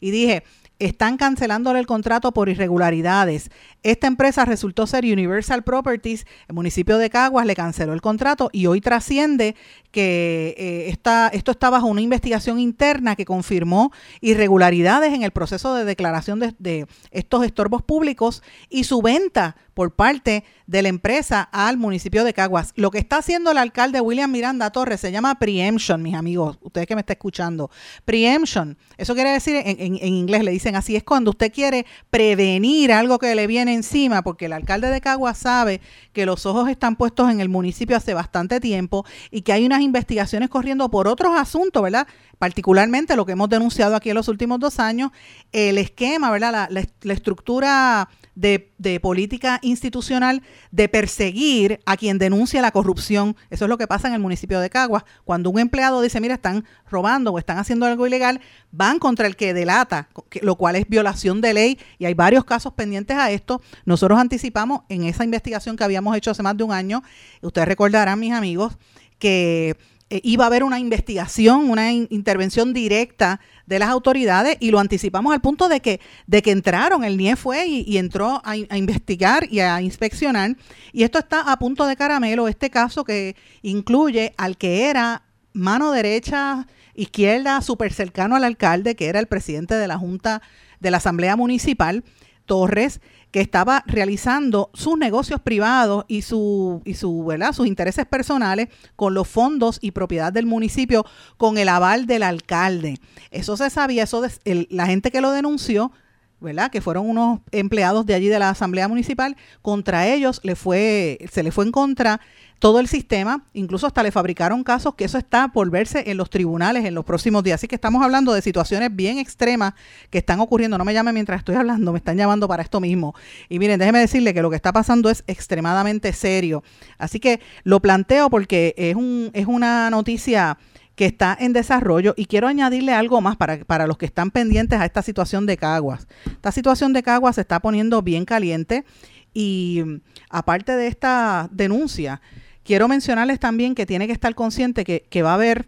Y 0.00 0.10
dije, 0.10 0.44
están 0.80 1.16
cancelándole 1.18 1.78
el 1.78 1.86
contrato 1.86 2.32
por 2.32 2.48
irregularidades. 2.48 3.50
Esta 3.82 4.08
empresa 4.08 4.44
resultó 4.44 4.86
ser 4.86 5.04
Universal 5.04 5.62
Properties, 5.62 6.26
el 6.48 6.54
municipio 6.54 6.98
de 6.98 7.10
Caguas 7.10 7.46
le 7.46 7.54
canceló 7.54 7.92
el 7.92 8.00
contrato 8.00 8.50
y 8.52 8.66
hoy 8.66 8.80
trasciende 8.80 9.54
que 9.90 10.54
eh, 10.56 10.96
esto 11.32 11.50
está 11.50 11.70
bajo 11.70 11.86
una 11.86 12.00
investigación 12.00 12.58
interna 12.58 13.16
que 13.16 13.24
confirmó 13.24 13.92
irregularidades 14.20 15.12
en 15.12 15.22
el 15.22 15.32
proceso 15.32 15.74
de 15.74 15.84
declaración 15.84 16.40
de, 16.40 16.86
estos 17.10 17.44
estorbos 17.44 17.82
públicos 17.82 18.42
y 18.68 18.84
su 18.84 19.02
venta 19.02 19.56
por 19.74 19.94
parte 19.94 20.44
de 20.66 20.82
la 20.82 20.88
empresa 20.88 21.48
al 21.52 21.76
municipio 21.76 22.22
de 22.22 22.34
Caguas. 22.34 22.72
Lo 22.76 22.90
que 22.90 22.98
está 22.98 23.16
haciendo 23.16 23.50
el 23.50 23.58
alcalde 23.58 24.00
William 24.00 24.30
Miranda 24.30 24.70
Torres 24.70 25.00
se 25.00 25.10
llama 25.10 25.38
preemption, 25.38 26.02
mis 26.02 26.14
amigos, 26.14 26.58
ustedes 26.60 26.86
que 26.86 26.94
me 26.94 27.00
están 27.00 27.14
escuchando. 27.14 27.70
Preemption, 28.04 28.76
eso 28.98 29.14
quiere 29.14 29.30
decir, 29.30 29.56
en, 29.56 29.96
en, 29.96 30.14
inglés 30.14 30.44
le 30.44 30.50
dicen 30.50 30.76
así, 30.76 30.96
es 30.96 31.02
cuando 31.02 31.30
usted 31.30 31.52
quiere 31.52 31.86
prevenir 32.10 32.92
algo 32.92 33.18
que 33.18 33.34
le 33.34 33.46
viene 33.46 33.74
encima, 33.74 34.22
porque 34.22 34.46
el 34.46 34.52
alcalde 34.52 34.88
de 34.88 35.00
Caguas 35.00 35.38
sabe 35.38 35.80
que 36.12 36.26
los 36.26 36.46
ojos 36.46 36.68
están 36.68 36.96
puestos 36.96 37.30
en 37.30 37.40
el 37.40 37.48
municipio 37.48 37.96
hace 37.96 38.14
bastante 38.14 38.60
tiempo 38.60 39.04
y 39.30 39.42
que 39.42 39.52
hay 39.52 39.64
unas 39.64 39.79
investigaciones 39.82 40.48
corriendo 40.48 40.90
por 40.90 41.08
otros 41.08 41.32
asuntos, 41.36 41.82
¿verdad? 41.82 42.06
Particularmente 42.38 43.16
lo 43.16 43.26
que 43.26 43.32
hemos 43.32 43.48
denunciado 43.48 43.96
aquí 43.96 44.10
en 44.10 44.16
los 44.16 44.28
últimos 44.28 44.58
dos 44.60 44.78
años, 44.78 45.10
el 45.52 45.78
esquema, 45.78 46.30
¿verdad? 46.30 46.68
la 46.70 47.12
estructura 47.12 48.08
de, 48.40 49.00
política 49.00 49.58
institucional 49.62 50.42
de 50.70 50.88
perseguir 50.88 51.80
a 51.84 51.96
quien 51.96 52.18
denuncia 52.18 52.62
la 52.62 52.70
corrupción. 52.70 53.36
Eso 53.50 53.64
es 53.64 53.68
lo 53.68 53.78
que 53.78 53.86
pasa 53.86 54.08
en 54.08 54.14
el 54.14 54.20
municipio 54.20 54.60
de 54.60 54.70
Caguas. 54.70 55.04
Cuando 55.24 55.50
un 55.50 55.58
empleado 55.58 56.00
dice, 56.00 56.20
mira, 56.20 56.34
están 56.34 56.64
robando 56.90 57.32
o 57.32 57.38
están 57.38 57.58
haciendo 57.58 57.86
algo 57.86 58.06
ilegal, 58.06 58.40
van 58.72 58.98
contra 58.98 59.26
el 59.26 59.36
que 59.36 59.52
delata, 59.52 60.08
lo 60.42 60.56
cual 60.56 60.76
es 60.76 60.88
violación 60.88 61.40
de 61.40 61.54
ley 61.54 61.78
y 61.98 62.06
hay 62.06 62.14
varios 62.14 62.44
casos 62.44 62.72
pendientes 62.72 63.16
a 63.16 63.30
esto. 63.30 63.60
Nosotros 63.84 64.18
anticipamos 64.18 64.82
en 64.88 65.04
esa 65.04 65.24
investigación 65.24 65.76
que 65.76 65.84
habíamos 65.84 66.16
hecho 66.16 66.30
hace 66.30 66.42
más 66.42 66.56
de 66.56 66.64
un 66.64 66.72
año, 66.72 67.02
ustedes 67.42 67.68
recordarán, 67.68 68.18
mis 68.18 68.32
amigos, 68.32 68.76
que 69.20 69.76
eh, 70.12 70.20
iba 70.24 70.42
a 70.42 70.48
haber 70.48 70.64
una 70.64 70.80
investigación, 70.80 71.70
una 71.70 71.92
intervención 71.92 72.72
directa 72.72 73.38
de 73.66 73.78
las 73.78 73.90
autoridades 73.90 74.56
y 74.58 74.72
lo 74.72 74.80
anticipamos 74.80 75.32
al 75.32 75.40
punto 75.40 75.68
de 75.68 75.78
que, 75.78 76.00
de 76.26 76.42
que 76.42 76.50
entraron, 76.50 77.04
el 77.04 77.16
NIE 77.16 77.36
fue 77.36 77.66
y, 77.68 77.96
entró 77.96 78.42
a, 78.44 78.56
investigar 78.56 79.46
y 79.48 79.60
a 79.60 79.80
inspeccionar. 79.80 80.56
Y 80.92 81.04
esto 81.04 81.20
está 81.20 81.52
a 81.52 81.56
punto 81.60 81.86
de 81.86 81.94
caramelo, 81.94 82.48
este 82.48 82.70
caso 82.70 83.04
que 83.04 83.36
incluye 83.62 84.34
al 84.36 84.56
que 84.56 84.90
era 84.90 85.22
mano 85.52 85.92
derecha, 85.92 86.66
izquierda, 86.96 87.60
súper 87.60 87.92
cercano 87.92 88.34
al 88.34 88.42
alcalde, 88.42 88.96
que 88.96 89.06
era 89.06 89.20
el 89.20 89.28
presidente 89.28 89.76
de 89.76 89.86
la 89.86 89.96
Junta 89.96 90.42
de 90.80 90.90
la 90.90 90.96
Asamblea 90.96 91.36
Municipal, 91.36 92.02
Torres, 92.46 93.00
que 93.30 93.40
estaba 93.40 93.84
realizando 93.86 94.70
sus 94.74 94.98
negocios 94.98 95.40
privados 95.40 96.04
y, 96.08 96.22
su, 96.22 96.82
y 96.84 96.94
su, 96.94 97.24
¿verdad? 97.24 97.52
sus 97.52 97.66
intereses 97.66 98.06
personales 98.06 98.68
con 98.96 99.14
los 99.14 99.28
fondos 99.28 99.78
y 99.80 99.92
propiedad 99.92 100.32
del 100.32 100.46
municipio 100.46 101.04
con 101.36 101.58
el 101.58 101.68
aval 101.68 102.06
del 102.06 102.22
alcalde. 102.22 102.98
Eso 103.30 103.56
se 103.56 103.70
sabía, 103.70 104.04
eso 104.04 104.22
la 104.44 104.86
gente 104.86 105.10
que 105.10 105.20
lo 105.20 105.30
denunció 105.30 105.92
¿verdad? 106.40 106.70
Que 106.70 106.80
fueron 106.80 107.08
unos 107.08 107.40
empleados 107.50 108.06
de 108.06 108.14
allí 108.14 108.28
de 108.28 108.38
la 108.38 108.50
Asamblea 108.50 108.88
Municipal, 108.88 109.36
contra 109.62 110.06
ellos 110.06 110.40
le 110.42 110.56
fue, 110.56 111.18
se 111.30 111.42
le 111.42 111.52
fue 111.52 111.64
en 111.64 111.72
contra 111.72 112.20
todo 112.60 112.78
el 112.78 112.88
sistema, 112.88 113.42
incluso 113.54 113.86
hasta 113.86 114.02
le 114.02 114.12
fabricaron 114.12 114.62
casos 114.62 114.94
que 114.94 115.04
eso 115.04 115.16
está 115.16 115.48
por 115.48 115.70
verse 115.70 116.10
en 116.10 116.18
los 116.18 116.28
tribunales 116.28 116.84
en 116.84 116.94
los 116.94 117.06
próximos 117.06 117.42
días. 117.42 117.54
Así 117.54 117.66
que 117.66 117.74
estamos 117.74 118.02
hablando 118.04 118.34
de 118.34 118.42
situaciones 118.42 118.94
bien 118.94 119.18
extremas 119.18 119.72
que 120.10 120.18
están 120.18 120.40
ocurriendo. 120.40 120.76
No 120.76 120.84
me 120.84 120.92
llamen 120.92 121.14
mientras 121.14 121.38
estoy 121.38 121.54
hablando, 121.56 121.90
me 121.90 121.98
están 121.98 122.18
llamando 122.18 122.46
para 122.46 122.62
esto 122.62 122.78
mismo. 122.78 123.14
Y 123.48 123.58
miren, 123.58 123.78
déjeme 123.78 123.98
decirle 123.98 124.34
que 124.34 124.42
lo 124.42 124.50
que 124.50 124.56
está 124.56 124.74
pasando 124.74 125.08
es 125.08 125.24
extremadamente 125.26 126.12
serio. 126.12 126.62
Así 126.98 127.18
que 127.18 127.40
lo 127.64 127.80
planteo 127.80 128.28
porque 128.28 128.74
es, 128.76 128.94
un, 128.94 129.30
es 129.32 129.46
una 129.46 129.88
noticia 129.88 130.58
que 131.00 131.06
está 131.06 131.34
en 131.40 131.54
desarrollo 131.54 132.12
y 132.14 132.26
quiero 132.26 132.46
añadirle 132.46 132.92
algo 132.92 133.22
más 133.22 133.36
para, 133.36 133.64
para 133.64 133.86
los 133.86 133.96
que 133.96 134.04
están 134.04 134.30
pendientes 134.30 134.78
a 134.78 134.84
esta 134.84 135.00
situación 135.00 135.46
de 135.46 135.56
Caguas. 135.56 136.06
Esta 136.26 136.52
situación 136.52 136.92
de 136.92 137.02
Caguas 137.02 137.36
se 137.36 137.40
está 137.40 137.58
poniendo 137.60 138.02
bien 138.02 138.26
caliente 138.26 138.84
y 139.32 139.82
aparte 140.28 140.76
de 140.76 140.88
esta 140.88 141.48
denuncia, 141.52 142.20
Quiero 142.62 142.86
mencionarles 142.86 143.40
también 143.40 143.74
que 143.74 143.84
tiene 143.84 144.06
que 144.06 144.12
estar 144.12 144.34
consciente 144.34 144.84
que, 144.84 145.22
va 145.22 145.32
a 145.32 145.34
haber 145.34 145.66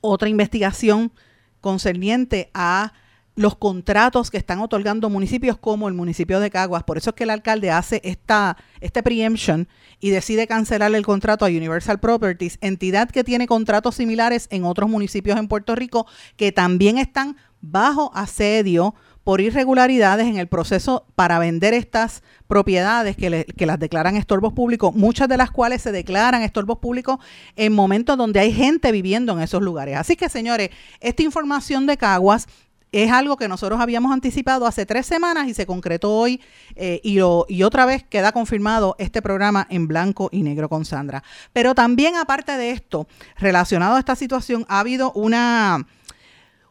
otra 0.00 0.28
investigación 0.28 1.12
concerniente 1.60 2.50
a 2.52 2.92
los 3.36 3.54
contratos 3.54 4.30
que 4.30 4.38
están 4.38 4.60
otorgando 4.60 5.10
municipios 5.10 5.58
como 5.58 5.88
el 5.88 5.94
municipio 5.94 6.40
de 6.40 6.50
Caguas. 6.50 6.82
Por 6.84 6.96
eso 6.96 7.10
es 7.10 7.16
que 7.16 7.24
el 7.24 7.30
alcalde 7.30 7.70
hace 7.70 8.00
esta, 8.02 8.56
este 8.80 9.02
preemption 9.02 9.68
y 10.00 10.10
decide 10.10 10.46
cancelar 10.46 10.94
el 10.94 11.04
contrato 11.04 11.44
a 11.44 11.48
Universal 11.48 12.00
Properties, 12.00 12.58
entidad 12.62 13.10
que 13.10 13.24
tiene 13.24 13.46
contratos 13.46 13.94
similares 13.94 14.48
en 14.50 14.64
otros 14.64 14.88
municipios 14.88 15.38
en 15.38 15.48
Puerto 15.48 15.74
Rico 15.74 16.06
que 16.36 16.50
también 16.50 16.98
están 16.98 17.36
bajo 17.60 18.10
asedio 18.14 18.94
por 19.26 19.40
irregularidades 19.40 20.28
en 20.28 20.38
el 20.38 20.46
proceso 20.46 21.04
para 21.16 21.40
vender 21.40 21.74
estas 21.74 22.22
propiedades 22.46 23.16
que, 23.16 23.66
las 23.66 23.78
declaran 23.80 24.16
estorbos 24.16 24.52
públicos, 24.52 24.94
muchas 24.94 25.28
de 25.28 25.36
las 25.36 25.50
cuales 25.50 25.82
se 25.82 25.90
declaran 25.90 26.42
estorbos 26.42 26.78
públicos 26.78 27.18
en 27.56 27.72
momentos 27.72 28.16
donde 28.16 28.38
hay 28.38 28.52
gente 28.52 28.92
viviendo 28.92 29.32
en 29.32 29.40
esos 29.40 29.60
lugares. 29.62 29.96
Así 29.96 30.14
que, 30.14 30.28
señores, 30.28 30.70
esta 31.00 31.24
información 31.24 31.86
de 31.86 31.96
Caguas 31.96 32.46
es 32.92 33.10
algo 33.10 33.36
que 33.36 33.48
nosotros 33.48 33.80
habíamos 33.80 34.12
anticipado 34.12 34.66
hace 34.66 34.86
tres 34.86 35.06
semanas 35.06 35.48
y 35.48 35.54
se 35.54 35.66
concretó 35.66 36.12
hoy 36.12 36.40
eh, 36.76 37.00
y, 37.02 37.20
otra 37.62 37.84
vez 37.84 38.04
queda 38.04 38.32
confirmado 38.32 38.96
este 38.98 39.22
programa 39.22 39.66
en 39.70 39.88
blanco 39.88 40.28
y 40.32 40.42
negro 40.42 40.68
con 40.68 40.84
Sandra. 40.84 41.22
Pero 41.52 41.74
también 41.74 42.16
aparte 42.16 42.56
de 42.56 42.70
esto, 42.70 43.06
relacionado 43.36 43.96
a 43.96 43.98
esta 43.98 44.16
situación, 44.16 44.64
ha 44.68 44.80
habido 44.80 45.12
una 45.12 45.86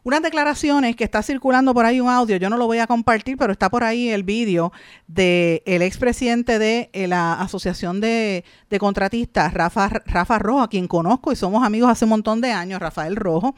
unas 0.05 0.21
declaraciones 0.21 0.95
que 0.95 1.03
está 1.03 1.23
circulando 1.23 1.73
por 1.73 1.83
ahí 1.83 1.99
un 1.99 2.09
audio, 2.09 2.37
yo 2.37 2.47
no 2.47 2.57
lo 2.57 2.67
voy 2.67 2.77
a 2.77 2.85
compartir, 2.85 3.37
pero 3.37 3.51
está 3.51 3.71
por 3.71 3.83
ahí 3.83 4.09
el 4.09 4.21
vídeo 4.21 4.71
del 5.07 5.63
el 5.65 5.81
expresidente 5.81 6.59
de 6.59 6.91
eh, 6.93 7.07
la 7.07 7.33
Asociación 7.33 8.01
de, 8.01 8.43
Contratistas, 8.79 9.51
Rafa, 9.53 9.89
Rafa 10.05 10.37
Rojo, 10.37 10.61
a 10.61 10.69
quien 10.69 10.87
conozco 10.87 11.31
y 11.31 11.35
somos 11.35 11.65
amigos 11.65 11.89
hace 11.89 12.05
un 12.05 12.09
montón 12.09 12.39
de 12.39 12.51
años, 12.51 12.79
Rafael 12.79 13.15
Rojo, 13.15 13.55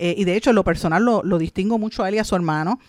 eh, 0.00 0.14
y 0.16 0.24
de 0.24 0.36
hecho 0.36 0.52
lo 0.52 0.64
personal 0.64 1.04
lo, 1.04 1.22
lo 1.22 1.38
distingo 1.38 1.78
mucho 1.78 2.02
a 2.02 2.08
él 2.08 2.16
y 2.16 2.18
a 2.18 2.24
su 2.24 2.34
hermano 2.34 2.80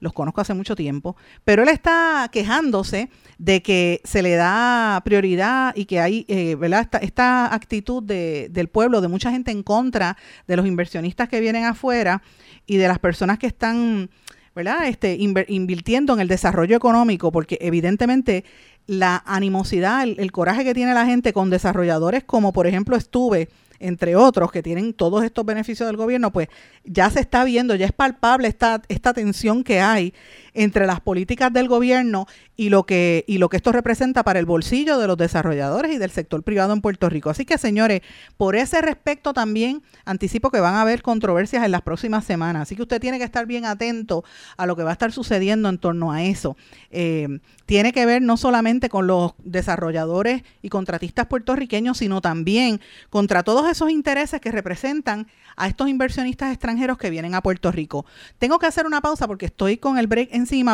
los 0.00 0.12
conozco 0.12 0.40
hace 0.40 0.54
mucho 0.54 0.76
tiempo, 0.76 1.16
pero 1.44 1.62
él 1.62 1.68
está 1.68 2.28
quejándose 2.32 3.08
de 3.38 3.62
que 3.62 4.00
se 4.04 4.22
le 4.22 4.34
da 4.34 5.00
prioridad 5.04 5.74
y 5.76 5.86
que 5.86 6.00
hay, 6.00 6.24
eh, 6.28 6.54
¿verdad? 6.54 6.88
Esta, 7.00 7.54
actitud 7.54 8.02
de, 8.02 8.48
del 8.50 8.68
pueblo, 8.68 9.00
de 9.00 9.08
mucha 9.08 9.30
gente 9.30 9.50
en 9.50 9.62
contra 9.62 10.16
de 10.46 10.56
los 10.56 10.66
inversionistas 10.66 11.28
que 11.28 11.40
vienen 11.40 11.64
afuera 11.64 12.22
y 12.66 12.76
de 12.76 12.88
las 12.88 12.98
personas 12.98 13.38
que 13.38 13.46
están, 13.46 14.10
¿verdad? 14.54 14.88
Este, 14.88 15.16
invirtiendo 15.18 16.14
en 16.14 16.20
el 16.20 16.28
desarrollo 16.28 16.76
económico, 16.76 17.32
porque 17.32 17.58
evidentemente 17.60 18.44
la 18.86 19.22
animosidad, 19.26 20.04
el, 20.04 20.32
coraje 20.32 20.64
que 20.64 20.74
tiene 20.74 20.94
la 20.94 21.06
gente 21.06 21.32
con 21.32 21.50
desarrolladores 21.50 22.24
como 22.24 22.52
por 22.52 22.66
ejemplo 22.66 22.96
estuve, 22.96 23.48
entre 23.78 24.16
otros, 24.16 24.50
que 24.50 24.62
tienen 24.62 24.92
todos 24.92 25.24
estos 25.24 25.44
beneficios 25.44 25.86
del 25.86 25.96
gobierno, 25.96 26.32
pues 26.32 26.48
ya 26.84 27.10
se 27.10 27.20
está 27.20 27.44
viendo, 27.44 27.74
ya 27.74 27.86
es 27.86 27.92
palpable 27.92 28.48
esta, 28.48 28.82
esta 28.88 29.12
tensión 29.12 29.64
que 29.64 29.80
hay 29.80 30.14
entre 30.56 30.86
las 30.86 31.00
políticas 31.00 31.52
del 31.52 31.68
gobierno 31.68 32.26
y 32.56 32.70
lo 32.70 32.84
que 32.84 33.24
y 33.28 33.38
lo 33.38 33.48
que 33.48 33.58
esto 33.58 33.72
representa 33.72 34.24
para 34.24 34.38
el 34.38 34.46
bolsillo 34.46 34.98
de 34.98 35.06
los 35.06 35.16
desarrolladores 35.16 35.92
y 35.92 35.98
del 35.98 36.10
sector 36.10 36.42
privado 36.42 36.72
en 36.72 36.80
Puerto 36.80 37.08
Rico. 37.08 37.30
Así 37.30 37.44
que, 37.44 37.58
señores, 37.58 38.00
por 38.36 38.56
ese 38.56 38.80
respecto 38.80 39.32
también 39.32 39.82
anticipo 40.04 40.50
que 40.50 40.60
van 40.60 40.74
a 40.74 40.80
haber 40.80 41.02
controversias 41.02 41.64
en 41.64 41.70
las 41.70 41.82
próximas 41.82 42.24
semanas. 42.24 42.62
Así 42.62 42.76
que 42.76 42.82
usted 42.82 43.00
tiene 43.00 43.18
que 43.18 43.24
estar 43.24 43.46
bien 43.46 43.66
atento 43.66 44.24
a 44.56 44.66
lo 44.66 44.76
que 44.76 44.82
va 44.82 44.90
a 44.90 44.92
estar 44.94 45.12
sucediendo 45.12 45.68
en 45.68 45.78
torno 45.78 46.12
a 46.12 46.24
eso. 46.24 46.56
Eh, 46.90 47.40
tiene 47.66 47.92
que 47.92 48.06
ver 48.06 48.22
no 48.22 48.36
solamente 48.36 48.88
con 48.88 49.06
los 49.06 49.34
desarrolladores 49.44 50.42
y 50.62 50.68
contratistas 50.68 51.26
puertorriqueños, 51.26 51.98
sino 51.98 52.20
también 52.20 52.80
contra 53.10 53.42
todos 53.42 53.68
esos 53.68 53.90
intereses 53.90 54.40
que 54.40 54.52
representan 54.52 55.26
a 55.56 55.66
estos 55.66 55.88
inversionistas 55.88 56.52
extranjeros 56.52 56.96
que 56.96 57.10
vienen 57.10 57.34
a 57.34 57.42
Puerto 57.42 57.72
Rico. 57.72 58.06
Tengo 58.38 58.58
que 58.58 58.66
hacer 58.66 58.86
una 58.86 59.00
pausa 59.00 59.26
porque 59.26 59.46
estoy 59.46 59.78
con 59.78 59.98
el 59.98 60.06
break 60.06 60.28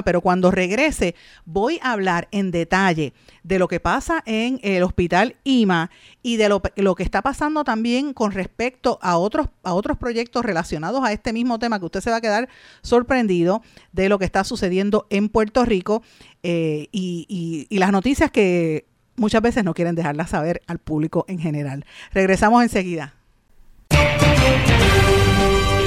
pero 0.04 0.20
cuando 0.20 0.50
regrese 0.50 1.14
voy 1.44 1.78
a 1.82 1.92
hablar 1.92 2.28
en 2.30 2.50
detalle 2.50 3.12
de 3.42 3.58
lo 3.58 3.68
que 3.68 3.80
pasa 3.80 4.22
en 4.26 4.60
el 4.62 4.82
hospital 4.82 5.36
IMA 5.44 5.90
y 6.22 6.36
de 6.36 6.48
lo, 6.48 6.94
que 6.94 7.02
está 7.02 7.22
pasando 7.22 7.64
también 7.64 8.12
con 8.12 8.32
respecto 8.32 8.98
a 9.02 9.16
otros, 9.16 9.48
a 9.62 9.74
otros 9.74 9.98
proyectos 9.98 10.44
relacionados 10.44 11.04
a 11.04 11.12
este 11.12 11.32
mismo 11.32 11.58
tema, 11.58 11.78
que 11.78 11.86
usted 11.86 12.00
se 12.00 12.10
va 12.10 12.16
a 12.16 12.20
quedar 12.20 12.48
sorprendido 12.82 13.62
de 13.92 14.08
lo 14.08 14.18
que 14.18 14.24
está 14.24 14.44
sucediendo 14.44 15.06
en 15.10 15.28
Puerto 15.28 15.64
Rico 15.64 16.02
eh, 16.42 16.88
y, 16.92 17.66
y 17.68 17.78
las 17.78 17.92
noticias 17.92 18.30
que 18.30 18.86
muchas 19.16 19.42
veces 19.42 19.64
no 19.64 19.74
quieren 19.74 19.94
dejarlas 19.94 20.30
saber 20.30 20.62
al 20.66 20.78
público 20.78 21.24
en 21.28 21.38
general. 21.38 21.84
Regresamos 22.12 22.62
enseguida. 22.62 23.14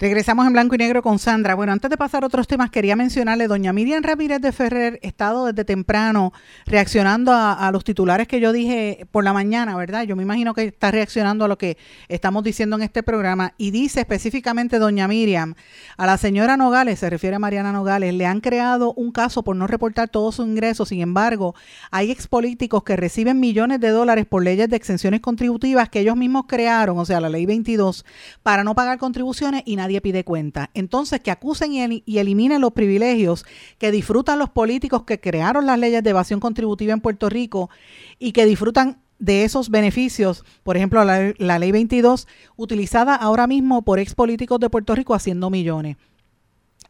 Regresamos 0.00 0.46
en 0.46 0.52
blanco 0.52 0.76
y 0.76 0.78
negro 0.78 1.02
con 1.02 1.18
Sandra. 1.18 1.56
Bueno, 1.56 1.72
antes 1.72 1.90
de 1.90 1.96
pasar 1.96 2.22
a 2.22 2.28
otros 2.28 2.46
temas, 2.46 2.70
quería 2.70 2.94
mencionarle, 2.94 3.48
doña 3.48 3.72
Miriam 3.72 4.00
Ramírez 4.00 4.40
de 4.40 4.52
Ferrer, 4.52 5.00
estado 5.02 5.46
desde 5.46 5.64
temprano 5.64 6.32
reaccionando 6.66 7.32
a, 7.32 7.54
a, 7.54 7.72
los 7.72 7.82
titulares 7.82 8.28
que 8.28 8.38
yo 8.38 8.52
dije 8.52 9.08
por 9.10 9.24
la 9.24 9.32
mañana, 9.32 9.76
¿verdad? 9.76 10.04
Yo 10.04 10.14
me 10.14 10.22
imagino 10.22 10.54
que 10.54 10.66
está 10.66 10.92
reaccionando 10.92 11.46
a 11.46 11.48
lo 11.48 11.58
que 11.58 11.78
estamos 12.06 12.44
diciendo 12.44 12.76
en 12.76 12.82
este 12.82 13.02
programa 13.02 13.54
y 13.58 13.72
dice 13.72 13.98
específicamente 13.98 14.78
doña 14.78 15.08
Miriam, 15.08 15.56
a 15.96 16.06
la 16.06 16.16
señora 16.16 16.56
Nogales, 16.56 17.00
se 17.00 17.10
refiere 17.10 17.34
a 17.34 17.40
Mariana 17.40 17.72
Nogales, 17.72 18.14
le 18.14 18.24
han 18.24 18.40
creado 18.40 18.92
un 18.92 19.10
caso 19.10 19.42
por 19.42 19.56
no 19.56 19.66
reportar 19.66 20.08
todos 20.08 20.36
sus 20.36 20.46
ingresos, 20.46 20.90
sin 20.90 21.00
embargo, 21.00 21.56
hay 21.90 22.12
expolíticos 22.12 22.84
que 22.84 22.94
reciben 22.94 23.40
millones 23.40 23.80
de 23.80 23.88
dólares 23.88 24.26
por 24.26 24.44
leyes 24.44 24.68
de 24.68 24.76
exenciones 24.76 25.20
contributivas 25.20 25.88
que 25.88 25.98
ellos 25.98 26.16
mismos 26.16 26.44
crearon, 26.46 27.00
o 27.00 27.04
sea, 27.04 27.20
la 27.20 27.28
ley 27.28 27.46
22, 27.46 28.04
para 28.44 28.62
no 28.62 28.76
pagar 28.76 28.98
contribuciones 28.98 29.64
y 29.66 29.74
nadie 29.74 29.87
nadie 29.88 30.00
pide 30.02 30.22
cuenta. 30.22 30.70
Entonces, 30.74 31.20
que 31.20 31.30
acusen 31.30 31.72
y, 31.72 31.80
el, 31.80 32.02
y, 32.04 32.18
eliminen 32.18 32.60
los 32.60 32.72
privilegios 32.72 33.46
que 33.78 33.90
disfrutan 33.90 34.38
los 34.38 34.50
políticos 34.50 35.04
que 35.04 35.18
crearon 35.18 35.64
las 35.64 35.78
leyes 35.78 36.02
de 36.02 36.10
evasión 36.10 36.40
contributiva 36.40 36.92
en 36.92 37.00
Puerto 37.00 37.30
Rico 37.30 37.70
y 38.18 38.32
que 38.32 38.44
disfrutan 38.44 39.00
de 39.18 39.44
esos 39.44 39.70
beneficios, 39.70 40.44
por 40.62 40.76
ejemplo, 40.76 41.02
la, 41.04 41.32
la 41.38 41.58
ley 41.58 41.72
22, 41.72 42.28
utilizada 42.56 43.16
ahora 43.16 43.46
mismo 43.46 43.82
por 43.82 43.98
ex 43.98 44.14
políticos 44.14 44.60
de 44.60 44.70
Puerto 44.70 44.94
Rico 44.94 45.14
haciendo 45.14 45.48
millones. 45.50 45.96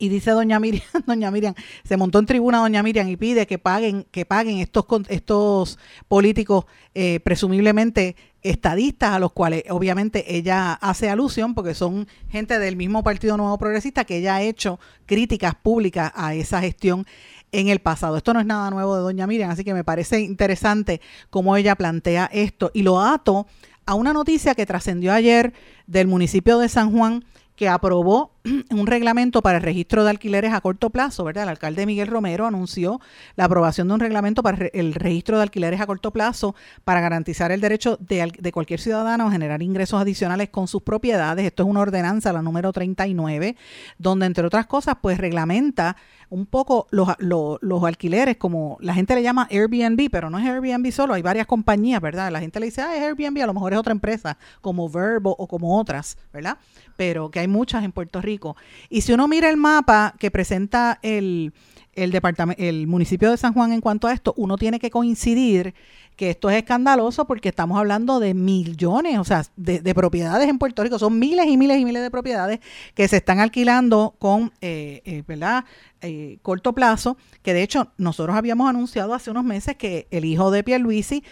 Y 0.00 0.08
dice 0.08 0.30
doña 0.30 0.60
Miriam, 0.60 0.84
doña 1.06 1.30
Miriam, 1.30 1.54
se 1.84 1.96
montó 1.96 2.18
en 2.18 2.26
tribuna 2.26 2.58
doña 2.58 2.82
Miriam 2.82 3.08
y 3.08 3.16
pide 3.16 3.46
que 3.46 3.58
paguen, 3.58 4.06
que 4.10 4.24
paguen 4.24 4.58
estos, 4.58 4.84
estos 5.08 5.78
políticos 6.06 6.66
eh, 6.94 7.20
presumiblemente 7.20 8.16
estadistas 8.42 9.12
a 9.12 9.18
los 9.18 9.32
cuales 9.32 9.64
obviamente 9.70 10.36
ella 10.36 10.74
hace 10.74 11.10
alusión 11.10 11.54
porque 11.54 11.74
son 11.74 12.06
gente 12.28 12.58
del 12.58 12.76
mismo 12.76 13.02
Partido 13.02 13.36
Nuevo 13.36 13.58
Progresista 13.58 14.04
que 14.04 14.18
ella 14.18 14.36
ha 14.36 14.42
hecho 14.42 14.78
críticas 15.06 15.54
públicas 15.54 16.12
a 16.14 16.34
esa 16.34 16.60
gestión 16.60 17.06
en 17.52 17.68
el 17.68 17.80
pasado. 17.80 18.16
Esto 18.16 18.34
no 18.34 18.40
es 18.40 18.46
nada 18.46 18.70
nuevo 18.70 18.96
de 18.96 19.02
doña 19.02 19.26
Miriam, 19.26 19.50
así 19.50 19.64
que 19.64 19.74
me 19.74 19.84
parece 19.84 20.20
interesante 20.20 21.00
cómo 21.30 21.56
ella 21.56 21.74
plantea 21.74 22.28
esto 22.32 22.70
y 22.74 22.82
lo 22.82 23.00
ato 23.00 23.46
a 23.86 23.94
una 23.94 24.12
noticia 24.12 24.54
que 24.54 24.66
trascendió 24.66 25.12
ayer 25.12 25.54
del 25.86 26.06
municipio 26.06 26.58
de 26.58 26.68
San 26.68 26.92
Juan 26.92 27.24
que 27.58 27.68
aprobó 27.68 28.30
un 28.70 28.86
reglamento 28.86 29.42
para 29.42 29.58
el 29.58 29.64
registro 29.64 30.04
de 30.04 30.10
alquileres 30.10 30.52
a 30.52 30.60
corto 30.60 30.90
plazo, 30.90 31.24
¿verdad? 31.24 31.42
El 31.42 31.48
alcalde 31.48 31.86
Miguel 31.86 32.06
Romero 32.06 32.46
anunció 32.46 33.00
la 33.34 33.46
aprobación 33.46 33.88
de 33.88 33.94
un 33.94 34.00
reglamento 34.00 34.44
para 34.44 34.68
el 34.72 34.94
registro 34.94 35.38
de 35.38 35.42
alquileres 35.42 35.80
a 35.80 35.86
corto 35.86 36.12
plazo 36.12 36.54
para 36.84 37.00
garantizar 37.00 37.50
el 37.50 37.60
derecho 37.60 37.98
de, 38.00 38.32
de, 38.38 38.52
cualquier 38.52 38.78
ciudadano 38.78 39.26
a 39.26 39.32
generar 39.32 39.60
ingresos 39.60 40.00
adicionales 40.00 40.50
con 40.50 40.68
sus 40.68 40.82
propiedades. 40.82 41.44
Esto 41.44 41.64
es 41.64 41.68
una 41.68 41.80
ordenanza, 41.80 42.32
la 42.32 42.42
número 42.42 42.72
39, 42.72 43.56
donde 43.98 44.26
entre 44.26 44.46
otras 44.46 44.66
cosas, 44.66 44.94
pues 45.02 45.18
reglamenta 45.18 45.96
un 46.30 46.46
poco 46.46 46.86
los, 46.90 47.08
los, 47.18 47.84
alquileres, 47.84 48.36
como 48.36 48.76
la 48.80 48.94
gente 48.94 49.14
le 49.14 49.22
llama 49.22 49.48
Airbnb, 49.50 50.10
pero 50.10 50.30
no 50.30 50.38
es 50.38 50.46
Airbnb 50.46 50.90
solo, 50.92 51.14
hay 51.14 51.22
varias 51.22 51.46
compañías, 51.46 52.00
¿verdad? 52.00 52.30
La 52.30 52.40
gente 52.40 52.60
le 52.60 52.66
dice, 52.66 52.82
ah, 52.82 52.94
es 52.96 53.02
Airbnb, 53.02 53.42
a 53.42 53.46
lo 53.46 53.54
mejor 53.54 53.72
es 53.72 53.78
otra 53.78 53.92
empresa, 53.92 54.36
como 54.60 54.88
Verbo 54.88 55.34
o 55.38 55.46
como 55.46 55.78
otras, 55.78 56.18
¿verdad? 56.32 56.58
Pero 56.96 57.30
que 57.30 57.40
hay 57.40 57.48
muchas 57.48 57.84
en 57.84 57.92
Puerto 57.92 58.20
Rico. 58.20 58.56
Y 58.88 59.00
si 59.00 59.12
uno 59.12 59.28
mira 59.28 59.48
el 59.48 59.56
mapa 59.56 60.14
que 60.18 60.30
presenta 60.30 60.98
el, 61.02 61.52
el, 61.94 62.10
departamento, 62.10 62.62
el 62.62 62.86
municipio 62.86 63.30
de 63.30 63.36
San 63.36 63.54
Juan 63.54 63.72
en 63.72 63.80
cuanto 63.80 64.06
a 64.06 64.12
esto, 64.12 64.34
uno 64.36 64.56
tiene 64.56 64.78
que 64.78 64.90
coincidir 64.90 65.74
que 66.18 66.30
esto 66.30 66.50
es 66.50 66.56
escandaloso 66.56 67.26
porque 67.28 67.48
estamos 67.48 67.78
hablando 67.78 68.18
de 68.18 68.34
millones, 68.34 69.20
o 69.20 69.24
sea, 69.24 69.44
de, 69.54 69.78
de, 69.78 69.94
propiedades 69.94 70.48
en 70.48 70.58
Puerto 70.58 70.82
Rico. 70.82 70.98
Son 70.98 71.16
miles 71.16 71.46
y 71.46 71.56
miles 71.56 71.78
y 71.78 71.84
miles 71.84 72.02
de 72.02 72.10
propiedades 72.10 72.58
que 72.94 73.06
se 73.06 73.18
están 73.18 73.38
alquilando 73.38 74.16
con, 74.18 74.52
eh, 74.60 75.00
eh, 75.04 75.22
¿verdad? 75.28 75.64
Eh, 76.00 76.38
corto 76.42 76.72
plazo, 76.74 77.16
que 77.42 77.54
de 77.54 77.62
hecho 77.62 77.92
nosotros 77.98 78.36
habíamos 78.36 78.68
anunciado 78.68 79.14
hace 79.14 79.30
unos 79.30 79.44
meses 79.44 79.76
que 79.76 80.08
el 80.10 80.24
hijo 80.24 80.50
de 80.50 80.64
Pierluisi 80.64 81.22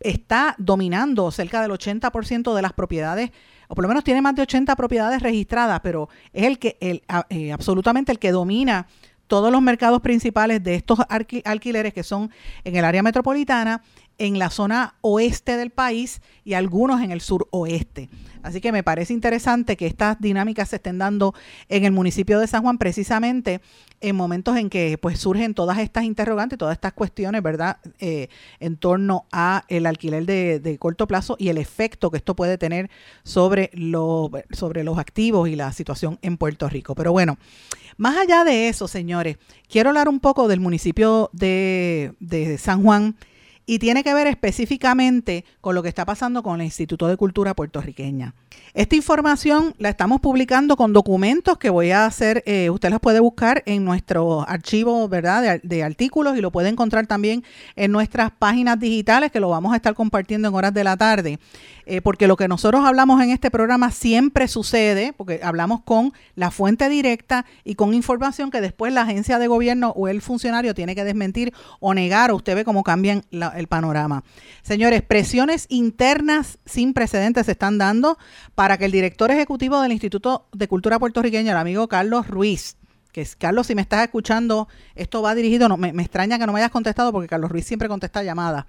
está 0.00 0.56
dominando 0.58 1.30
cerca 1.30 1.62
del 1.62 1.70
80% 1.70 2.52
de 2.52 2.62
las 2.62 2.72
propiedades, 2.72 3.30
o 3.68 3.76
por 3.76 3.82
lo 3.82 3.88
menos 3.88 4.02
tiene 4.02 4.22
más 4.22 4.34
de 4.34 4.42
80 4.42 4.74
propiedades 4.74 5.22
registradas, 5.22 5.78
pero 5.84 6.08
es 6.32 6.46
el 6.46 6.58
que, 6.58 6.78
el, 6.80 7.04
eh, 7.28 7.52
absolutamente 7.52 8.10
el 8.10 8.18
que 8.18 8.32
domina 8.32 8.88
todos 9.32 9.50
los 9.50 9.62
mercados 9.62 10.02
principales 10.02 10.62
de 10.62 10.74
estos 10.74 10.98
alqui 11.08 11.40
alquileres 11.46 11.94
que 11.94 12.02
son 12.02 12.30
en 12.64 12.76
el 12.76 12.84
área 12.84 13.02
metropolitana 13.02 13.82
en 14.22 14.38
la 14.38 14.50
zona 14.50 14.94
oeste 15.00 15.56
del 15.56 15.70
país 15.70 16.22
y 16.44 16.54
algunos 16.54 17.02
en 17.02 17.10
el 17.10 17.20
sur 17.20 17.48
oeste. 17.50 18.08
Así 18.44 18.60
que 18.60 18.70
me 18.70 18.84
parece 18.84 19.12
interesante 19.12 19.76
que 19.76 19.86
estas 19.86 20.20
dinámicas 20.20 20.68
se 20.68 20.76
estén 20.76 20.98
dando 20.98 21.34
en 21.68 21.84
el 21.84 21.90
municipio 21.90 22.38
de 22.38 22.46
San 22.46 22.62
Juan 22.62 22.78
precisamente 22.78 23.60
en 24.00 24.14
momentos 24.14 24.56
en 24.56 24.70
que 24.70 24.96
pues 24.96 25.18
surgen 25.18 25.54
todas 25.54 25.78
estas 25.78 26.04
interrogantes, 26.04 26.56
todas 26.56 26.74
estas 26.74 26.92
cuestiones, 26.92 27.42
¿verdad? 27.42 27.78
Eh, 27.98 28.28
en 28.60 28.76
torno 28.76 29.26
a 29.32 29.64
el 29.68 29.86
alquiler 29.86 30.24
de, 30.24 30.60
de, 30.60 30.78
corto 30.78 31.08
plazo 31.08 31.34
y 31.36 31.48
el 31.48 31.58
efecto 31.58 32.10
que 32.12 32.18
esto 32.18 32.36
puede 32.36 32.58
tener 32.58 32.90
sobre, 33.24 33.72
sobre 34.52 34.84
los 34.84 34.98
activos 34.98 35.48
y 35.48 35.56
la 35.56 35.72
situación 35.72 36.20
en 36.22 36.36
Puerto 36.36 36.68
Rico. 36.68 36.94
Pero 36.94 37.10
bueno, 37.10 37.38
más 37.96 38.16
allá 38.16 38.44
de 38.44 38.68
eso, 38.68 38.86
señores, 38.86 39.36
quiero 39.68 39.90
hablar 39.90 40.08
un 40.08 40.20
poco 40.20 40.46
del 40.46 40.60
municipio 40.60 41.28
de, 41.32 42.14
de 42.20 42.56
San 42.58 42.84
Juan 42.84 43.16
y 43.66 43.78
tiene 43.78 44.02
que 44.02 44.14
ver 44.14 44.26
específicamente 44.26 45.44
con 45.60 45.74
lo 45.74 45.82
que 45.82 45.88
está 45.88 46.04
pasando 46.04 46.42
con 46.42 46.60
el 46.60 46.66
Instituto 46.66 47.06
de 47.08 47.16
Cultura 47.16 47.54
puertorriqueña. 47.54 48.34
Esta 48.74 48.96
información 48.96 49.74
la 49.78 49.90
estamos 49.90 50.20
publicando 50.20 50.76
con 50.76 50.92
documentos 50.92 51.58
que 51.58 51.70
voy 51.70 51.90
a 51.90 52.06
hacer, 52.06 52.42
eh, 52.46 52.70
usted 52.70 52.90
los 52.90 53.00
puede 53.00 53.20
buscar 53.20 53.62
en 53.66 53.84
nuestro 53.84 54.48
archivo 54.48 55.08
¿verdad? 55.08 55.60
De, 55.62 55.82
artículos 55.82 56.36
y 56.36 56.40
lo 56.40 56.50
puede 56.50 56.68
encontrar 56.68 57.06
también 57.06 57.44
en 57.76 57.92
nuestras 57.92 58.30
páginas 58.30 58.78
digitales 58.78 59.32
que 59.32 59.40
lo 59.40 59.48
vamos 59.48 59.72
a 59.72 59.76
estar 59.76 59.94
compartiendo 59.94 60.48
en 60.48 60.54
horas 60.54 60.72
de 60.72 60.84
la 60.84 60.96
tarde. 60.96 61.38
Eh, 61.84 62.00
porque 62.00 62.28
lo 62.28 62.36
que 62.36 62.46
nosotros 62.46 62.84
hablamos 62.84 63.20
en 63.20 63.30
este 63.30 63.50
programa 63.50 63.90
siempre 63.90 64.46
sucede, 64.46 65.12
porque 65.12 65.40
hablamos 65.42 65.82
con 65.82 66.12
la 66.36 66.52
fuente 66.52 66.88
directa 66.88 67.44
y 67.64 67.74
con 67.74 67.92
información 67.92 68.50
que 68.50 68.60
después 68.60 68.92
la 68.92 69.02
agencia 69.02 69.40
de 69.40 69.48
gobierno 69.48 69.92
o 69.96 70.06
el 70.06 70.22
funcionario 70.22 70.74
tiene 70.74 70.94
que 70.94 71.02
desmentir 71.02 71.52
o 71.80 71.92
negar, 71.92 72.32
usted 72.32 72.54
ve 72.54 72.64
cómo 72.64 72.84
cambian 72.84 73.24
la, 73.30 73.51
el 73.56 73.66
panorama. 73.66 74.24
Señores, 74.62 75.02
presiones 75.02 75.66
internas 75.68 76.58
sin 76.64 76.92
precedentes 76.94 77.46
se 77.46 77.52
están 77.52 77.78
dando 77.78 78.18
para 78.54 78.78
que 78.78 78.86
el 78.86 78.92
director 78.92 79.30
ejecutivo 79.30 79.80
del 79.80 79.92
Instituto 79.92 80.46
de 80.52 80.68
Cultura 80.68 80.98
Puertorriqueña, 80.98 81.52
el 81.52 81.58
amigo 81.58 81.88
Carlos 81.88 82.28
Ruiz, 82.28 82.76
que 83.12 83.20
es, 83.20 83.36
Carlos, 83.36 83.66
si 83.66 83.74
me 83.74 83.82
estás 83.82 84.02
escuchando, 84.02 84.68
esto 84.94 85.20
va 85.20 85.34
dirigido, 85.34 85.68
no, 85.68 85.76
me, 85.76 85.92
me, 85.92 86.02
extraña 86.02 86.38
que 86.38 86.46
no 86.46 86.52
me 86.52 86.60
hayas 86.60 86.70
contestado 86.70 87.12
porque 87.12 87.28
Carlos 87.28 87.50
Ruiz 87.50 87.66
siempre 87.66 87.88
contesta 87.88 88.22
llamadas, 88.22 88.64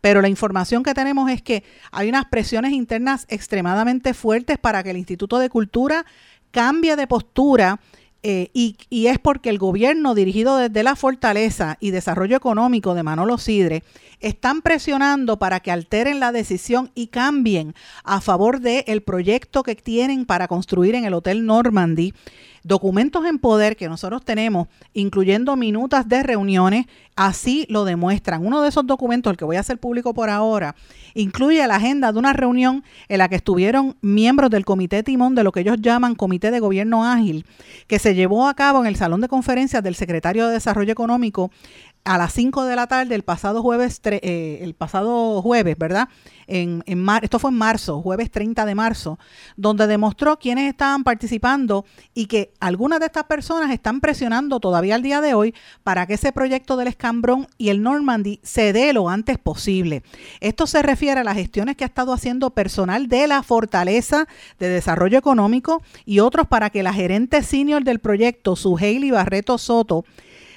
pero 0.00 0.22
la 0.22 0.28
información 0.28 0.82
que 0.82 0.94
tenemos 0.94 1.30
es 1.30 1.42
que 1.42 1.62
hay 1.90 2.08
unas 2.08 2.24
presiones 2.26 2.72
internas 2.72 3.26
extremadamente 3.28 4.14
fuertes 4.14 4.58
para 4.58 4.82
que 4.82 4.90
el 4.90 4.96
Instituto 4.96 5.38
de 5.38 5.50
Cultura 5.50 6.06
cambie 6.50 6.96
de 6.96 7.06
postura 7.06 7.80
eh, 8.22 8.50
y, 8.52 8.76
y, 8.88 9.08
es 9.08 9.18
porque 9.18 9.50
el 9.50 9.58
gobierno 9.58 10.14
dirigido 10.14 10.56
desde 10.56 10.84
la 10.84 10.94
Fortaleza 10.94 11.76
y 11.80 11.90
Desarrollo 11.90 12.36
Económico 12.36 12.94
de 12.94 13.02
Manolo 13.02 13.36
Sidre 13.36 13.82
están 14.20 14.62
presionando 14.62 15.38
para 15.38 15.60
que 15.60 15.72
alteren 15.72 16.20
la 16.20 16.30
decisión 16.30 16.90
y 16.94 17.08
cambien 17.08 17.74
a 18.04 18.20
favor 18.20 18.60
del 18.60 18.84
el 18.86 19.02
proyecto 19.02 19.64
que 19.64 19.74
tienen 19.74 20.24
para 20.24 20.46
construir 20.46 20.94
en 20.94 21.04
el 21.04 21.14
Hotel 21.14 21.44
Normandy 21.44 22.14
documentos 22.64 23.24
en 23.26 23.38
poder 23.38 23.76
que 23.76 23.88
nosotros 23.88 24.24
tenemos, 24.24 24.68
incluyendo 24.92 25.56
minutas 25.56 26.08
de 26.08 26.22
reuniones, 26.22 26.86
así 27.16 27.66
lo 27.68 27.84
demuestran. 27.84 28.46
Uno 28.46 28.62
de 28.62 28.68
esos 28.68 28.86
documentos, 28.86 29.30
el 29.30 29.36
que 29.36 29.44
voy 29.44 29.56
a 29.56 29.60
hacer 29.60 29.78
público 29.78 30.14
por 30.14 30.30
ahora, 30.30 30.74
incluye 31.14 31.66
la 31.66 31.76
agenda 31.76 32.12
de 32.12 32.18
una 32.18 32.32
reunión 32.32 32.84
en 33.08 33.18
la 33.18 33.28
que 33.28 33.36
estuvieron 33.36 33.96
miembros 34.00 34.50
del 34.50 34.64
Comité 34.64 35.02
Timón 35.02 35.34
de 35.34 35.44
lo 35.44 35.52
que 35.52 35.60
ellos 35.60 35.78
llaman 35.80 36.14
Comité 36.14 36.50
de 36.50 36.60
Gobierno 36.60 37.04
Ágil, 37.04 37.44
que 37.86 37.98
se 37.98 38.14
llevó 38.14 38.48
a 38.48 38.54
cabo 38.54 38.80
en 38.80 38.86
el 38.86 38.96
Salón 38.96 39.20
de 39.20 39.28
Conferencias 39.28 39.82
del 39.82 39.94
Secretario 39.94 40.46
de 40.46 40.54
Desarrollo 40.54 40.92
Económico 40.92 41.50
a 42.04 42.18
las 42.18 42.32
5 42.32 42.64
de 42.64 42.74
la 42.74 42.86
tarde 42.88 43.14
el 43.14 43.22
pasado 43.22 43.62
jueves, 43.62 44.00
eh, 44.04 44.58
el 44.62 44.74
pasado 44.74 45.40
jueves, 45.40 45.78
¿verdad? 45.78 46.08
En, 46.48 46.82
en 46.86 47.00
mar, 47.00 47.24
esto 47.24 47.38
fue 47.38 47.50
en 47.50 47.58
marzo, 47.58 48.02
jueves 48.02 48.30
30 48.30 48.66
de 48.66 48.74
marzo, 48.74 49.18
donde 49.56 49.86
demostró 49.86 50.38
quiénes 50.38 50.68
estaban 50.68 51.04
participando 51.04 51.84
y 52.12 52.26
que 52.26 52.52
algunas 52.58 52.98
de 52.98 53.06
estas 53.06 53.24
personas 53.24 53.70
están 53.70 54.00
presionando 54.00 54.58
todavía 54.58 54.96
al 54.96 55.02
día 55.02 55.20
de 55.20 55.34
hoy 55.34 55.54
para 55.84 56.06
que 56.06 56.14
ese 56.14 56.32
proyecto 56.32 56.76
del 56.76 56.88
escambrón 56.88 57.46
y 57.56 57.68
el 57.68 57.82
Normandy 57.82 58.40
se 58.42 58.72
dé 58.72 58.92
lo 58.92 59.08
antes 59.08 59.38
posible. 59.38 60.02
Esto 60.40 60.66
se 60.66 60.82
refiere 60.82 61.20
a 61.20 61.24
las 61.24 61.36
gestiones 61.36 61.76
que 61.76 61.84
ha 61.84 61.86
estado 61.86 62.12
haciendo 62.12 62.50
personal 62.50 63.06
de 63.06 63.28
la 63.28 63.42
Fortaleza 63.44 64.26
de 64.58 64.68
Desarrollo 64.68 65.18
Económico 65.18 65.82
y 66.04 66.18
otros 66.18 66.48
para 66.48 66.70
que 66.70 66.82
la 66.82 66.92
gerente 66.92 67.42
senior 67.42 67.84
del 67.84 68.00
proyecto, 68.00 68.56
Suheili 68.56 69.12
Barreto 69.12 69.56
Soto, 69.56 70.04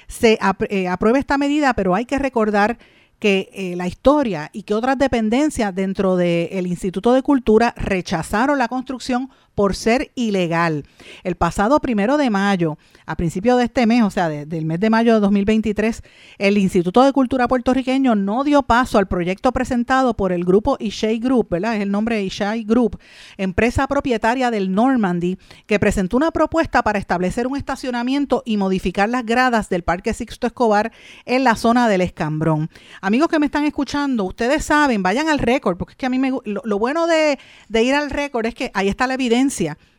se 0.08 0.38
eh, 0.68 0.88
apruebe 0.88 1.18
esta 1.18 1.38
medida, 1.38 1.74
pero 1.74 1.94
hay 1.94 2.04
que 2.04 2.18
recordar 2.18 2.78
que 3.18 3.48
eh, 3.52 3.76
la 3.76 3.86
historia 3.86 4.50
y 4.52 4.62
que 4.62 4.74
otras 4.74 4.98
dependencias 4.98 5.74
dentro 5.74 6.16
del 6.16 6.66
Instituto 6.66 7.14
de 7.14 7.22
Cultura 7.22 7.72
rechazaron 7.76 8.58
la 8.58 8.68
construcción 8.68 9.30
por 9.56 9.74
ser 9.74 10.12
ilegal. 10.14 10.84
El 11.24 11.34
pasado 11.34 11.80
primero 11.80 12.18
de 12.18 12.28
mayo, 12.28 12.76
a 13.06 13.16
principios 13.16 13.56
de 13.56 13.64
este 13.64 13.86
mes, 13.86 14.02
o 14.02 14.10
sea, 14.10 14.28
del 14.28 14.66
mes 14.66 14.78
de 14.78 14.90
mayo 14.90 15.14
de 15.14 15.20
2023, 15.20 16.02
el 16.36 16.58
Instituto 16.58 17.02
de 17.02 17.12
Cultura 17.12 17.48
puertorriqueño 17.48 18.14
no 18.14 18.44
dio 18.44 18.62
paso 18.62 18.98
al 18.98 19.08
proyecto 19.08 19.52
presentado 19.52 20.14
por 20.14 20.30
el 20.30 20.44
grupo 20.44 20.76
Ishai 20.78 21.18
Group, 21.18 21.48
¿verdad? 21.48 21.76
Es 21.76 21.80
el 21.80 21.90
nombre 21.90 22.16
de 22.16 22.64
Group, 22.66 22.98
empresa 23.38 23.86
propietaria 23.86 24.50
del 24.50 24.72
Normandy, 24.72 25.38
que 25.66 25.80
presentó 25.80 26.18
una 26.18 26.32
propuesta 26.32 26.82
para 26.82 26.98
establecer 26.98 27.46
un 27.46 27.56
estacionamiento 27.56 28.42
y 28.44 28.58
modificar 28.58 29.08
las 29.08 29.24
gradas 29.24 29.70
del 29.70 29.84
Parque 29.84 30.12
Sixto 30.12 30.46
Escobar 30.46 30.92
en 31.24 31.44
la 31.44 31.56
zona 31.56 31.88
del 31.88 32.02
Escambrón. 32.02 32.68
Amigos 33.00 33.28
que 33.28 33.38
me 33.38 33.46
están 33.46 33.64
escuchando, 33.64 34.24
ustedes 34.24 34.66
saben, 34.66 35.02
vayan 35.02 35.30
al 35.30 35.38
récord, 35.38 35.78
porque 35.78 35.92
es 35.92 35.96
que 35.96 36.04
a 36.04 36.10
mí 36.10 36.18
me, 36.18 36.30
lo, 36.44 36.60
lo 36.62 36.78
bueno 36.78 37.06
de, 37.06 37.38
de 37.70 37.82
ir 37.82 37.94
al 37.94 38.10
récord 38.10 38.44
es 38.44 38.54
que 38.54 38.70
ahí 38.74 38.88
está 38.88 39.06
la 39.06 39.14
evidencia 39.14 39.45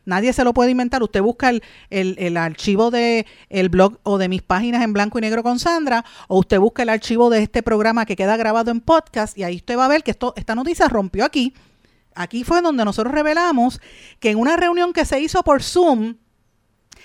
Nadie 0.04 0.32
se 0.32 0.42
lo 0.42 0.54
puede 0.54 0.70
inventar. 0.70 1.02
Usted 1.02 1.20
busca 1.20 1.50
el, 1.50 1.62
el, 1.90 2.36
archivo 2.38 2.90
de 2.90 3.26
el 3.50 3.68
blog 3.68 3.98
o 4.04 4.16
de 4.16 4.28
mis 4.28 4.40
páginas 4.40 4.82
en 4.82 4.94
blanco 4.94 5.18
y 5.18 5.20
negro 5.20 5.42
con 5.42 5.58
Sandra, 5.58 6.04
o 6.28 6.38
usted 6.38 6.58
busca 6.58 6.82
el 6.82 6.88
archivo 6.88 7.28
de 7.28 7.42
este 7.42 7.62
programa 7.62 8.06
que 8.06 8.16
queda 8.16 8.36
grabado 8.38 8.70
en 8.70 8.80
podcast, 8.80 9.36
y 9.36 9.42
ahí 9.42 9.56
usted 9.56 9.76
va 9.76 9.84
a 9.84 9.88
ver 9.88 10.02
que 10.02 10.10
esto, 10.10 10.32
esta 10.36 10.54
noticia 10.54 10.88
rompió 10.88 11.24
aquí. 11.24 11.52
Aquí 12.14 12.42
fue 12.42 12.62
donde 12.62 12.84
nosotros 12.84 13.14
revelamos 13.14 13.80
que 14.18 14.30
en 14.30 14.38
una 14.38 14.56
reunión 14.56 14.92
que 14.92 15.04
se 15.04 15.20
hizo 15.20 15.42
por 15.42 15.62
Zoom, 15.62 16.16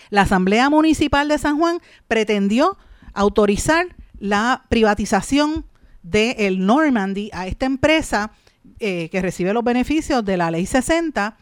la 0.09 0.21
Asamblea 0.21 0.69
Municipal 0.69 1.27
de 1.27 1.37
San 1.37 1.57
Juan 1.57 1.79
pretendió 2.07 2.77
autorizar 3.13 3.95
la 4.17 4.65
privatización 4.69 5.65
del 6.03 6.35
el 6.37 6.65
Normandy 6.65 7.29
a 7.33 7.47
esta 7.47 7.65
empresa 7.65 8.31
eh, 8.79 9.09
que 9.09 9.21
recibe 9.21 9.53
los 9.53 9.63
beneficios 9.63 10.23
de 10.23 10.37
la 10.37 10.51
ley 10.51 10.65
60 10.65 11.37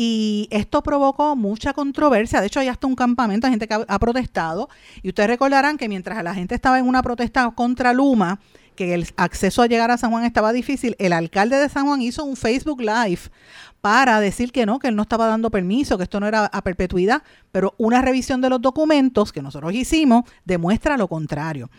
y 0.00 0.46
esto 0.52 0.80
provocó 0.84 1.34
mucha 1.34 1.72
controversia. 1.72 2.40
De 2.40 2.46
hecho, 2.46 2.60
hay 2.60 2.68
hasta 2.68 2.86
un 2.86 2.94
campamento 2.94 3.48
de 3.48 3.50
gente 3.50 3.66
que 3.66 3.74
ha, 3.74 3.98
protestado. 3.98 4.68
Y 5.02 5.08
ustedes 5.08 5.28
recordarán 5.28 5.76
que 5.76 5.88
mientras 5.88 6.22
la 6.22 6.34
gente 6.34 6.54
estaba 6.54 6.78
en 6.78 6.86
una 6.86 7.02
protesta 7.02 7.50
contra 7.50 7.92
Luma, 7.92 8.38
que 8.76 8.94
el 8.94 9.08
acceso 9.16 9.60
a 9.60 9.66
llegar 9.66 9.90
a 9.90 9.98
San 9.98 10.12
Juan 10.12 10.22
estaba 10.22 10.52
difícil, 10.52 10.94
el 11.00 11.12
alcalde 11.12 11.56
de 11.56 11.68
San 11.68 11.84
Juan 11.84 12.00
hizo 12.00 12.22
un 12.22 12.36
Facebook 12.36 12.80
Live 12.80 13.22
para 13.80 14.20
decir 14.20 14.50
que 14.50 14.66
no, 14.66 14.78
que 14.78 14.88
él 14.88 14.96
no 14.96 15.02
estaba 15.02 15.26
dando 15.26 15.50
permiso, 15.50 15.96
que 15.96 16.04
esto 16.04 16.18
no 16.18 16.26
era 16.26 16.46
a 16.46 16.62
perpetuidad, 16.62 17.22
pero 17.52 17.74
una 17.78 18.02
revisión 18.02 18.40
de 18.40 18.50
los 18.50 18.60
documentos 18.60 19.32
que 19.32 19.40
nosotros 19.40 19.72
hicimos 19.72 20.24
demuestra 20.44 20.96
lo 20.96 21.06
contrario. 21.06 21.70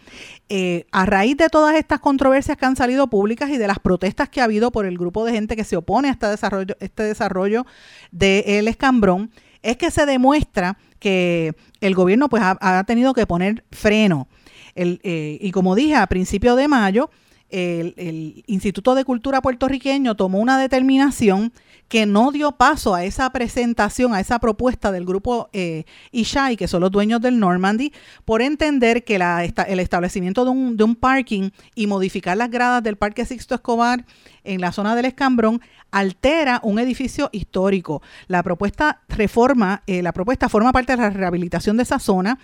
Eh, 0.48 0.86
a 0.92 1.06
raíz 1.06 1.36
de 1.36 1.50
todas 1.50 1.76
estas 1.76 2.00
controversias 2.00 2.58
que 2.58 2.66
han 2.66 2.78
salido 2.78 3.08
públicas 3.08 3.50
y 3.50 3.58
de 3.58 3.68
las 3.68 3.80
protestas 3.80 4.30
que 4.30 4.40
ha 4.40 4.46
habido 4.46 4.72
por 4.72 4.86
el 4.86 4.98
grupo 4.98 5.26
de 5.26 5.34
gente 5.34 5.56
que 5.56 5.66
se 5.66 5.76
opone 5.76 6.08
a 6.08 6.12
este 6.12 6.28
desarrollo, 6.28 6.76
este 6.80 7.04
desarrollo 7.04 7.66
del 8.12 8.68
escambrón, 8.68 9.32
es 9.62 9.76
que 9.76 9.92
se 9.92 10.06
demuestra 10.06 10.78
que 11.00 11.54
el 11.82 11.96
gobierno 11.96 12.30
pues 12.30 12.44
ha, 12.44 12.84
tenido 12.86 13.14
que 13.14 13.28
poner 13.28 13.66
freno. 13.72 14.28
El, 14.74 15.02
eh, 15.04 15.38
y 15.42 15.52
como 15.52 15.76
dije, 15.76 15.96
a 15.96 16.08
principios 16.08 16.56
de 16.56 16.70
mayo, 16.70 17.10
el, 17.50 17.94
el, 17.98 18.44
Instituto 18.48 18.96
de 18.96 19.04
Cultura 19.04 19.42
puertorriqueño 19.42 20.16
tomó 20.16 20.40
una 20.40 20.58
determinación 20.58 21.52
que 21.90 22.06
no 22.06 22.32
dio 22.32 22.54
paso 22.54 22.94
a 22.96 23.04
esa 23.04 23.30
presentación, 23.32 24.14
a 24.14 24.20
esa 24.20 24.40
propuesta 24.40 24.92
del 24.92 25.06
grupo 25.06 25.50
eh, 25.52 25.84
Ishai, 26.12 26.56
que 26.56 26.68
son 26.68 26.82
los 26.82 26.92
dueños 26.92 27.20
del 27.20 27.40
Normandy, 27.40 27.92
por 28.24 28.42
entender 28.42 29.04
que 29.04 29.18
la, 29.18 29.44
el 29.44 29.80
establecimiento 29.80 30.46
de 30.46 30.52
un, 30.52 30.78
de 30.78 30.84
un 30.84 30.96
parking 30.96 31.50
y 31.76 31.88
modificar 31.88 32.38
las 32.38 32.52
gradas 32.52 32.84
del 32.84 32.96
Parque 32.96 33.26
Sixto 33.26 33.56
Escobar 33.56 34.06
en 34.44 34.62
la 34.62 34.72
zona 34.72 34.96
del 34.96 35.06
Escambrón 35.06 35.62
altera 35.92 36.60
un 36.64 36.78
edificio 36.78 37.30
histórico. 37.32 38.02
La 38.28 38.44
propuesta 38.44 39.02
reforma, 39.10 39.82
eh, 39.88 40.04
la 40.04 40.14
propuesta 40.14 40.48
forma 40.48 40.72
parte 40.72 40.96
de 40.96 41.02
la 41.02 41.10
rehabilitación 41.10 41.76
de 41.76 41.84
esa 41.84 42.00
zona 42.00 42.40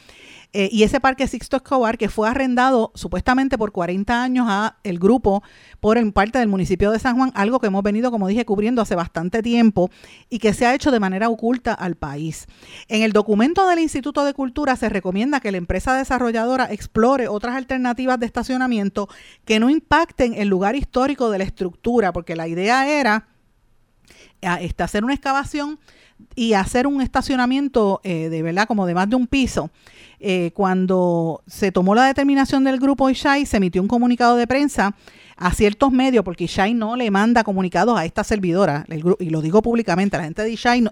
eh, 0.57 0.69
y 0.71 0.83
ese 0.83 1.01
parque 1.01 1.27
Sixto 1.27 1.57
Escobar, 1.57 1.97
que 1.97 2.07
fue 2.07 2.29
arrendado 2.29 2.93
supuestamente 2.95 3.57
por 3.57 3.73
40 3.73 4.23
años 4.23 4.47
a 4.49 4.77
el 4.85 4.99
grupo 4.99 5.43
por 5.81 6.13
parte 6.13 6.39
del 6.39 6.47
municipio 6.47 6.91
de 6.91 6.99
San 6.99 7.17
Juan, 7.17 7.33
algo 7.35 7.59
que 7.59 7.67
hemos 7.67 7.83
venido, 7.83 8.09
como 8.09 8.29
dije, 8.29 8.45
cubriendo 8.45 8.81
hace 8.81 8.95
bastante 8.95 9.43
tiempo 9.43 9.89
y 10.29 10.39
que 10.39 10.53
se 10.53 10.65
ha 10.65 10.73
hecho 10.73 10.91
de 10.91 11.01
manera 11.01 11.27
oculta 11.27 11.73
al 11.73 11.95
país. 11.95 12.47
En 12.87 13.01
el 13.01 13.11
documento 13.11 13.67
del 13.67 13.79
Instituto 13.79 14.23
de 14.23 14.33
Cultura 14.33 14.77
se 14.77 14.87
recomienda 14.87 15.41
que 15.41 15.51
la 15.51 15.57
empresa 15.57 15.93
desarrolladora 15.93 16.71
explore 16.71 17.27
otras 17.27 17.57
alternativas 17.57 18.17
de 18.17 18.25
estacionamiento 18.25 19.09
que 19.43 19.59
no 19.59 19.69
impacten 19.69 20.35
el 20.35 20.47
lugar 20.47 20.77
histórico 20.77 21.31
de 21.31 21.39
la 21.39 21.43
estructura, 21.43 22.13
porque 22.13 22.37
la 22.37 22.47
idea 22.47 22.87
era 22.87 23.27
este, 24.61 24.83
hacer 24.83 25.03
una 25.03 25.15
excavación 25.15 25.79
y 26.33 26.53
hacer 26.53 26.87
un 26.87 27.01
estacionamiento 27.01 27.99
eh, 28.03 28.29
de 28.29 28.41
verdad 28.41 28.67
como 28.67 28.85
de 28.85 28.93
más 28.93 29.09
de 29.09 29.17
un 29.17 29.27
piso 29.27 29.69
eh, 30.19 30.51
cuando 30.53 31.43
se 31.47 31.71
tomó 31.71 31.95
la 31.95 32.05
determinación 32.05 32.63
del 32.63 32.79
grupo 32.79 33.09
Ishai, 33.09 33.45
se 33.45 33.57
emitió 33.57 33.81
un 33.81 33.87
comunicado 33.87 34.35
de 34.35 34.47
prensa 34.47 34.95
a 35.37 35.53
ciertos 35.53 35.91
medios, 35.91 36.23
porque 36.23 36.45
Ishai 36.45 36.73
no 36.73 36.95
le 36.95 37.11
manda 37.11 37.43
comunicados 37.43 37.97
a 37.97 38.05
esta 38.05 38.23
servidora, 38.23 38.85
y 39.19 39.29
lo 39.29 39.41
digo 39.41 39.61
públicamente, 39.61 40.17
la 40.17 40.23
gente 40.23 40.43
de 40.43 40.51
Ishai 40.51 40.81
no, 40.81 40.91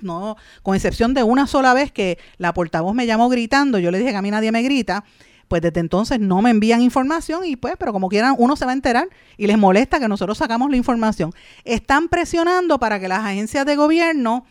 no, 0.00 0.36
con 0.62 0.74
excepción 0.74 1.14
de 1.14 1.22
una 1.22 1.46
sola 1.46 1.74
vez 1.74 1.92
que 1.92 2.18
la 2.38 2.52
portavoz 2.52 2.94
me 2.94 3.06
llamó 3.06 3.28
gritando, 3.28 3.78
yo 3.78 3.90
le 3.90 3.98
dije 3.98 4.10
que 4.10 4.16
a 4.16 4.22
mí 4.22 4.30
nadie 4.30 4.52
me 4.52 4.62
grita, 4.62 5.04
pues 5.48 5.62
desde 5.62 5.80
entonces 5.80 6.20
no 6.20 6.42
me 6.42 6.50
envían 6.50 6.80
información 6.80 7.44
y 7.44 7.56
pues, 7.56 7.74
pero 7.78 7.92
como 7.92 8.08
quieran, 8.08 8.34
uno 8.38 8.56
se 8.56 8.64
va 8.64 8.72
a 8.72 8.74
enterar 8.74 9.08
y 9.36 9.46
les 9.46 9.58
molesta 9.58 10.00
que 10.00 10.08
nosotros 10.08 10.38
sacamos 10.38 10.70
la 10.70 10.76
información. 10.76 11.32
Están 11.64 12.08
presionando 12.08 12.78
para 12.78 12.98
que 12.98 13.08
las 13.08 13.20
agencias 13.20 13.66
de 13.66 13.76
gobierno 13.76 14.46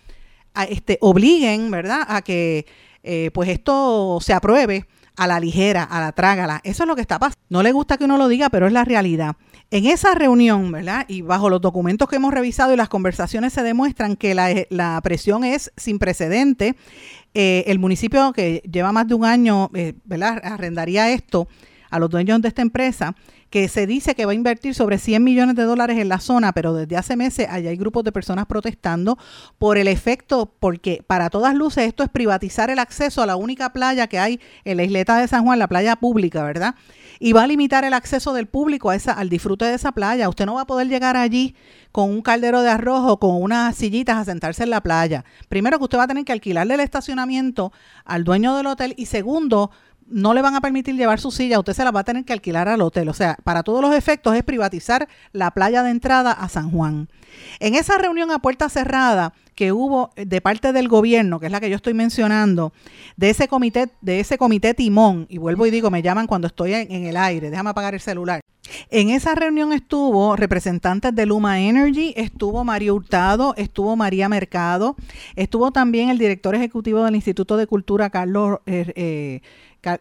este, 0.69 0.97
obliguen, 1.01 1.71
¿verdad?, 1.71 2.05
a 2.07 2.21
que 2.21 2.65
eh, 3.03 3.31
pues 3.33 3.49
esto 3.49 4.19
se 4.21 4.33
apruebe 4.33 4.87
a 5.15 5.27
la 5.27 5.39
ligera, 5.39 5.83
a 5.83 6.01
la 6.01 6.11
trágala. 6.11 6.61
Eso 6.63 6.83
es 6.83 6.87
lo 6.87 6.95
que 6.95 7.01
está 7.01 7.19
pasando. 7.19 7.39
No 7.49 7.61
le 7.61 7.71
gusta 7.71 7.97
que 7.97 8.05
uno 8.05 8.17
lo 8.17 8.27
diga, 8.27 8.49
pero 8.49 8.65
es 8.65 8.73
la 8.73 8.83
realidad. 8.83 9.35
En 9.69 9.85
esa 9.85 10.15
reunión, 10.15 10.71
¿verdad? 10.71 11.05
Y 11.07 11.21
bajo 11.21 11.49
los 11.49 11.61
documentos 11.61 12.07
que 12.07 12.15
hemos 12.15 12.33
revisado 12.33 12.73
y 12.73 12.77
las 12.77 12.89
conversaciones 12.89 13.53
se 13.53 13.63
demuestran 13.63 14.15
que 14.15 14.33
la, 14.33 14.99
presión 15.01 15.43
es 15.43 15.71
sin 15.77 15.99
precedente. 15.99 16.75
Eh, 17.33 17.63
el 17.67 17.79
municipio 17.79 18.33
que 18.33 18.63
lleva 18.71 18.91
más 18.91 19.07
de 19.07 19.15
un 19.15 19.25
año, 19.25 19.69
eh, 19.73 19.93
¿verdad? 20.05 20.41
Arrendaría 20.43 21.11
esto 21.11 21.47
a 21.89 21.99
los 21.99 22.09
dueños 22.09 22.41
de 22.41 22.47
esta 22.47 22.61
empresa 22.61 23.15
que 23.53 23.67
se 23.67 23.85
dice 23.85 24.15
que 24.15 24.25
va 24.25 24.31
a 24.31 24.33
invertir 24.33 24.73
sobre 24.73 24.97
100 24.97 25.23
millones 25.23 25.55
de 25.55 25.61
dólares 25.61 25.99
en 25.99 26.09
la 26.09 26.19
zona, 26.19 26.53
pero 26.53 26.73
desde 26.73 26.97
hace 26.97 27.15
meses 27.15 27.45
allá 27.47 27.69
hay 27.69 27.77
grupos 27.77 28.03
de 28.03 28.11
personas 28.11 28.47
protestando 28.47 29.19
por 29.59 29.77
el 29.77 29.87
efecto, 29.87 30.51
porque 30.59 31.03
para 31.05 31.29
todas 31.29 31.53
luces 31.53 31.85
esto 31.85 32.01
es 32.01 32.09
privatizar 32.09 32.71
el 32.71 32.79
acceso 32.79 33.21
a 33.21 33.27
la 33.27 33.35
única 33.35 33.71
playa 33.71 34.07
que 34.07 34.17
hay 34.17 34.39
en 34.65 34.77
la 34.77 34.83
isleta 34.85 35.19
de 35.19 35.27
San 35.27 35.43
Juan, 35.43 35.59
la 35.59 35.67
playa 35.67 35.95
pública, 35.97 36.43
¿verdad? 36.43 36.73
y 37.19 37.31
va 37.31 37.43
a 37.43 37.47
limitar 37.47 37.85
el 37.85 37.93
acceso 37.93 38.33
del 38.33 38.47
público 38.47 38.89
a 38.89 38.95
esa, 38.95 39.13
al 39.13 39.29
disfrute 39.29 39.63
de 39.63 39.75
esa 39.75 39.93
playa. 39.93 40.27
Usted 40.27 40.45
no 40.45 40.55
va 40.55 40.61
a 40.61 40.67
poder 40.67 40.89
llegar 40.89 41.15
allí 41.15 41.55
con 41.93 42.09
un 42.09 42.21
caldero 42.21 42.61
de 42.63 42.69
arroz 42.69 43.03
o 43.05 43.17
con 43.17 43.41
unas 43.41 43.77
sillitas 43.77 44.17
a 44.17 44.25
sentarse 44.25 44.63
en 44.63 44.71
la 44.71 44.81
playa. 44.81 45.23
Primero 45.47 45.77
que 45.77 45.85
usted 45.85 45.97
va 45.97 46.03
a 46.03 46.07
tener 46.07 46.25
que 46.25 46.33
alquilarle 46.33 46.73
el 46.73 46.81
estacionamiento 46.81 47.71
al 48.03 48.25
dueño 48.25 48.57
del 48.57 48.67
hotel 48.67 48.93
y 48.97 49.05
segundo, 49.05 49.71
no 50.07 50.33
le 50.33 50.41
van 50.41 50.55
a 50.55 50.61
permitir 50.61 50.95
llevar 50.95 51.19
su 51.19 51.31
silla, 51.31 51.59
usted 51.59 51.73
se 51.73 51.83
la 51.83 51.91
va 51.91 52.01
a 52.01 52.03
tener 52.03 52.25
que 52.25 52.33
alquilar 52.33 52.67
al 52.67 52.81
hotel. 52.81 53.09
O 53.09 53.13
sea, 53.13 53.37
para 53.43 53.63
todos 53.63 53.81
los 53.81 53.93
efectos 53.95 54.35
es 54.35 54.43
privatizar 54.43 55.07
la 55.31 55.51
playa 55.51 55.83
de 55.83 55.91
entrada 55.91 56.31
a 56.31 56.49
San 56.49 56.71
Juan. 56.71 57.09
En 57.59 57.75
esa 57.75 57.97
reunión 57.97 58.31
a 58.31 58.39
puerta 58.39 58.69
cerrada 58.69 59.33
que 59.55 59.71
hubo 59.71 60.11
de 60.15 60.41
parte 60.41 60.73
del 60.73 60.87
gobierno, 60.87 61.39
que 61.39 61.47
es 61.47 61.51
la 61.51 61.59
que 61.59 61.69
yo 61.69 61.75
estoy 61.75 61.93
mencionando, 61.93 62.73
de 63.17 63.29
ese 63.29 63.47
comité, 63.47 63.89
de 64.01 64.19
ese 64.19 64.37
comité 64.37 64.73
timón, 64.73 65.27
y 65.29 65.37
vuelvo 65.37 65.65
y 65.65 65.71
digo, 65.71 65.91
me 65.91 66.01
llaman 66.01 66.27
cuando 66.27 66.47
estoy 66.47 66.73
en, 66.73 66.91
en 66.91 67.05
el 67.05 67.17
aire, 67.17 67.49
déjame 67.49 67.69
apagar 67.69 67.93
el 67.93 67.99
celular. 67.99 68.41
En 68.89 69.09
esa 69.09 69.35
reunión 69.35 69.73
estuvo 69.73 70.35
representantes 70.35 71.13
de 71.13 71.25
Luma 71.25 71.59
Energy, 71.59 72.13
estuvo 72.15 72.63
Mario 72.63 72.95
Hurtado, 72.95 73.53
estuvo 73.57 73.95
María 73.95 74.29
Mercado, 74.29 74.95
estuvo 75.35 75.71
también 75.71 76.09
el 76.09 76.17
director 76.17 76.55
ejecutivo 76.55 77.03
del 77.03 77.15
Instituto 77.15 77.57
de 77.57 77.67
Cultura, 77.67 78.09
Carlos 78.09 78.59
eh, 78.65 78.91
eh, 78.95 79.41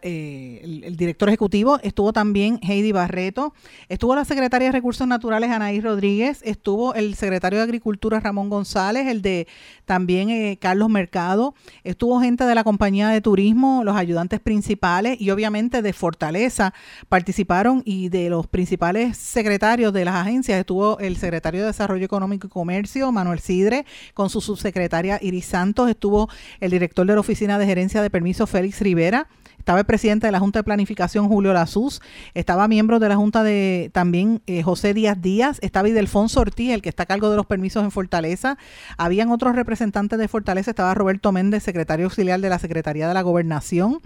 eh, 0.01 0.61
el, 0.63 0.95
director 0.95 1.27
ejecutivo, 1.27 1.77
estuvo 1.83 2.13
también 2.13 2.59
Heidi 2.63 2.91
Barreto, 2.91 3.53
estuvo 3.89 4.15
la 4.15 4.23
secretaria 4.23 4.69
de 4.69 4.71
Recursos 4.71 5.07
Naturales 5.07 5.49
Anaí 5.49 5.81
Rodríguez, 5.81 6.41
estuvo 6.43 6.93
el 6.93 7.15
secretario 7.15 7.59
de 7.59 7.63
Agricultura 7.63 8.19
Ramón 8.19 8.49
González, 8.49 9.07
el 9.07 9.21
de 9.21 9.47
también 9.85 10.29
eh, 10.29 10.57
Carlos 10.61 10.89
Mercado, 10.89 11.53
estuvo 11.83 12.21
gente 12.21 12.45
de 12.45 12.55
la 12.55 12.63
compañía 12.63 13.09
de 13.09 13.19
turismo, 13.19 13.83
los 13.83 13.97
ayudantes 13.97 14.39
principales 14.39 15.19
y 15.19 15.31
obviamente 15.31 15.81
de 15.81 15.91
Fortaleza 15.91 16.73
participaron 17.09 17.81
y 17.85 18.07
de 18.07 18.29
los 18.29 18.47
principales 18.47 19.17
secretarios 19.17 19.91
de 19.91 20.05
las 20.05 20.15
agencias 20.15 20.59
estuvo 20.59 20.97
el 20.99 21.17
secretario 21.17 21.61
de 21.61 21.67
Desarrollo 21.67 22.05
Económico 22.05 22.47
y 22.47 22.49
Comercio, 22.49 23.11
Manuel 23.11 23.39
Sidre, 23.39 23.85
con 24.13 24.29
su 24.29 24.39
subsecretaria 24.39 25.19
Iris 25.21 25.45
Santos, 25.45 25.89
estuvo 25.89 26.29
el 26.61 26.71
director 26.71 27.05
de 27.05 27.13
la 27.13 27.19
Oficina 27.19 27.59
de 27.59 27.65
Gerencia 27.65 28.01
de 28.01 28.09
Permiso 28.09 28.47
Félix 28.47 28.79
Rivera, 28.79 29.27
estaba 29.63 29.79
el 29.79 29.85
presidente 29.85 30.27
de 30.27 30.31
la 30.33 30.41
Junta 30.41 30.59
de 30.59 30.63
Planificación, 30.65 31.29
Julio 31.29 31.53
Lazuz, 31.53 32.01
estaba 32.33 32.67
miembro 32.67 32.99
de 32.99 33.07
la 33.07 33.15
Junta 33.15 33.43
de 33.43 33.89
también 33.93 34.41
eh, 34.45 34.61
José 34.61 34.93
Díaz 34.93 35.21
Díaz, 35.21 35.57
estaba 35.61 35.87
Idelfonso 35.87 36.41
Ortiz, 36.41 36.73
el 36.73 36.81
que 36.81 36.89
está 36.89 37.03
a 37.03 37.05
cargo 37.05 37.29
de 37.29 37.37
los 37.37 37.45
permisos 37.45 37.81
en 37.81 37.89
Fortaleza, 37.89 38.57
habían 38.97 39.31
otros 39.31 39.55
representantes 39.55 40.19
de 40.19 40.27
Fortaleza, 40.27 40.71
estaba 40.71 40.93
Roberto 40.95 41.31
Méndez, 41.31 41.63
secretario 41.63 42.07
auxiliar 42.07 42.41
de 42.41 42.49
la 42.49 42.59
Secretaría 42.59 43.07
de 43.07 43.13
la 43.13 43.21
Gobernación, 43.21 44.01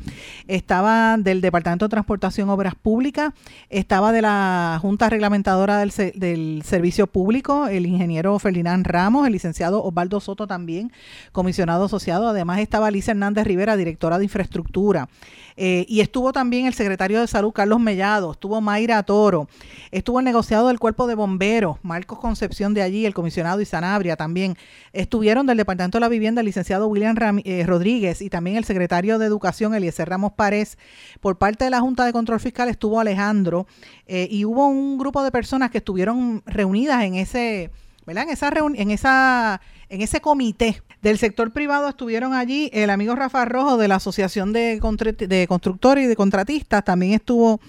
estaba 0.48 1.18
del 1.18 1.42
Departamento 1.42 1.86
de 1.86 1.90
Transportación 1.90 2.52
Obras 2.52 2.76
Públicas, 2.76 3.34
estaba 3.72 4.12
de 4.12 4.22
la 4.22 4.78
Junta 4.80 5.10
Reglamentadora 5.10 5.80
del, 5.80 5.92
del 6.14 6.62
Servicio 6.66 7.08
Público, 7.08 7.66
el 7.66 7.88
ingeniero 7.88 8.38
Ferdinand 8.38 8.86
Ramos, 8.86 9.26
el 9.26 9.34
licenciado 9.34 9.84
Osvaldo 9.84 10.20
Soto 10.20 10.46
también, 10.46 10.92
comisionado 11.32 11.86
asociado, 11.86 12.28
además 12.28 12.60
estaba 12.60 12.86
Alicia 12.86 13.10
Hernández 13.10 13.48
Rivera, 13.48 13.76
directora 13.76 14.20
de 14.20 14.26
Infraestructura. 14.26 15.10
Eh, 15.58 15.86
y 15.90 16.02
estuvo 16.02 16.32
también 16.32 16.68
el 16.68 16.76
secretario 16.76 17.20
de 17.20 17.26
Salud, 17.26 17.52
Carlos 17.52 17.80
Mellado, 17.80 18.32
estuvo 18.34 18.62
Mayra 18.62 19.02
Toro, 19.02 19.50
estuvo 19.92 20.20
el 20.20 20.26
negociado 20.26 20.68
del 20.68 20.78
Cuerpo 20.78 21.08
de 21.08 21.16
Bomberos, 21.16 21.78
Marcos 21.82 22.20
Concepción 22.20 22.76
de 22.76 22.84
allí, 22.84 23.08
el 23.08 23.16
comisionado 23.16 23.60
Isanabria 23.60 24.16
también. 24.16 24.56
Estuvieron 24.94 25.48
del 25.48 25.58
Departamento 25.58 25.98
de 25.98 26.02
la 26.02 26.10
Vivienda 26.10 26.42
el 26.42 26.46
licenciado 26.46 26.88
William 26.88 27.16
eh, 27.44 27.64
Rodríguez 27.66 28.22
y 28.22 28.30
también 28.30 28.56
el 28.56 28.66
secretario 28.66 29.18
de 29.18 29.26
Educación, 29.26 29.74
Eliezer 29.74 30.08
Ramos 30.08 30.34
Párez. 30.34 30.78
Por 31.22 31.40
parte 31.40 31.64
de 31.64 31.72
la 31.72 31.80
Junta 31.80 32.06
de 32.06 32.14
Control 32.14 32.40
Fiscal 32.40 32.70
estuvo 32.70 33.00
Alejandro 33.00 33.66
eh, 34.06 34.28
y 34.30 34.46
hubo 34.46 34.68
un 34.68 35.00
grupo 35.00 35.24
de 35.24 35.32
personas 35.32 35.72
que 35.72 35.80
estuvieron 35.80 36.44
reunidas 36.46 37.04
en 37.04 37.16
ese, 37.16 37.72
¿verdad? 38.06 38.26
En 38.26 38.30
esa, 38.30 38.52
en 38.76 38.92
esa 38.92 39.62
en 39.90 40.02
ese 40.02 40.22
comité 40.22 40.82
del 41.02 41.18
sector 41.18 41.52
privado 41.52 41.88
estuvieron 41.88 42.34
allí 42.34 42.70
el 42.74 42.90
amigo 42.90 43.16
Rafa 43.16 43.46
Rojo 43.46 43.78
de 43.78 43.88
la 43.88 43.96
Asociación 43.96 44.54
de, 44.54 44.80
de 45.28 45.48
Constructores 45.48 46.06
y 46.06 46.08
de 46.08 46.16
Contratistas, 46.16 46.84
también 46.84 47.14
estuvo 47.14 47.60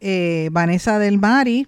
eh, 0.00 0.48
Vanessa 0.52 0.98
del 0.98 1.18
Mari, 1.18 1.66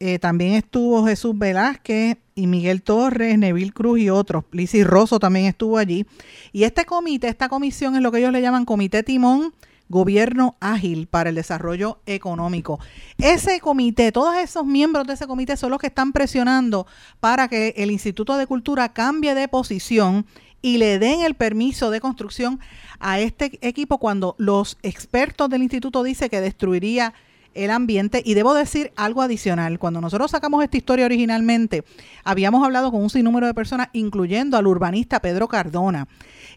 eh, 0.00 0.18
también 0.18 0.54
estuvo 0.54 1.04
Jesús 1.04 1.36
Velázquez 1.36 2.18
y 2.36 2.46
Miguel 2.46 2.82
Torres, 2.82 3.36
Neville 3.36 3.72
Cruz 3.72 3.98
y 3.98 4.10
otros. 4.10 4.44
Lizzy 4.52 4.84
Rosso 4.84 5.18
también 5.18 5.46
estuvo 5.46 5.76
allí. 5.76 6.06
Y 6.52 6.62
este 6.62 6.84
comité, 6.84 7.28
esta 7.28 7.48
comisión 7.48 7.96
es 7.96 8.02
lo 8.02 8.12
que 8.12 8.18
ellos 8.18 8.30
le 8.30 8.40
llaman 8.40 8.64
Comité 8.64 9.02
Timón 9.02 9.52
Gobierno 9.88 10.56
Ágil 10.60 11.06
para 11.06 11.30
el 11.30 11.36
Desarrollo 11.36 12.00
Económico. 12.06 12.78
Ese 13.18 13.60
comité, 13.60 14.12
todos 14.12 14.36
esos 14.36 14.64
miembros 14.64 15.06
de 15.06 15.14
ese 15.14 15.26
comité 15.26 15.56
son 15.56 15.70
los 15.70 15.80
que 15.80 15.88
están 15.88 16.12
presionando 16.12 16.86
para 17.20 17.48
que 17.48 17.74
el 17.76 17.90
Instituto 17.90 18.36
de 18.36 18.46
Cultura 18.46 18.92
cambie 18.92 19.34
de 19.34 19.48
posición 19.48 20.26
y 20.60 20.78
le 20.78 20.98
den 20.98 21.20
el 21.20 21.34
permiso 21.34 21.90
de 21.90 22.00
construcción 22.00 22.60
a 22.98 23.20
este 23.20 23.58
equipo 23.66 23.98
cuando 23.98 24.34
los 24.38 24.76
expertos 24.82 25.48
del 25.48 25.62
instituto 25.62 26.02
dicen 26.02 26.28
que 26.28 26.40
destruiría 26.40 27.14
el 27.58 27.70
ambiente. 27.70 28.22
Y 28.24 28.34
debo 28.34 28.54
decir 28.54 28.92
algo 28.96 29.22
adicional. 29.22 29.78
Cuando 29.78 30.00
nosotros 30.00 30.30
sacamos 30.30 30.62
esta 30.62 30.76
historia 30.76 31.06
originalmente, 31.06 31.84
habíamos 32.24 32.64
hablado 32.64 32.90
con 32.90 33.02
un 33.02 33.10
sinnúmero 33.10 33.46
de 33.46 33.54
personas, 33.54 33.88
incluyendo 33.92 34.56
al 34.56 34.66
urbanista 34.66 35.20
Pedro 35.20 35.48
Cardona, 35.48 36.08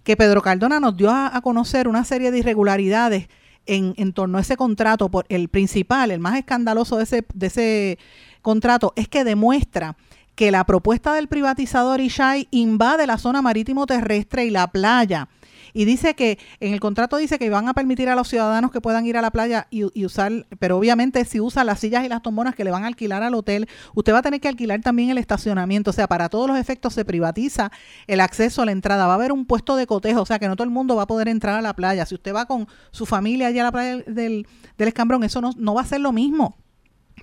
que 0.03 0.15
Pedro 0.15 0.41
Cardona 0.41 0.79
nos 0.79 0.95
dio 0.95 1.09
a, 1.11 1.39
conocer 1.41 1.87
una 1.87 2.05
serie 2.05 2.31
de 2.31 2.39
irregularidades 2.39 3.27
en, 3.65 3.93
en, 3.97 4.13
torno 4.13 4.37
a 4.37 4.41
ese 4.41 4.57
contrato. 4.57 5.09
Por 5.09 5.25
el 5.29 5.49
principal, 5.49 6.11
el 6.11 6.19
más 6.19 6.37
escandaloso 6.37 6.97
de 6.97 7.03
ese, 7.03 7.25
de 7.33 7.47
ese 7.47 7.99
contrato, 8.41 8.93
es 8.95 9.07
que 9.07 9.23
demuestra 9.23 9.95
que 10.35 10.51
la 10.51 10.63
propuesta 10.65 11.13
del 11.13 11.27
privatizador 11.27 11.99
Ishai 11.99 12.47
invade 12.51 13.05
la 13.05 13.17
zona 13.17 13.41
marítimo 13.41 13.85
terrestre 13.85 14.45
y 14.45 14.49
la 14.49 14.67
playa 14.67 15.27
y 15.73 15.85
dice 15.85 16.15
que 16.15 16.39
en 16.59 16.73
el 16.73 16.79
contrato 16.79 17.17
dice 17.17 17.39
que 17.39 17.49
van 17.49 17.67
a 17.67 17.73
permitir 17.73 18.09
a 18.09 18.15
los 18.15 18.27
ciudadanos 18.27 18.71
que 18.71 18.81
puedan 18.81 19.05
ir 19.05 19.17
a 19.17 19.21
la 19.21 19.31
playa 19.31 19.67
y, 19.69 19.83
usar, 20.05 20.47
pero 20.59 20.77
obviamente 20.77 21.23
si 21.25 21.39
usa 21.39 21.63
las 21.63 21.79
sillas 21.79 22.05
y 22.05 22.09
las 22.09 22.21
tombonas 22.21 22.55
que 22.55 22.63
le 22.63 22.71
van 22.71 22.83
a 22.83 22.87
alquilar 22.87 23.23
al 23.23 23.33
hotel, 23.33 23.67
usted 23.93 24.13
va 24.13 24.19
a 24.19 24.21
tener 24.21 24.41
que 24.41 24.47
alquilar 24.47 24.81
también 24.81 25.09
el 25.09 25.17
estacionamiento, 25.17 25.91
o 25.91 25.93
sea, 25.93 26.07
para 26.07 26.29
todos 26.29 26.47
los 26.47 26.57
efectos 26.57 26.93
se 26.93 27.05
privatiza 27.05 27.71
el 28.07 28.19
acceso 28.19 28.61
a 28.61 28.65
la 28.65 28.71
entrada, 28.71 29.07
va 29.07 29.13
a 29.13 29.15
haber 29.15 29.31
un 29.31 29.45
puesto 29.45 29.75
de 29.75 29.87
cotejo, 29.87 30.21
o 30.21 30.25
sea, 30.25 30.39
que 30.39 30.47
no 30.47 30.55
todo 30.55 30.65
el 30.65 30.71
mundo 30.71 30.95
va 30.95 31.03
a 31.03 31.07
poder 31.07 31.27
entrar 31.27 31.55
a 31.55 31.61
la 31.61 31.75
playa, 31.75 32.05
si 32.05 32.15
usted 32.15 32.33
va 32.33 32.45
con 32.45 32.67
su 32.91 33.05
familia 33.05 33.47
allá 33.47 33.61
a 33.61 33.65
la 33.65 33.71
playa 33.71 33.97
del, 34.07 34.47
del 34.77 34.87
Escambrón, 34.87 35.23
eso 35.23 35.41
no, 35.41 35.51
no 35.57 35.73
va 35.73 35.81
a 35.81 35.85
ser 35.85 36.01
lo 36.01 36.11
mismo 36.11 36.55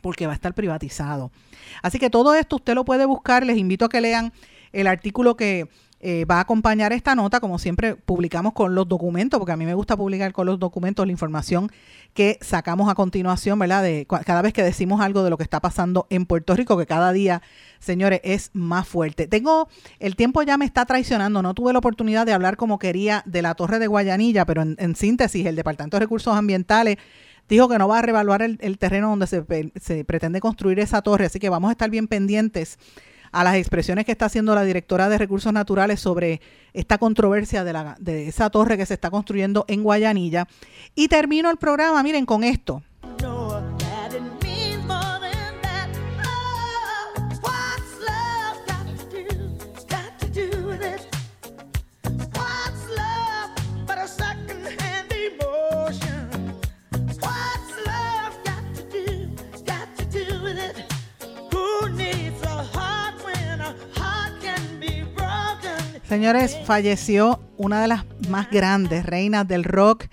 porque 0.00 0.26
va 0.26 0.32
a 0.32 0.36
estar 0.36 0.54
privatizado. 0.54 1.32
Así 1.82 1.98
que 1.98 2.10
todo 2.10 2.34
esto 2.34 2.56
usted 2.56 2.74
lo 2.74 2.84
puede 2.84 3.04
buscar, 3.04 3.44
les 3.44 3.58
invito 3.58 3.84
a 3.84 3.88
que 3.88 4.00
lean 4.00 4.32
el 4.72 4.86
artículo 4.86 5.36
que 5.36 5.68
eh, 6.00 6.24
va 6.26 6.36
a 6.36 6.40
acompañar 6.40 6.92
esta 6.92 7.16
nota, 7.16 7.40
como 7.40 7.58
siempre 7.58 7.96
publicamos 7.96 8.52
con 8.52 8.74
los 8.74 8.86
documentos, 8.86 9.38
porque 9.38 9.52
a 9.52 9.56
mí 9.56 9.66
me 9.66 9.74
gusta 9.74 9.96
publicar 9.96 10.32
con 10.32 10.46
los 10.46 10.60
documentos 10.60 11.04
la 11.04 11.10
información 11.10 11.72
que 12.14 12.38
sacamos 12.40 12.88
a 12.88 12.94
continuación, 12.94 13.58
¿verdad? 13.58 13.82
De 13.82 14.06
cada 14.06 14.40
vez 14.40 14.52
que 14.52 14.62
decimos 14.62 15.00
algo 15.00 15.24
de 15.24 15.30
lo 15.30 15.36
que 15.36 15.42
está 15.42 15.58
pasando 15.60 16.06
en 16.10 16.24
Puerto 16.24 16.54
Rico, 16.54 16.78
que 16.78 16.86
cada 16.86 17.12
día, 17.12 17.42
señores, 17.80 18.20
es 18.22 18.50
más 18.52 18.86
fuerte. 18.86 19.26
Tengo, 19.26 19.68
el 19.98 20.14
tiempo 20.14 20.42
ya 20.42 20.56
me 20.56 20.64
está 20.64 20.86
traicionando, 20.86 21.42
no 21.42 21.54
tuve 21.54 21.72
la 21.72 21.80
oportunidad 21.80 22.26
de 22.26 22.32
hablar 22.32 22.56
como 22.56 22.78
quería 22.78 23.24
de 23.26 23.42
la 23.42 23.56
Torre 23.56 23.80
de 23.80 23.88
Guayanilla, 23.88 24.46
pero 24.46 24.62
en, 24.62 24.94
síntesis, 24.94 25.46
el 25.46 25.56
Departamento 25.56 25.96
de 25.96 26.00
Recursos 26.00 26.36
Ambientales 26.36 26.96
dijo 27.48 27.68
que 27.68 27.78
no 27.78 27.88
va 27.88 27.98
a 27.98 28.02
revaluar 28.02 28.42
el, 28.42 28.78
terreno 28.78 29.08
donde 29.08 29.26
se 29.26 30.04
pretende 30.04 30.38
construir 30.38 30.78
esa 30.78 31.02
torre, 31.02 31.26
así 31.26 31.40
que 31.40 31.48
vamos 31.48 31.70
a 31.70 31.72
estar 31.72 31.90
bien 31.90 32.06
pendientes 32.06 32.78
a 33.32 33.44
las 33.44 33.56
expresiones 33.56 34.04
que 34.04 34.12
está 34.12 34.26
haciendo 34.26 34.54
la 34.54 34.64
directora 34.64 35.08
de 35.08 35.18
Recursos 35.18 35.52
Naturales 35.52 36.00
sobre 36.00 36.40
esta 36.72 36.98
controversia 36.98 37.64
de, 37.64 37.72
la, 37.72 37.96
de 37.98 38.28
esa 38.28 38.50
torre 38.50 38.76
que 38.76 38.86
se 38.86 38.94
está 38.94 39.10
construyendo 39.10 39.64
en 39.68 39.82
Guayanilla. 39.82 40.46
Y 40.94 41.08
termino 41.08 41.50
el 41.50 41.56
programa, 41.56 42.02
miren, 42.02 42.26
con 42.26 42.44
esto. 42.44 42.82
Señores, 66.08 66.56
falleció 66.64 67.38
una 67.58 67.82
de 67.82 67.88
las 67.88 68.06
más 68.30 68.50
grandes 68.50 69.04
reinas 69.04 69.46
del 69.46 69.62
rock 69.62 70.06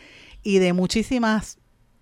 y 0.44 0.60
de 0.60 0.74
muchísimas 0.74 1.58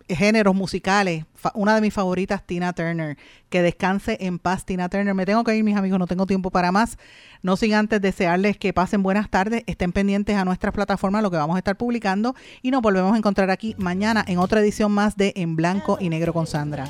géneros 0.09 0.55
musicales, 0.55 1.25
una 1.53 1.75
de 1.75 1.81
mis 1.81 1.93
favoritas, 1.93 2.43
Tina 2.43 2.73
Turner. 2.73 3.17
Que 3.49 3.61
descanse 3.61 4.17
en 4.19 4.39
paz, 4.39 4.65
Tina 4.65 4.89
Turner. 4.89 5.13
Me 5.13 5.27
tengo 5.27 5.43
que 5.43 5.55
ir, 5.55 5.63
mis 5.63 5.77
amigos, 5.77 5.99
no 5.99 6.07
tengo 6.07 6.25
tiempo 6.25 6.49
para 6.49 6.71
más. 6.71 6.97
No 7.43 7.55
sin 7.55 7.75
antes 7.75 8.01
desearles 8.01 8.57
que 8.57 8.73
pasen 8.73 9.03
buenas 9.03 9.29
tardes, 9.29 9.61
estén 9.67 9.91
pendientes 9.91 10.35
a 10.37 10.43
nuestras 10.43 10.73
plataformas, 10.73 11.21
lo 11.21 11.29
que 11.29 11.37
vamos 11.37 11.55
a 11.55 11.59
estar 11.59 11.77
publicando, 11.77 12.33
y 12.63 12.71
nos 12.71 12.81
volvemos 12.81 13.13
a 13.13 13.17
encontrar 13.17 13.51
aquí 13.51 13.75
mañana 13.77 14.25
en 14.27 14.39
otra 14.39 14.61
edición 14.61 14.91
más 14.91 15.17
de 15.17 15.33
En 15.35 15.55
Blanco 15.55 15.99
y 16.01 16.09
Negro 16.09 16.33
con 16.33 16.47
Sandra. 16.47 16.89